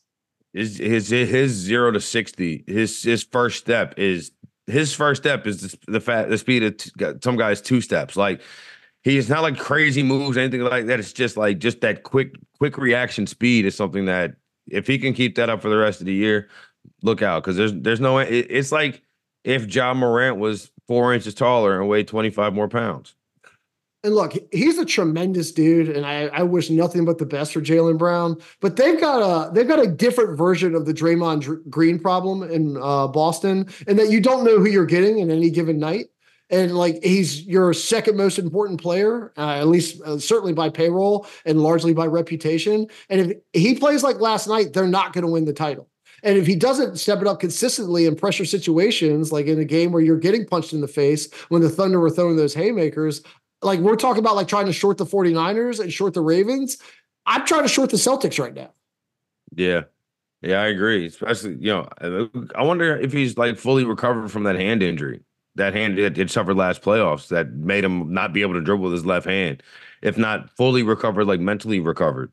His 0.53 0.79
his 0.79 1.09
his 1.09 1.53
zero 1.53 1.91
to 1.93 2.01
sixty. 2.01 2.65
His 2.67 3.03
his 3.03 3.23
first 3.23 3.59
step 3.59 3.95
is 3.97 4.33
his 4.67 4.95
first 4.95 5.23
step 5.23 5.47
is 5.47 5.61
the, 5.61 5.93
the 5.93 6.01
fat 6.01 6.29
the 6.29 6.39
speed 6.39 6.63
of 6.63 6.77
t- 6.77 6.91
some 7.23 7.37
guys 7.37 7.61
two 7.61 7.81
steps. 7.81 8.17
Like 8.17 8.41
he's 9.03 9.29
not 9.29 9.43
like 9.43 9.59
crazy 9.59 10.03
moves 10.03 10.37
anything 10.37 10.63
like 10.63 10.87
that. 10.87 10.99
It's 10.99 11.13
just 11.13 11.37
like 11.37 11.59
just 11.59 11.81
that 11.83 12.03
quick 12.03 12.35
quick 12.59 12.79
reaction 12.79 13.27
speed 13.27 13.65
is 13.65 13.77
something 13.77 14.07
that 14.07 14.35
if 14.67 14.87
he 14.87 14.99
can 14.99 15.15
keep 15.15 15.37
that 15.37 15.49
up 15.49 15.63
for 15.63 15.69
the 15.69 15.77
rest 15.77 16.01
of 16.01 16.07
the 16.07 16.15
year, 16.15 16.49
look 17.03 17.23
out 17.23 17.43
because 17.43 17.57
there's 17.57 17.75
there's 17.75 18.01
no. 18.01 18.19
It, 18.19 18.47
it's 18.51 18.73
like 18.73 19.03
if 19.49 19.75
Ja 19.75 19.95
Morant 19.95 20.37
was 20.37 20.71
four 20.87 21.15
inches 21.15 21.35
taller 21.35 21.81
and 21.81 21.89
weighed 21.89 22.07
twenty 22.07 22.29
five 22.29 22.53
more 22.53 22.69
pounds. 22.69 23.15
And 24.05 24.15
look, 24.15 24.35
he's 24.53 24.79
a 24.79 24.85
tremendous 24.85 25.51
dude, 25.51 25.89
and 25.89 26.07
I, 26.07 26.27
I 26.27 26.43
wish 26.45 26.71
nothing 26.71 27.05
but 27.05 27.19
the 27.19 27.27
best 27.27 27.53
for 27.53 27.61
Jaylen 27.61 27.99
Brown. 27.99 28.37
But 28.61 28.77
they've 28.77 29.01
got 29.01 29.19
a 29.21 29.51
they've 29.53 29.67
got 29.67 29.83
a 29.83 29.89
different 29.89 30.37
version 30.37 30.75
of 30.75 30.85
the 30.85 30.93
Draymond 30.93 31.69
Green 31.71 31.99
problem 31.99 32.43
in 32.43 32.77
uh, 32.77 33.09
Boston, 33.09 33.67
and 33.87 33.99
that 33.99 34.11
you 34.11 34.21
don't 34.21 34.45
know 34.45 34.59
who 34.61 34.69
you're 34.69 34.87
getting 34.87 35.19
in 35.19 35.31
any 35.31 35.51
given 35.51 35.79
night. 35.79 36.07
And 36.51 36.77
like 36.77 37.03
he's 37.03 37.43
your 37.47 37.73
second 37.75 38.17
most 38.17 38.39
important 38.39 38.81
player, 38.81 39.33
uh, 39.37 39.57
at 39.57 39.67
least 39.67 40.01
uh, 40.03 40.19
certainly 40.19 40.53
by 40.53 40.69
payroll 40.71 41.27
and 41.45 41.63
largely 41.63 41.93
by 41.95 42.07
reputation. 42.07 42.87
And 43.09 43.21
if 43.21 43.39
he 43.53 43.75
plays 43.75 44.03
like 44.03 44.21
last 44.21 44.47
night, 44.47 44.73
they're 44.73 44.87
not 44.87 45.13
going 45.13 45.25
to 45.25 45.31
win 45.31 45.45
the 45.45 45.53
title. 45.53 45.89
And 46.23 46.37
if 46.37 46.47
he 46.47 46.57
doesn't 46.57 46.99
step 46.99 47.21
it 47.21 47.27
up 47.27 47.41
consistently 47.41 48.07
in 48.07 48.17
pressure 48.17 48.45
situations, 48.45 49.33
like 49.33 49.47
in 49.47 49.59
a 49.59 49.65
game 49.65 49.93
where 49.93 50.03
you're 50.03 50.19
getting 50.19 50.47
punched 50.47 50.73
in 50.73 50.81
the 50.81 50.89
face 50.89 51.33
when 51.49 51.63
the 51.63 51.71
Thunder 51.71 52.01
were 52.01 52.11
throwing 52.11 52.37
those 52.37 52.55
haymakers, 52.55 53.23
like 53.63 53.81
we're 53.81 53.97
talking 53.97 54.21
about 54.21 54.37
like 54.37 54.49
trying 54.49 54.67
to 54.67 54.73
short 54.73 54.99
the 54.99 55.07
49ers 55.07 55.81
and 55.81 55.93
short 55.93 56.15
the 56.15 56.21
Ravens. 56.21 56.79
I'm 57.27 57.47
trying 57.47 57.63
to 57.63 57.69
short 57.69 57.91
the 57.91 57.97
Celtics 57.97 58.43
right 58.43 58.55
now. 58.55 58.71
Yeah. 59.55 59.83
Yeah, 60.41 60.61
I 60.61 60.67
agree. 60.67 61.07
Especially, 61.07 61.57
you 61.59 61.73
know, 61.73 61.89
I 62.55 62.63
wonder 62.63 62.97
if 62.97 63.13
he's 63.13 63.37
like 63.37 63.59
fully 63.59 63.85
recovered 63.85 64.31
from 64.31 64.45
that 64.45 64.57
hand 64.57 64.83
injury, 64.83 65.21
that 65.57 65.75
hand 65.75 65.99
that 65.99 66.17
it 66.17 66.31
suffered 66.31 66.57
last 66.57 66.81
playoffs 66.83 67.29
that 67.29 67.53
made 67.55 67.85
him 67.85 68.13
not 68.13 68.33
be 68.33 68.43
able 68.43 68.55
to 68.55 68.61
dribble 68.61 68.85
with 68.85 68.93
his 68.93 69.07
left 69.07 69.27
hand. 69.27 69.63
If 70.01 70.17
not 70.17 70.49
fully 70.51 70.85
recovered, 70.85 71.25
like 71.25 71.41
mentally 71.41 71.81
recovered. 71.81 72.31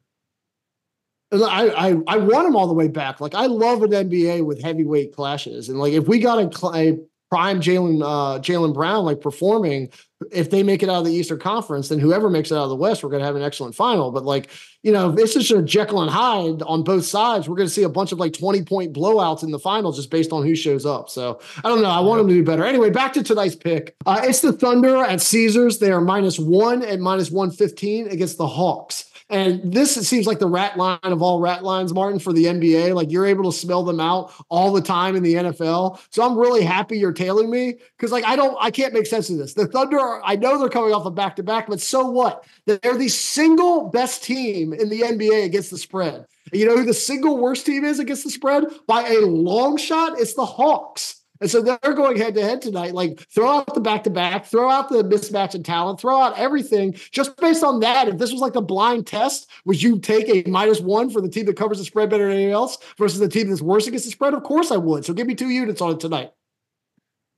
I, 1.32 1.70
I 1.70 1.90
I 2.08 2.18
want 2.18 2.46
them 2.46 2.56
all 2.56 2.68
the 2.68 2.74
way 2.74 2.88
back. 2.88 3.20
Like 3.20 3.36
I 3.36 3.48
love 3.48 3.84
an 3.84 3.92
NBA 3.92 4.46
with 4.46 4.62
heavyweight 4.62 5.14
clashes, 5.14 5.70
and 5.70 5.80
like 5.80 5.94
if 5.94 6.08
we 6.08 6.20
got 6.20 6.40
a, 6.40 6.68
a 6.76 6.98
prime 7.30 7.60
Jalen 7.60 8.02
uh, 8.04 8.40
Jaylen 8.40 8.74
Brown 8.74 9.06
like 9.06 9.22
performing, 9.22 9.90
if 10.32 10.52
they 10.52 10.64
make 10.64 10.84
it 10.84 10.90
out 10.90 11.00
of 11.00 11.06
the 11.06 11.14
Eastern 11.14 11.40
Conference, 11.40 11.90
then 11.90 12.00
whoever 12.00 12.30
makes 12.30 12.52
it 12.52 12.56
out 12.56 12.64
of 12.64 12.70
the 12.70 12.76
West, 12.76 13.04
we're 13.04 13.10
going 13.10 13.20
to 13.20 13.26
have 13.26 13.36
an 13.36 13.42
excellent 13.42 13.76
final. 13.76 14.12
But 14.12 14.24
like, 14.24 14.50
you 14.84 14.92
know, 14.92 15.14
it's 15.18 15.34
just 15.34 15.52
a 15.52 15.62
Jekyll 15.62 16.02
and 16.02 16.12
Hyde 16.12 16.62
on 16.62 16.84
both 16.84 17.06
sides, 17.06 17.50
we're 17.50 17.58
going 17.58 17.68
to 17.68 17.74
see 17.74 17.84
a 17.84 17.90
bunch 17.90 18.12
of 18.12 18.20
like 18.20 18.34
20 18.34 18.64
point 18.64 18.94
blowouts 18.94 19.44
in 19.44 19.52
the 19.52 19.60
finals 19.60 19.98
just 19.98 20.12
based 20.12 20.32
on 20.32 20.44
who 20.46 20.56
shows 20.56 20.86
up. 20.86 21.10
So 21.10 21.40
I 21.58 21.68
don't 21.68 21.82
know. 21.82 21.90
I 21.90 22.00
want 22.00 22.20
them 22.20 22.28
to 22.28 22.34
do 22.34 22.44
better. 22.44 22.64
Anyway, 22.64 22.90
back 22.90 23.14
to 23.14 23.24
tonight's 23.24 23.56
pick. 23.56 23.96
Uh, 24.06 24.22
it's 24.24 24.42
the 24.42 24.54
Thunder 24.54 25.04
at 25.04 25.22
Caesars. 25.22 25.80
They 25.80 25.92
are 25.92 26.02
minus 26.02 26.40
one 26.40 26.84
and 26.84 27.02
minus 27.02 27.32
115 27.32 28.08
against 28.08 28.38
the 28.38 28.48
Hawks. 28.48 29.12
And 29.30 29.74
this 29.74 29.96
seems 30.08 30.28
like 30.28 30.38
the 30.38 30.48
rat 30.48 30.78
line 30.78 31.00
of 31.02 31.22
all 31.22 31.40
rat 31.40 31.64
lines, 31.64 31.94
Martin, 31.94 32.20
for 32.20 32.32
the 32.32 32.46
NBA. 32.46 32.94
Like 32.94 33.12
you're 33.12 33.26
able 33.26 33.52
to 33.52 33.58
smell 33.58 33.84
them 33.84 34.00
out 34.00 34.32
all 34.50 34.72
the 34.72 34.82
time 34.82 35.16
in 35.16 35.24
the 35.24 35.34
NFL. 35.34 36.00
So 36.12 36.24
I'm 36.24 36.38
really 36.38 36.64
happy 36.64 37.00
you're 37.00 37.12
tailing 37.12 37.50
me 37.50 37.78
because, 37.98 38.12
like, 38.12 38.24
I 38.24 38.36
don't, 38.36 38.56
I 38.60 38.70
can't 38.70 38.94
make 38.94 39.08
sense 39.08 39.30
of 39.32 39.38
this. 39.38 39.56
The 39.56 39.66
Thunder, 39.68 40.24
I 40.24 40.36
know 40.36 40.60
they're 40.60 40.70
coming 40.70 40.94
off 40.94 41.06
a 41.06 41.12
back 41.12 41.38
to 41.38 41.44
back, 41.44 41.68
but 41.68 41.82
so 41.82 42.08
what? 42.08 42.46
They're 42.68 42.98
the 42.98 43.10
single 43.10 43.90
best 43.90 44.24
team 44.24 44.74
in 44.74 44.90
the 44.90 45.02
NBA 45.02 45.46
against 45.46 45.72
the 45.72 45.78
spread. 45.80 46.26
You 46.54 46.68
know 46.68 46.78
who 46.78 46.86
the 46.86 46.94
single 46.94 47.38
worst 47.40 47.66
team 47.66 47.84
is 47.84 47.98
against 47.98 48.24
the 48.24 48.30
spread? 48.30 48.66
By 48.86 49.08
a 49.08 49.22
long 49.22 49.78
shot, 49.78 50.20
it's 50.20 50.36
the 50.36 50.46
Hawks. 50.46 51.25
And 51.42 51.52
so 51.52 51.62
they're 51.62 51.94
going 51.94 52.18
head 52.18 52.36
to 52.36 52.42
head 52.42 52.62
tonight. 52.62 52.94
Like, 52.94 53.20
throw 53.30 53.58
out 53.58 53.74
the 53.74 53.82
back 53.82 54.04
to 54.06 54.10
back, 54.10 54.46
throw 54.46 54.70
out 54.70 54.90
the 54.90 55.04
mismatch 55.04 55.54
in 55.54 55.64
talent, 55.64 56.00
throw 56.00 56.18
out 56.18 56.38
everything 56.38 56.94
just 57.12 57.36
based 57.38 57.64
on 57.64 57.82
that. 57.82 58.08
If 58.08 58.18
this 58.18 58.32
was 58.32 58.42
like 58.42 58.56
a 58.56 58.62
blind 58.62 59.06
test, 59.06 59.50
would 59.66 59.82
you 59.82 60.00
take 60.00 60.30
a 60.30 60.50
minus 60.50 60.80
one 60.80 61.10
for 61.10 61.22
the 61.22 61.30
team 61.30 61.46
that 61.48 61.58
covers 61.58 61.80
the 61.80 61.86
spread 61.86 62.10
better 62.10 62.28
than 62.28 62.38
anything 62.38 62.54
else 62.54 62.78
versus 62.98 63.20
the 63.20 63.28
team 63.28 63.50
that's 63.50 63.62
worse 63.62 63.86
against 63.86 64.06
the 64.06 64.12
spread? 64.12 64.34
Of 64.34 64.44
course 64.44 64.72
I 64.72 64.78
would. 64.78 65.04
So 65.04 65.14
give 65.14 65.28
me 65.28 65.36
two 65.36 65.50
units 65.50 65.82
on 65.82 65.92
it 65.92 66.00
tonight. 66.00 66.32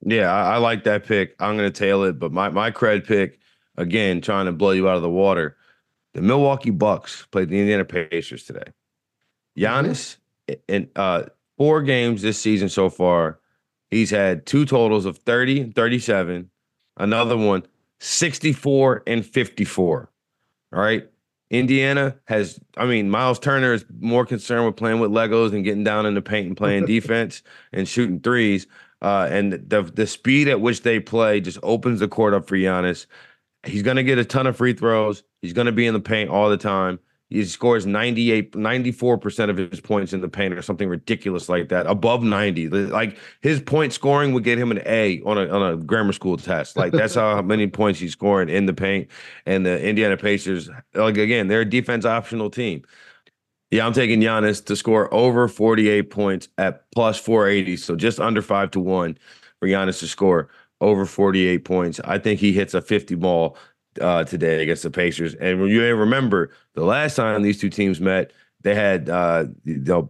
Yeah, 0.05 0.31
I, 0.31 0.55
I 0.55 0.57
like 0.57 0.83
that 0.83 1.05
pick. 1.05 1.35
I'm 1.39 1.57
going 1.57 1.71
to 1.71 1.77
tail 1.77 2.03
it, 2.03 2.19
but 2.19 2.31
my 2.31 2.49
my 2.49 2.69
cred 2.69 3.07
pick 3.07 3.39
again, 3.77 4.21
trying 4.21 4.45
to 4.45 4.51
blow 4.51 4.71
you 4.71 4.87
out 4.87 4.95
of 4.95 5.01
the 5.01 5.09
water. 5.09 5.57
The 6.13 6.21
Milwaukee 6.21 6.69
Bucks 6.69 7.25
played 7.31 7.49
the 7.49 7.59
Indiana 7.59 7.85
Pacers 7.85 8.43
today. 8.43 8.71
Giannis 9.57 10.17
mm-hmm. 10.47 10.53
in 10.67 10.89
uh, 10.95 11.23
four 11.57 11.81
games 11.81 12.21
this 12.21 12.39
season 12.39 12.69
so 12.69 12.89
far 12.89 13.39
He's 13.91 14.09
had 14.09 14.45
two 14.45 14.65
totals 14.65 15.05
of 15.05 15.17
30 15.19 15.61
and 15.61 15.75
37, 15.75 16.49
another 16.97 17.37
one 17.37 17.65
64 17.99 19.03
and 19.07 19.25
54. 19.25 20.11
All 20.73 20.79
right. 20.79 21.09
Indiana 21.49 22.17
has, 22.25 22.59
I 22.75 22.85
mean, 22.85 23.09
Myles 23.09 23.39
Turner 23.39 23.73
is 23.73 23.85
more 23.99 24.25
concerned 24.25 24.65
with 24.65 24.75
playing 24.75 24.99
with 24.99 25.11
Legos 25.11 25.53
and 25.53 25.63
getting 25.63 25.83
down 25.83 26.05
in 26.05 26.13
the 26.13 26.21
paint 26.21 26.47
and 26.47 26.57
playing 26.57 26.85
defense 26.87 27.41
and 27.71 27.87
shooting 27.87 28.19
threes. 28.19 28.67
Uh, 29.01 29.27
and 29.29 29.53
the 29.53 29.83
the 29.83 30.07
speed 30.07 30.47
at 30.47 30.59
which 30.59 30.81
they 30.81 30.99
play 30.99 31.39
just 31.39 31.59
opens 31.61 31.99
the 31.99 32.07
court 32.07 32.33
up 32.33 32.47
for 32.47 32.57
Giannis. 32.57 33.05
He's 33.63 33.83
going 33.83 33.97
to 33.97 34.03
get 34.03 34.17
a 34.17 34.25
ton 34.25 34.47
of 34.47 34.57
free 34.57 34.73
throws. 34.73 35.23
He's 35.41 35.53
going 35.53 35.67
to 35.67 35.71
be 35.71 35.85
in 35.85 35.93
the 35.93 35.99
paint 35.99 36.29
all 36.29 36.49
the 36.49 36.57
time. 36.57 36.99
He 37.29 37.43
scores 37.43 37.85
98, 37.85 38.53
94% 38.53 39.49
of 39.49 39.57
his 39.57 39.81
points 39.81 40.13
in 40.13 40.21
the 40.21 40.29
paint 40.29 40.53
or 40.53 40.61
something 40.61 40.87
ridiculous 40.87 41.49
like 41.49 41.67
that, 41.69 41.85
above 41.85 42.23
90. 42.23 42.69
Like 42.69 43.17
his 43.41 43.59
point 43.59 43.91
scoring 43.91 44.31
would 44.33 44.45
get 44.45 44.57
him 44.57 44.71
an 44.71 44.81
A 44.85 45.21
on 45.23 45.37
a, 45.37 45.47
on 45.49 45.73
a 45.73 45.75
grammar 45.75 46.13
school 46.13 46.37
test. 46.37 46.77
Like 46.77 46.93
that's 46.93 47.15
how 47.15 47.41
many 47.43 47.67
points 47.67 47.99
he's 47.99 48.13
scoring 48.13 48.47
in 48.47 48.65
the 48.65 48.73
paint. 48.73 49.09
And 49.45 49.65
the 49.65 49.81
Indiana 49.85 50.15
Pacers, 50.15 50.69
like 50.93 51.17
again, 51.17 51.47
they're 51.47 51.61
a 51.61 51.69
defense 51.69 52.05
optional 52.05 52.49
team. 52.49 52.83
Yeah, 53.71 53.85
I'm 53.85 53.93
taking 53.93 54.21
Giannis 54.21 54.63
to 54.65 54.77
score 54.77 55.13
over 55.13 55.49
48 55.49 56.09
points 56.09 56.47
at 56.57 56.89
plus 56.91 57.19
480. 57.19 57.75
So 57.75 57.97
just 57.97 58.21
under 58.21 58.41
five 58.41 58.71
to 58.71 58.79
one 58.79 59.17
for 59.59 59.67
Giannis 59.67 59.99
to 59.99 60.07
score 60.07 60.47
over 60.79 61.05
48 61.05 61.65
points. 61.65 61.99
I 62.05 62.19
think 62.19 62.39
he 62.39 62.53
hits 62.53 62.73
a 62.73 62.81
50 62.81 63.15
ball 63.15 63.57
uh, 63.99 64.23
today 64.23 64.61
against 64.61 64.83
the 64.83 64.91
Pacers. 64.91 65.35
And 65.35 65.69
you 65.69 65.81
remember 65.95 66.51
the 66.73 66.83
last 66.83 67.15
time 67.15 67.41
these 67.41 67.59
two 67.59 67.69
teams 67.69 67.99
met, 67.99 68.31
they 68.61 68.75
had 68.75 69.09
uh, 69.09 69.45
the 69.65 70.07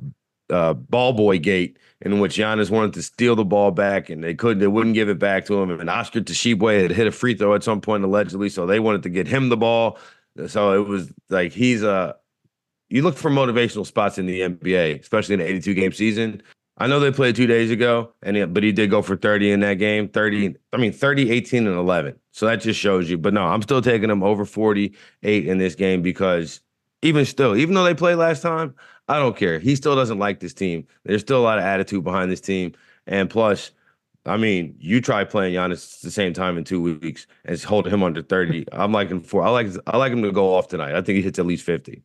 uh, 0.49 0.73
ball 0.73 1.13
boy 1.13 1.39
gate 1.39 1.77
in 2.01 2.19
which 2.19 2.37
Giannis 2.37 2.69
wanted 2.69 2.93
to 2.93 3.01
steal 3.01 3.35
the 3.35 3.45
ball 3.45 3.71
back 3.71 4.09
and 4.09 4.23
they 4.23 4.35
couldn't, 4.35 4.59
they 4.59 4.67
wouldn't 4.67 4.95
give 4.95 5.09
it 5.09 5.19
back 5.19 5.45
to 5.45 5.61
him. 5.61 5.71
And 5.71 5.89
Oscar 5.89 6.21
Tshiebwe 6.21 6.81
had 6.81 6.91
hit 6.91 7.07
a 7.07 7.11
free 7.11 7.33
throw 7.35 7.55
at 7.55 7.63
some 7.63 7.81
point 7.81 8.03
allegedly, 8.03 8.49
so 8.49 8.65
they 8.65 8.79
wanted 8.79 9.03
to 9.03 9.09
get 9.09 9.27
him 9.27 9.49
the 9.49 9.57
ball. 9.57 9.97
So 10.47 10.73
it 10.73 10.87
was 10.87 11.11
like 11.29 11.51
he's 11.51 11.83
a. 11.83 12.15
You 12.89 13.01
look 13.01 13.17
for 13.17 13.29
motivational 13.29 13.85
spots 13.85 14.17
in 14.17 14.27
the 14.27 14.41
NBA, 14.41 15.01
especially 15.01 15.33
in 15.33 15.41
an 15.41 15.47
82 15.47 15.73
game 15.73 15.91
season. 15.91 16.41
I 16.79 16.87
know 16.87 16.99
they 16.99 17.11
played 17.11 17.35
two 17.35 17.47
days 17.47 17.71
ago, 17.71 18.13
and 18.21 18.53
but 18.53 18.61
he 18.63 18.71
did 18.71 18.91
go 18.91 19.01
for 19.01 19.15
30 19.15 19.51
in 19.51 19.59
that 19.61 19.75
game. 19.75 20.07
30, 20.09 20.49
mm-hmm. 20.49 20.55
I 20.73 20.77
mean 20.77 20.91
30, 20.91 21.31
18, 21.31 21.65
and 21.67 21.75
11. 21.75 22.19
So 22.31 22.45
that 22.45 22.61
just 22.61 22.79
shows 22.79 23.09
you. 23.09 23.17
But 23.17 23.33
no, 23.33 23.45
I'm 23.45 23.63
still 23.63 23.81
taking 23.81 24.09
him 24.09 24.21
over 24.21 24.45
48 24.45 25.47
in 25.47 25.57
this 25.57 25.73
game 25.73 26.01
because 26.01 26.61
even 27.01 27.25
still, 27.25 27.55
even 27.55 27.73
though 27.73 27.83
they 27.83 27.95
played 27.95 28.15
last 28.15 28.41
time, 28.41 28.75
I 29.07 29.17
don't 29.17 29.35
care. 29.35 29.57
He 29.59 29.75
still 29.75 29.95
doesn't 29.95 30.19
like 30.19 30.39
this 30.39 30.53
team. 30.53 30.85
There's 31.03 31.21
still 31.21 31.39
a 31.39 31.43
lot 31.43 31.57
of 31.57 31.63
attitude 31.63 32.03
behind 32.03 32.31
this 32.31 32.41
team. 32.41 32.73
And 33.07 33.29
plus, 33.29 33.71
I 34.25 34.37
mean, 34.37 34.75
you 34.77 34.99
try 35.01 35.23
playing 35.23 35.55
Giannis 35.55 35.97
at 35.97 36.01
the 36.01 36.11
same 36.11 36.33
time 36.33 36.57
in 36.57 36.63
two 36.63 36.81
weeks 36.81 37.25
and 37.45 37.59
holding 37.61 37.93
him 37.93 38.03
under 38.03 38.21
30. 38.21 38.65
I'm 38.71 38.91
liking 38.91 39.21
for 39.21 39.41
I 39.41 39.49
like 39.49 39.67
I 39.87 39.97
like 39.97 40.11
him 40.11 40.21
to 40.23 40.31
go 40.31 40.53
off 40.53 40.67
tonight. 40.67 40.93
I 40.95 41.01
think 41.01 41.15
he 41.15 41.21
hits 41.21 41.39
at 41.39 41.45
least 41.45 41.63
50. 41.63 42.03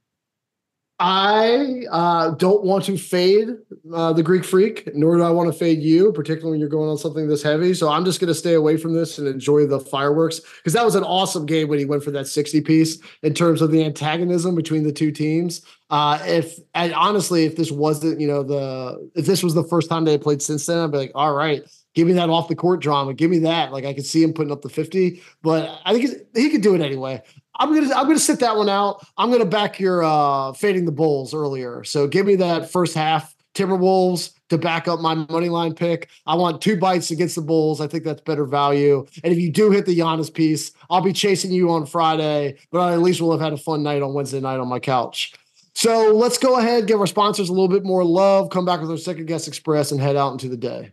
I 1.05 1.83
uh, 1.91 2.31
don't 2.31 2.62
want 2.62 2.85
to 2.85 2.97
fade 2.97 3.49
uh, 3.93 4.12
the 4.12 4.23
Greek 4.23 4.45
Freak, 4.45 4.88
nor 4.95 5.17
do 5.17 5.25
I 5.25 5.31
want 5.31 5.53
to 5.53 5.59
fade 5.59 5.83
you, 5.83 6.12
particularly 6.12 6.53
when 6.53 6.61
you're 6.61 6.69
going 6.69 6.88
on 6.88 6.97
something 6.97 7.27
this 7.27 7.43
heavy. 7.43 7.75
So 7.75 7.88
I'm 7.88 8.05
just 8.05 8.21
going 8.21 8.29
to 8.29 8.37
stay 8.37 8.55
away 8.55 8.77
from 8.77 8.95
this 8.95 9.19
and 9.19 9.27
enjoy 9.27 9.67
the 9.67 9.81
fireworks 9.81 10.38
because 10.59 10.75
that 10.75 10.85
was 10.85 10.95
an 10.95 11.03
awesome 11.03 11.45
game 11.45 11.67
when 11.67 11.81
he 11.81 11.85
went 11.85 12.05
for 12.05 12.12
that 12.12 12.29
60 12.29 12.61
piece 12.61 12.99
in 13.25 13.35
terms 13.35 13.61
of 13.61 13.73
the 13.73 13.83
antagonism 13.83 14.55
between 14.55 14.85
the 14.85 14.93
two 14.93 15.11
teams. 15.11 15.62
Uh, 15.91 16.21
if 16.23 16.61
and 16.75 16.95
honestly, 16.95 17.47
if 17.47 17.57
this 17.57 17.73
wasn't, 17.73 18.21
you 18.21 18.29
know, 18.29 18.45
the 18.45 19.11
if 19.17 19.27
this 19.27 19.43
was 19.43 19.55
the 19.55 19.65
first 19.65 19.91
time 19.91 20.05
they 20.05 20.17
played 20.17 20.41
since 20.41 20.67
then, 20.67 20.79
I'd 20.79 20.93
be 20.93 20.99
like, 20.99 21.12
all 21.17 21.35
right, 21.35 21.69
give 21.95 22.07
me 22.07 22.12
that 22.12 22.31
off 22.31 22.47
the 22.47 22.55
court 22.55 22.81
drama, 22.81 23.12
give 23.12 23.29
me 23.29 23.41
that. 23.41 23.73
Like 23.73 23.85
I 23.85 23.93
could 23.93 24.07
see 24.07 24.23
him 24.23 24.33
putting 24.33 24.53
up 24.53 24.62
the 24.62 24.69
50, 24.69 25.21
but 25.43 25.81
I 25.85 25.93
think 25.93 26.15
he 26.37 26.49
could 26.49 26.62
do 26.62 26.77
it 26.77 26.81
anyway. 26.81 27.23
I'm 27.59 27.75
gonna 27.75 27.95
I'm 27.95 28.07
gonna 28.07 28.19
sit 28.19 28.41
that 28.41 28.57
one 28.57 28.69
out. 28.69 29.07
I'm 29.17 29.31
gonna 29.31 29.45
back 29.45 29.79
your 29.79 30.03
uh 30.03 30.53
fading 30.53 30.87
the 30.87 30.93
Bulls 30.93 31.35
earlier. 31.35 31.85
So 31.85 32.07
give 32.07 32.27
me 32.27 32.37
that 32.37 32.71
first 32.71 32.95
half 32.95 33.35
Timberwolves 33.55 34.33
to 34.49 34.59
back 34.59 34.88
up 34.88 35.00
my 35.00 35.15
money 35.15 35.48
line 35.48 35.75
pick. 35.75 36.09
I 36.27 36.35
want 36.35 36.63
two 36.63 36.79
bites 36.79 37.11
against 37.11 37.35
the 37.35 37.42
Bulls. 37.42 37.81
I 37.81 37.87
think 37.87 38.05
that's 38.05 38.23
better 38.23 38.44
value. 38.44 39.07
And 39.23 39.33
if 39.33 39.38
you 39.38 39.50
do 39.50 39.71
hit 39.71 39.87
the 39.87 39.98
Giannis 39.98 40.33
piece, 40.33 40.73
I'll 40.90 41.03
be 41.03 41.13
chasing 41.13 41.53
you 41.53 41.71
on 41.71 41.87
Friday, 41.87 42.57
but 42.71 42.81
I 42.81 42.92
at 42.92 43.00
least 43.00 43.21
we'll 43.21 43.33
have 43.33 43.40
had 43.40 43.53
a 43.53 43.59
fun 43.59 43.83
night 43.83 44.03
on 44.03 44.15
Wednesday 44.15 44.40
night 44.40 44.59
on 44.59 44.69
my 44.69 44.79
couch. 44.79 45.35
So 45.75 46.13
let's 46.15 46.38
go 46.38 46.59
ahead, 46.59 46.87
give 46.87 47.00
our 47.00 47.07
sponsors 47.07 47.48
a 47.48 47.53
little 47.53 47.69
bit 47.69 47.85
more 47.85 48.05
love, 48.05 48.50
come 48.50 48.65
back 48.65 48.81
with 48.81 48.90
our 48.90 48.98
second 48.98 49.27
guess 49.27 49.48
express, 49.48 49.90
and 49.90 50.00
head 50.00 50.17
out 50.17 50.33
into 50.33 50.48
the 50.48 50.57
day. 50.57 50.92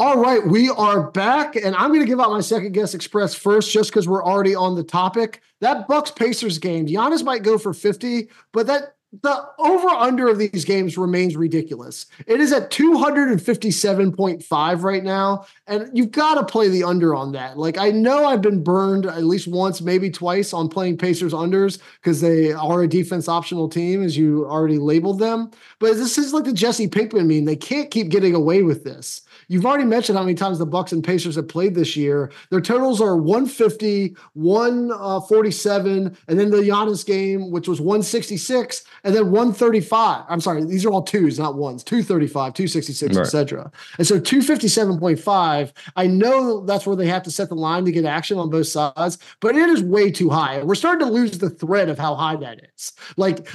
All 0.00 0.16
right, 0.16 0.46
we 0.46 0.70
are 0.70 1.10
back, 1.10 1.56
and 1.56 1.74
I'm 1.74 1.88
going 1.88 2.02
to 2.02 2.06
give 2.06 2.20
out 2.20 2.30
my 2.30 2.40
second 2.40 2.70
guess 2.70 2.94
express 2.94 3.34
first, 3.34 3.72
just 3.72 3.90
because 3.90 4.06
we're 4.06 4.24
already 4.24 4.54
on 4.54 4.76
the 4.76 4.84
topic. 4.84 5.42
That 5.60 5.88
Bucks 5.88 6.12
Pacers 6.12 6.58
game, 6.58 6.86
Giannis 6.86 7.24
might 7.24 7.42
go 7.42 7.58
for 7.58 7.74
50, 7.74 8.28
but 8.52 8.68
that 8.68 8.94
the 9.22 9.48
over 9.58 9.88
under 9.88 10.28
of 10.28 10.38
these 10.38 10.64
games 10.64 10.98
remains 10.98 11.34
ridiculous. 11.34 12.06
It 12.26 12.40
is 12.40 12.52
at 12.52 12.70
257.5 12.70 14.82
right 14.82 15.02
now. 15.02 15.46
And 15.66 15.88
you've 15.96 16.10
got 16.10 16.34
to 16.34 16.44
play 16.44 16.68
the 16.68 16.84
under 16.84 17.14
on 17.14 17.32
that. 17.32 17.56
Like, 17.56 17.78
I 17.78 17.90
know 17.90 18.26
I've 18.26 18.42
been 18.42 18.62
burned 18.62 19.06
at 19.06 19.24
least 19.24 19.48
once, 19.48 19.80
maybe 19.80 20.10
twice 20.10 20.52
on 20.52 20.68
playing 20.68 20.98
Pacers 20.98 21.32
unders 21.32 21.78
because 22.02 22.20
they 22.20 22.52
are 22.52 22.82
a 22.82 22.88
defense 22.88 23.28
optional 23.28 23.68
team, 23.68 24.02
as 24.02 24.16
you 24.16 24.46
already 24.46 24.78
labeled 24.78 25.20
them. 25.20 25.50
But 25.78 25.94
this 25.94 26.18
is 26.18 26.34
like 26.34 26.44
the 26.44 26.52
Jesse 26.52 26.86
Pinkman 26.86 27.26
meme. 27.26 27.46
They 27.46 27.56
can't 27.56 27.90
keep 27.90 28.10
getting 28.10 28.34
away 28.34 28.62
with 28.62 28.84
this. 28.84 29.22
You've 29.48 29.64
already 29.64 29.84
mentioned 29.84 30.18
how 30.18 30.24
many 30.24 30.34
times 30.34 30.58
the 30.58 30.66
Bucks 30.66 30.92
and 30.92 31.02
Pacers 31.02 31.36
have 31.36 31.48
played 31.48 31.74
this 31.74 31.96
year. 31.96 32.30
Their 32.50 32.60
totals 32.60 33.00
are 33.00 33.16
150, 33.16 34.14
147, 34.34 36.16
and 36.28 36.38
then 36.38 36.50
the 36.50 36.58
Giannis 36.58 37.04
game, 37.04 37.50
which 37.50 37.66
was 37.66 37.80
166, 37.80 38.84
and 39.04 39.14
then 39.14 39.30
135. 39.30 40.24
I'm 40.28 40.40
sorry, 40.40 40.64
these 40.64 40.84
are 40.84 40.90
all 40.90 41.02
twos, 41.02 41.38
not 41.38 41.56
ones. 41.56 41.82
235, 41.82 42.52
266, 42.52 43.16
right. 43.16 43.26
etc. 43.26 43.72
And 43.96 44.06
so 44.06 44.20
257.5. 44.20 45.72
I 45.96 46.06
know 46.06 46.64
that's 46.64 46.86
where 46.86 46.96
they 46.96 47.06
have 47.06 47.22
to 47.22 47.30
set 47.30 47.48
the 47.48 47.54
line 47.54 47.86
to 47.86 47.92
get 47.92 48.04
action 48.04 48.38
on 48.38 48.50
both 48.50 48.68
sides, 48.68 49.18
but 49.40 49.56
it 49.56 49.68
is 49.70 49.82
way 49.82 50.10
too 50.10 50.28
high. 50.28 50.62
We're 50.62 50.74
starting 50.74 51.06
to 51.06 51.12
lose 51.12 51.38
the 51.38 51.50
thread 51.50 51.88
of 51.88 51.98
how 51.98 52.14
high 52.14 52.36
that 52.36 52.60
is. 52.76 52.92
Like 53.16 53.48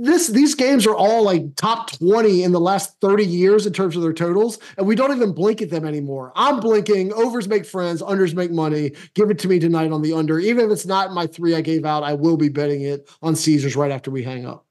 this 0.00 0.28
these 0.28 0.54
games 0.54 0.86
are 0.86 0.94
all 0.94 1.22
like 1.22 1.54
top 1.56 1.90
20 1.92 2.42
in 2.42 2.52
the 2.52 2.60
last 2.60 2.98
30 3.00 3.24
years 3.24 3.66
in 3.66 3.72
terms 3.72 3.96
of 3.96 4.02
their 4.02 4.14
totals 4.14 4.58
and 4.78 4.86
we 4.86 4.94
don't 4.94 5.14
even 5.14 5.32
blink 5.32 5.60
at 5.60 5.68
them 5.68 5.84
anymore 5.84 6.32
i'm 6.34 6.58
blinking 6.58 7.12
overs 7.12 7.46
make 7.46 7.66
friends 7.66 8.00
unders 8.00 8.34
make 8.34 8.50
money 8.50 8.92
give 9.14 9.30
it 9.30 9.38
to 9.38 9.46
me 9.46 9.58
tonight 9.58 9.92
on 9.92 10.00
the 10.00 10.14
under 10.14 10.38
even 10.38 10.64
if 10.64 10.70
it's 10.70 10.86
not 10.86 11.12
my 11.12 11.26
three 11.26 11.54
i 11.54 11.60
gave 11.60 11.84
out 11.84 12.02
i 12.02 12.14
will 12.14 12.38
be 12.38 12.48
betting 12.48 12.80
it 12.80 13.10
on 13.22 13.36
caesars 13.36 13.76
right 13.76 13.90
after 13.90 14.10
we 14.10 14.22
hang 14.22 14.46
up 14.46 14.64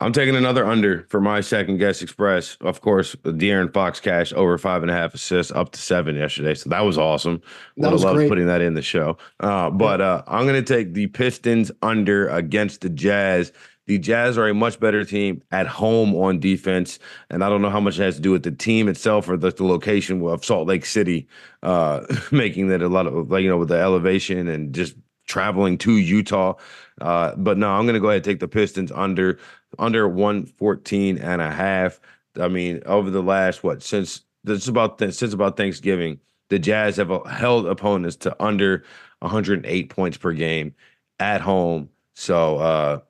I'm 0.00 0.12
taking 0.12 0.34
another 0.34 0.66
under 0.66 1.06
for 1.10 1.20
my 1.20 1.40
second 1.40 1.76
guess 1.76 2.02
express. 2.02 2.56
Of 2.60 2.80
course, 2.80 3.14
De'Aaron 3.16 3.72
Fox 3.72 4.00
cash 4.00 4.32
over 4.32 4.58
five 4.58 4.82
and 4.82 4.90
a 4.90 4.94
half 4.94 5.14
assists 5.14 5.52
up 5.52 5.70
to 5.72 5.80
seven 5.80 6.16
yesterday. 6.16 6.54
So 6.54 6.70
that 6.70 6.80
was 6.80 6.98
awesome. 6.98 7.40
That 7.76 7.92
Would 7.92 8.00
have 8.00 8.16
loved 8.16 8.28
putting 8.28 8.46
that 8.46 8.62
in 8.62 8.74
the 8.74 8.82
show. 8.82 9.16
Uh, 9.40 9.70
but 9.70 10.00
uh, 10.00 10.22
I'm 10.26 10.46
going 10.46 10.62
to 10.62 10.74
take 10.74 10.94
the 10.94 11.06
Pistons 11.08 11.70
under 11.82 12.28
against 12.28 12.80
the 12.80 12.88
Jazz. 12.88 13.52
The 13.86 13.98
Jazz 13.98 14.38
are 14.38 14.48
a 14.48 14.54
much 14.54 14.78
better 14.78 15.04
team 15.04 15.42
at 15.50 15.66
home 15.66 16.14
on 16.14 16.38
defense, 16.38 17.00
and 17.30 17.42
I 17.42 17.48
don't 17.48 17.62
know 17.62 17.70
how 17.70 17.80
much 17.80 17.98
it 17.98 18.04
has 18.04 18.16
to 18.16 18.22
do 18.22 18.30
with 18.30 18.44
the 18.44 18.52
team 18.52 18.88
itself 18.88 19.28
or 19.28 19.36
the, 19.36 19.50
the 19.50 19.64
location 19.64 20.24
of 20.24 20.44
Salt 20.44 20.68
Lake 20.68 20.86
City, 20.86 21.26
uh, 21.62 22.06
making 22.30 22.68
that 22.68 22.80
a 22.80 22.88
lot 22.88 23.06
of 23.06 23.30
like 23.30 23.42
you 23.42 23.48
know 23.48 23.58
with 23.58 23.68
the 23.68 23.78
elevation 23.78 24.46
and 24.46 24.72
just 24.72 24.94
traveling 25.26 25.78
to 25.78 25.96
Utah. 25.96 26.54
Uh, 27.00 27.34
but 27.36 27.58
no, 27.58 27.70
I'm 27.70 27.84
going 27.84 27.94
to 27.94 28.00
go 28.00 28.08
ahead 28.08 28.16
and 28.16 28.24
take 28.24 28.40
the 28.40 28.48
Pistons 28.48 28.92
under 28.92 29.38
under 29.78 30.08
114 30.08 31.18
and 31.18 31.42
a 31.42 31.50
half. 31.50 32.00
I 32.38 32.48
mean, 32.48 32.82
over 32.86 33.10
the 33.10 33.22
last 33.22 33.64
what 33.64 33.82
since 33.82 34.20
this 34.44 34.68
about 34.68 35.00
since 35.00 35.32
about 35.32 35.56
Thanksgiving, 35.56 36.20
the 36.50 36.58
Jazz 36.58 36.96
have 36.96 37.10
held 37.30 37.66
opponents 37.66 38.16
to 38.16 38.42
under 38.42 38.84
108 39.20 39.90
points 39.90 40.16
per 40.16 40.32
game 40.32 40.74
at 41.18 41.40
home. 41.40 41.88
So 42.14 42.58
uh 42.58 43.00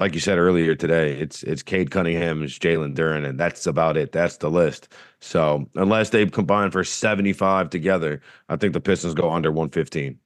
like 0.00 0.14
you 0.14 0.20
said 0.20 0.38
earlier 0.38 0.74
today, 0.74 1.12
it's 1.20 1.42
it's 1.42 1.62
Cade 1.62 1.90
Cunningham, 1.90 2.42
it's 2.42 2.58
Jalen 2.58 2.94
Duren, 2.94 3.28
and 3.28 3.38
that's 3.38 3.66
about 3.66 3.96
it. 3.98 4.12
That's 4.12 4.38
the 4.38 4.50
list. 4.50 4.88
So 5.20 5.68
unless 5.76 6.10
they 6.10 6.26
combine 6.26 6.70
for 6.70 6.82
75 6.84 7.70
together, 7.70 8.22
I 8.48 8.56
think 8.56 8.72
the 8.72 8.80
Pistons 8.80 9.14
go 9.14 9.30
under 9.30 9.52
115. 9.52 10.18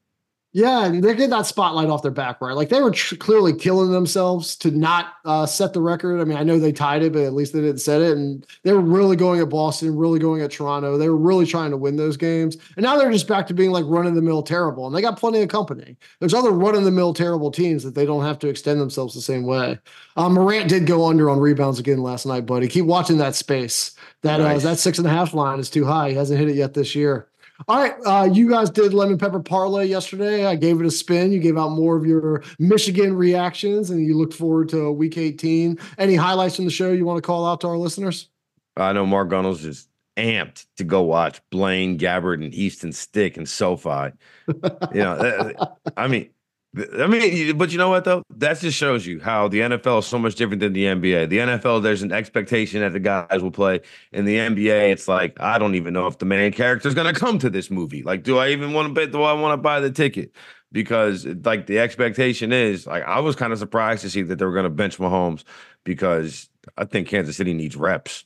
Yeah, 0.57 0.84
and 0.84 1.02
they 1.02 1.16
get 1.16 1.30
that 1.30 1.46
spotlight 1.46 1.88
off 1.88 2.02
their 2.02 2.12
back, 2.12 2.40
right? 2.40 2.55
Like 2.55 2.68
they 2.68 2.80
were 2.80 2.92
tr- 2.92 3.16
clearly 3.16 3.52
killing 3.52 3.90
themselves 3.90 4.55
to 4.59 4.70
not 4.70 5.14
uh, 5.24 5.46
set 5.46 5.72
the 5.72 5.80
record. 5.80 6.20
I 6.20 6.24
mean, 6.24 6.38
I 6.38 6.44
know 6.44 6.61
they 6.61 6.70
tied 6.70 7.02
it, 7.02 7.12
but 7.12 7.22
at 7.22 7.32
least 7.32 7.52
they 7.52 7.61
didn't 7.61 7.80
set 7.80 8.00
it. 8.00 8.16
And 8.16 8.46
they 8.62 8.72
were 8.72 8.80
really 8.80 9.16
going 9.16 9.40
at 9.40 9.48
Boston, 9.48 9.96
really 9.96 10.20
going 10.20 10.42
at 10.42 10.52
Toronto. 10.52 10.96
They 10.96 11.09
were 11.09 11.16
really 11.16 11.44
trying 11.44 11.72
to 11.72 11.76
win 11.76 11.96
those 11.96 12.16
games. 12.16 12.57
And 12.76 12.84
now 12.84 12.96
they're 12.96 13.11
just 13.11 13.26
back 13.26 13.48
to 13.48 13.55
being 13.55 13.72
like 13.72 13.84
run 13.88 14.07
of 14.07 14.14
the 14.14 14.22
mill 14.22 14.44
terrible. 14.44 14.86
And 14.86 14.94
they 14.94 15.02
got 15.02 15.18
plenty 15.18 15.42
of 15.42 15.48
company. 15.48 15.96
There's 16.20 16.34
other 16.34 16.52
run 16.52 16.76
of 16.76 16.84
the 16.84 16.92
mill 16.92 17.14
terrible 17.14 17.50
teams 17.50 17.82
that 17.82 17.96
they 17.96 18.07
don't 18.07 18.24
have 18.24 18.38
to 18.38 18.48
extend 18.48 18.80
themselves 18.80 19.12
the 19.12 19.22
same 19.22 19.42
way. 19.42 19.80
Um, 20.16 20.34
Morant 20.34 20.68
did 20.68 20.86
go 20.86 21.09
under 21.09 21.30
on 21.30 21.40
rebounds 21.40 21.80
again 21.80 21.98
last 21.98 22.26
night, 22.26 22.46
buddy. 22.46 22.68
Keep 22.68 22.84
watching 22.84 23.18
that 23.18 23.34
space. 23.34 23.90
That 24.22 24.40
uh, 24.40 24.44
nice. 24.44 24.64
uh, 24.64 24.70
that 24.70 24.78
six 24.78 24.98
and 24.98 25.07
a 25.09 25.11
half 25.11 25.34
line 25.34 25.59
is 25.59 25.68
too 25.68 25.84
high. 25.84 26.11
He 26.11 26.14
hasn't 26.14 26.38
hit 26.38 26.48
it 26.48 26.55
yet 26.55 26.74
this 26.74 26.94
year. 26.94 27.26
All 27.66 27.78
right, 27.78 27.94
uh, 28.04 28.28
you 28.30 28.48
guys 28.48 28.68
did 28.70 28.92
lemon 28.92 29.16
pepper 29.16 29.40
parlay 29.40 29.86
yesterday. 29.86 30.44
I 30.44 30.54
gave 30.54 30.80
it 30.80 30.86
a 30.86 30.90
spin. 30.90 31.32
You 31.32 31.40
gave 31.40 31.56
out 31.56 31.70
more 31.70 31.96
of 31.96 32.04
your 32.04 32.42
Michigan 32.58 33.14
reactions, 33.14 33.90
and 33.90 34.04
you 34.04 34.16
looked 34.16 34.34
forward 34.34 34.68
to 34.70 34.92
Week 34.92 35.16
18. 35.16 35.78
Any 35.98 36.14
highlights 36.14 36.56
from 36.56 36.66
the 36.66 36.70
show 36.70 36.92
you 36.92 37.06
want 37.06 37.18
to 37.18 37.26
call 37.26 37.46
out 37.46 37.62
to 37.62 37.68
our 37.68 37.78
listeners? 37.78 38.28
I 38.76 38.92
know 38.92 39.06
Mark 39.06 39.30
Gunnels 39.30 39.62
just 39.62 39.88
amped 40.16 40.66
to 40.76 40.84
go 40.84 41.02
watch 41.02 41.40
Blaine 41.50 41.98
Gabbert 41.98 42.44
and 42.44 42.54
Easton 42.54 42.92
Stick 42.92 43.36
and 43.36 43.48
SoFi. 43.48 44.12
you 44.46 44.54
know, 44.92 45.54
I 45.96 46.08
mean, 46.08 46.30
I 46.76 47.06
mean, 47.06 47.56
but 47.56 47.70
you 47.70 47.78
know 47.78 47.88
what 47.88 48.04
though? 48.04 48.24
That 48.30 48.58
just 48.58 48.76
shows 48.76 49.06
you 49.06 49.20
how 49.20 49.46
the 49.48 49.60
NFL 49.60 50.00
is 50.00 50.06
so 50.06 50.18
much 50.18 50.34
different 50.34 50.60
than 50.60 50.72
the 50.72 50.84
NBA. 50.84 51.28
The 51.28 51.38
NFL, 51.38 51.82
there's 51.82 52.02
an 52.02 52.10
expectation 52.10 52.80
that 52.80 52.92
the 52.92 53.00
guys 53.00 53.42
will 53.42 53.52
play. 53.52 53.80
In 54.12 54.24
the 54.24 54.36
NBA, 54.36 54.90
it's 54.90 55.06
like 55.06 55.38
I 55.40 55.58
don't 55.58 55.76
even 55.76 55.94
know 55.94 56.06
if 56.06 56.18
the 56.18 56.24
main 56.24 56.52
character 56.52 56.88
is 56.88 56.94
going 56.94 57.12
to 57.12 57.18
come 57.18 57.38
to 57.38 57.50
this 57.50 57.70
movie. 57.70 58.02
Like, 58.02 58.24
do 58.24 58.38
I 58.38 58.48
even 58.48 58.72
want 58.72 58.88
to 58.88 58.94
bet? 58.94 59.12
Do 59.12 59.22
I 59.22 59.34
want 59.34 59.52
to 59.52 59.62
buy 59.62 59.80
the 59.80 59.90
ticket? 59.90 60.32
Because 60.72 61.24
like 61.44 61.66
the 61.66 61.78
expectation 61.78 62.52
is 62.52 62.86
like 62.86 63.04
I 63.04 63.20
was 63.20 63.36
kind 63.36 63.52
of 63.52 63.58
surprised 63.60 64.02
to 64.02 64.10
see 64.10 64.22
that 64.22 64.36
they 64.36 64.44
were 64.44 64.52
going 64.52 64.64
to 64.64 64.70
bench 64.70 64.98
Mahomes 64.98 65.44
because 65.84 66.48
I 66.76 66.86
think 66.86 67.06
Kansas 67.06 67.36
City 67.36 67.54
needs 67.54 67.76
reps. 67.76 68.24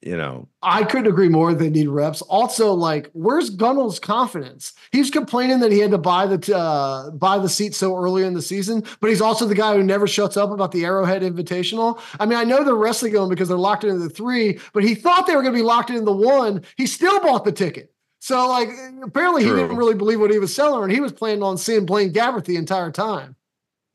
You 0.00 0.16
know. 0.16 0.48
I 0.62 0.84
couldn't 0.84 1.08
agree 1.08 1.28
more. 1.28 1.52
They 1.54 1.70
need 1.70 1.88
reps. 1.88 2.22
Also, 2.22 2.72
like, 2.72 3.10
where's 3.12 3.54
Gunnell's 3.54 3.98
confidence? 3.98 4.72
He's 4.92 5.10
complaining 5.10 5.60
that 5.60 5.72
he 5.72 5.78
had 5.78 5.90
to 5.90 5.98
buy 5.98 6.26
the 6.26 6.56
uh, 6.56 7.10
buy 7.10 7.38
the 7.38 7.48
seat 7.48 7.74
so 7.74 7.96
early 7.96 8.24
in 8.24 8.34
the 8.34 8.42
season, 8.42 8.84
but 9.00 9.10
he's 9.10 9.20
also 9.20 9.46
the 9.46 9.54
guy 9.54 9.74
who 9.74 9.82
never 9.82 10.06
shuts 10.06 10.36
up 10.36 10.50
about 10.50 10.72
the 10.72 10.84
Arrowhead 10.84 11.22
Invitational. 11.22 12.00
I 12.20 12.26
mean, 12.26 12.38
I 12.38 12.44
know 12.44 12.64
they're 12.64 12.74
wrestling 12.74 13.14
him 13.14 13.28
because 13.28 13.48
they're 13.48 13.56
locked 13.56 13.84
into 13.84 13.98
the 13.98 14.10
three, 14.10 14.58
but 14.72 14.84
he 14.84 14.94
thought 14.94 15.26
they 15.26 15.34
were 15.34 15.42
going 15.42 15.54
to 15.54 15.58
be 15.58 15.64
locked 15.64 15.90
into 15.90 16.02
the 16.02 16.12
one. 16.12 16.62
He 16.76 16.86
still 16.86 17.20
bought 17.20 17.44
the 17.44 17.52
ticket. 17.52 17.92
So, 18.20 18.48
like, 18.48 18.68
apparently 19.02 19.44
True. 19.44 19.54
he 19.54 19.62
didn't 19.62 19.76
really 19.76 19.94
believe 19.94 20.20
what 20.20 20.30
he 20.30 20.38
was 20.38 20.54
selling, 20.54 20.82
and 20.82 20.92
he 20.92 21.00
was 21.00 21.12
planning 21.12 21.42
on 21.42 21.56
seeing 21.56 21.86
Blaine 21.86 22.12
Gabbert 22.12 22.44
the 22.44 22.56
entire 22.56 22.90
time. 22.90 23.36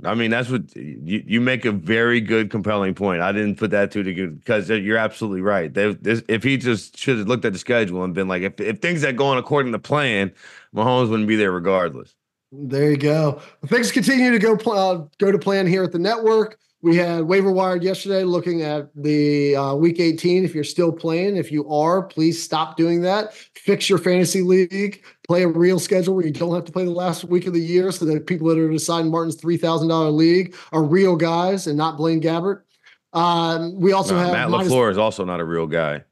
I 0.06 0.16
mean, 0.16 0.32
that's 0.32 0.50
what 0.50 0.76
you, 0.76 1.24
you 1.26 1.42
make 1.42 1.66
a 1.66 1.72
very 1.72 2.22
good, 2.22 2.50
compelling 2.50 2.94
point. 2.94 3.22
I 3.22 3.32
didn't 3.32 3.56
put 3.56 3.72
that 3.72 3.92
to 3.92 4.04
the 4.04 4.14
good 4.14 4.40
because 4.40 4.70
you're 4.70 4.98
absolutely 4.98 5.42
right. 5.42 5.74
This, 5.74 6.24
if 6.28 6.44
he 6.44 6.58
just 6.58 6.98
should 6.98 7.20
have 7.20 7.28
looked 7.28 7.46
at 7.46 7.54
the 7.54 7.60
schedule 7.60 8.04
and 8.04 8.14
been 8.14 8.28
like, 8.28 8.44
if, 8.44 8.60
if 8.60 8.80
things 8.80 9.02
had 9.02 9.18
gone 9.18 9.38
according 9.38 9.72
to 9.72 9.80
plan, 9.80 10.32
Mahomes 10.76 11.10
wouldn't 11.10 11.28
be 11.28 11.36
there 11.36 11.52
regardless. 11.52 12.16
There 12.52 12.92
you 12.92 12.98
go. 12.98 13.42
Things 13.66 13.92
continue 13.92 14.32
to 14.32 14.40
go 14.40 14.54
uh, 14.72 15.06
go 15.18 15.32
to 15.32 15.40
plan 15.40 15.66
here 15.66 15.84
at 15.84 15.92
the 15.92 16.00
network. 16.00 16.60
We 16.84 16.98
had 16.98 17.22
waiver 17.24 17.50
wired 17.50 17.82
yesterday 17.82 18.26
looking 18.26 18.62
at 18.62 18.90
the 18.94 19.56
uh, 19.56 19.74
week 19.76 20.02
18. 20.02 20.44
If 20.44 20.54
you're 20.54 20.66
still 20.66 20.92
playing, 20.92 21.38
if 21.38 21.50
you 21.50 21.68
are, 21.70 22.04
please 22.04 22.44
stop 22.44 22.76
doing 22.76 23.02
that. 23.04 23.34
Fix 23.34 23.90
your 23.90 23.98
fantasy 23.98 24.42
league. 24.42 25.04
Play 25.28 25.44
a 25.44 25.48
real 25.48 25.80
schedule 25.80 26.16
where 26.16 26.26
you 26.26 26.34
don't 26.34 26.54
have 26.54 26.66
to 26.66 26.72
play 26.72 26.84
the 26.84 26.92
last 26.92 27.24
week 27.24 27.48
of 27.48 27.54
the 27.54 27.62
year 27.62 27.92
so 27.92 28.04
that 28.06 28.28
people 28.28 28.48
that 28.50 28.58
are 28.58 28.70
deciding 28.70 29.10
Martin's 29.10 29.38
$3,000 29.38 30.14
league 30.14 30.56
are 30.74 30.84
real 30.84 31.16
guys 31.16 31.66
and 31.66 31.78
not 31.78 31.96
Blaine 31.96 32.22
Gabbert. 32.22 32.64
Um, 33.14 33.80
we 33.80 33.94
also 33.94 34.16
no, 34.16 34.22
have 34.22 34.32
Matt 34.34 34.50
minus- 34.50 34.72
LaFleur 34.72 34.92
is 34.92 34.98
also 34.98 35.24
not 35.24 35.40
a 35.40 35.46
real 35.46 35.68
guy. 35.68 36.04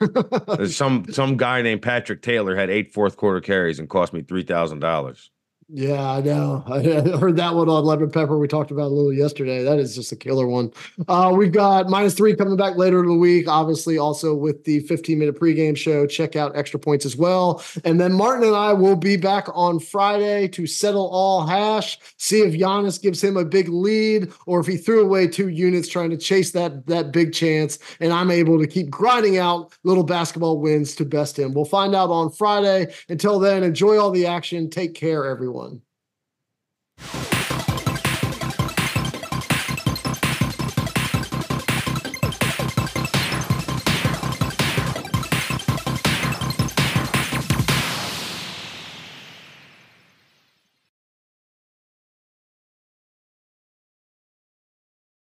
Some 0.66 1.06
some 1.10 1.38
guy 1.38 1.62
named 1.62 1.80
Patrick 1.80 2.20
Taylor 2.20 2.54
had 2.54 2.68
eight 2.68 2.92
fourth 2.92 3.16
quarter 3.16 3.40
carries 3.40 3.78
and 3.78 3.88
cost 3.88 4.12
me 4.12 4.20
three 4.20 4.42
thousand 4.42 4.80
dollars. 4.80 5.30
Yeah, 5.72 6.14
I 6.14 6.20
know. 6.20 6.64
I 6.68 6.82
heard 7.16 7.36
that 7.36 7.54
one 7.54 7.68
on 7.68 7.84
Lemon 7.84 8.10
Pepper. 8.10 8.36
We 8.36 8.48
talked 8.48 8.72
about 8.72 8.86
a 8.86 8.94
little 8.94 9.12
yesterday. 9.12 9.62
That 9.62 9.78
is 9.78 9.94
just 9.94 10.10
a 10.10 10.16
killer 10.16 10.48
one. 10.48 10.72
Uh, 11.06 11.32
we've 11.36 11.52
got 11.52 11.88
minus 11.88 12.14
three 12.14 12.34
coming 12.34 12.56
back 12.56 12.76
later 12.76 12.98
in 13.00 13.06
the 13.06 13.14
week. 13.14 13.46
Obviously, 13.46 13.96
also 13.96 14.34
with 14.34 14.64
the 14.64 14.80
15 14.80 15.16
minute 15.16 15.38
pregame 15.38 15.76
show. 15.76 16.06
Check 16.08 16.34
out 16.34 16.56
extra 16.56 16.80
points 16.80 17.06
as 17.06 17.16
well. 17.16 17.62
And 17.84 18.00
then 18.00 18.12
Martin 18.12 18.48
and 18.48 18.56
I 18.56 18.72
will 18.72 18.96
be 18.96 19.16
back 19.16 19.46
on 19.54 19.78
Friday 19.78 20.48
to 20.48 20.66
settle 20.66 21.08
all 21.08 21.46
hash. 21.46 21.98
See 22.16 22.40
if 22.40 22.52
Giannis 22.52 23.00
gives 23.00 23.22
him 23.22 23.36
a 23.36 23.44
big 23.44 23.68
lead 23.68 24.32
or 24.46 24.58
if 24.58 24.66
he 24.66 24.76
threw 24.76 25.04
away 25.04 25.28
two 25.28 25.48
units 25.48 25.88
trying 25.88 26.10
to 26.10 26.16
chase 26.16 26.50
that 26.50 26.86
that 26.86 27.12
big 27.12 27.32
chance. 27.32 27.78
And 28.00 28.12
I'm 28.12 28.32
able 28.32 28.58
to 28.58 28.66
keep 28.66 28.90
grinding 28.90 29.38
out 29.38 29.72
little 29.84 30.04
basketball 30.04 30.58
wins 30.58 30.96
to 30.96 31.04
best 31.04 31.38
him. 31.38 31.54
We'll 31.54 31.64
find 31.64 31.94
out 31.94 32.10
on 32.10 32.32
Friday. 32.32 32.92
Until 33.08 33.38
then, 33.38 33.62
enjoy 33.62 33.98
all 34.00 34.10
the 34.10 34.26
action. 34.26 34.68
Take 34.68 34.94
care, 34.94 35.26
everyone 35.26 35.59
one. 35.60 35.82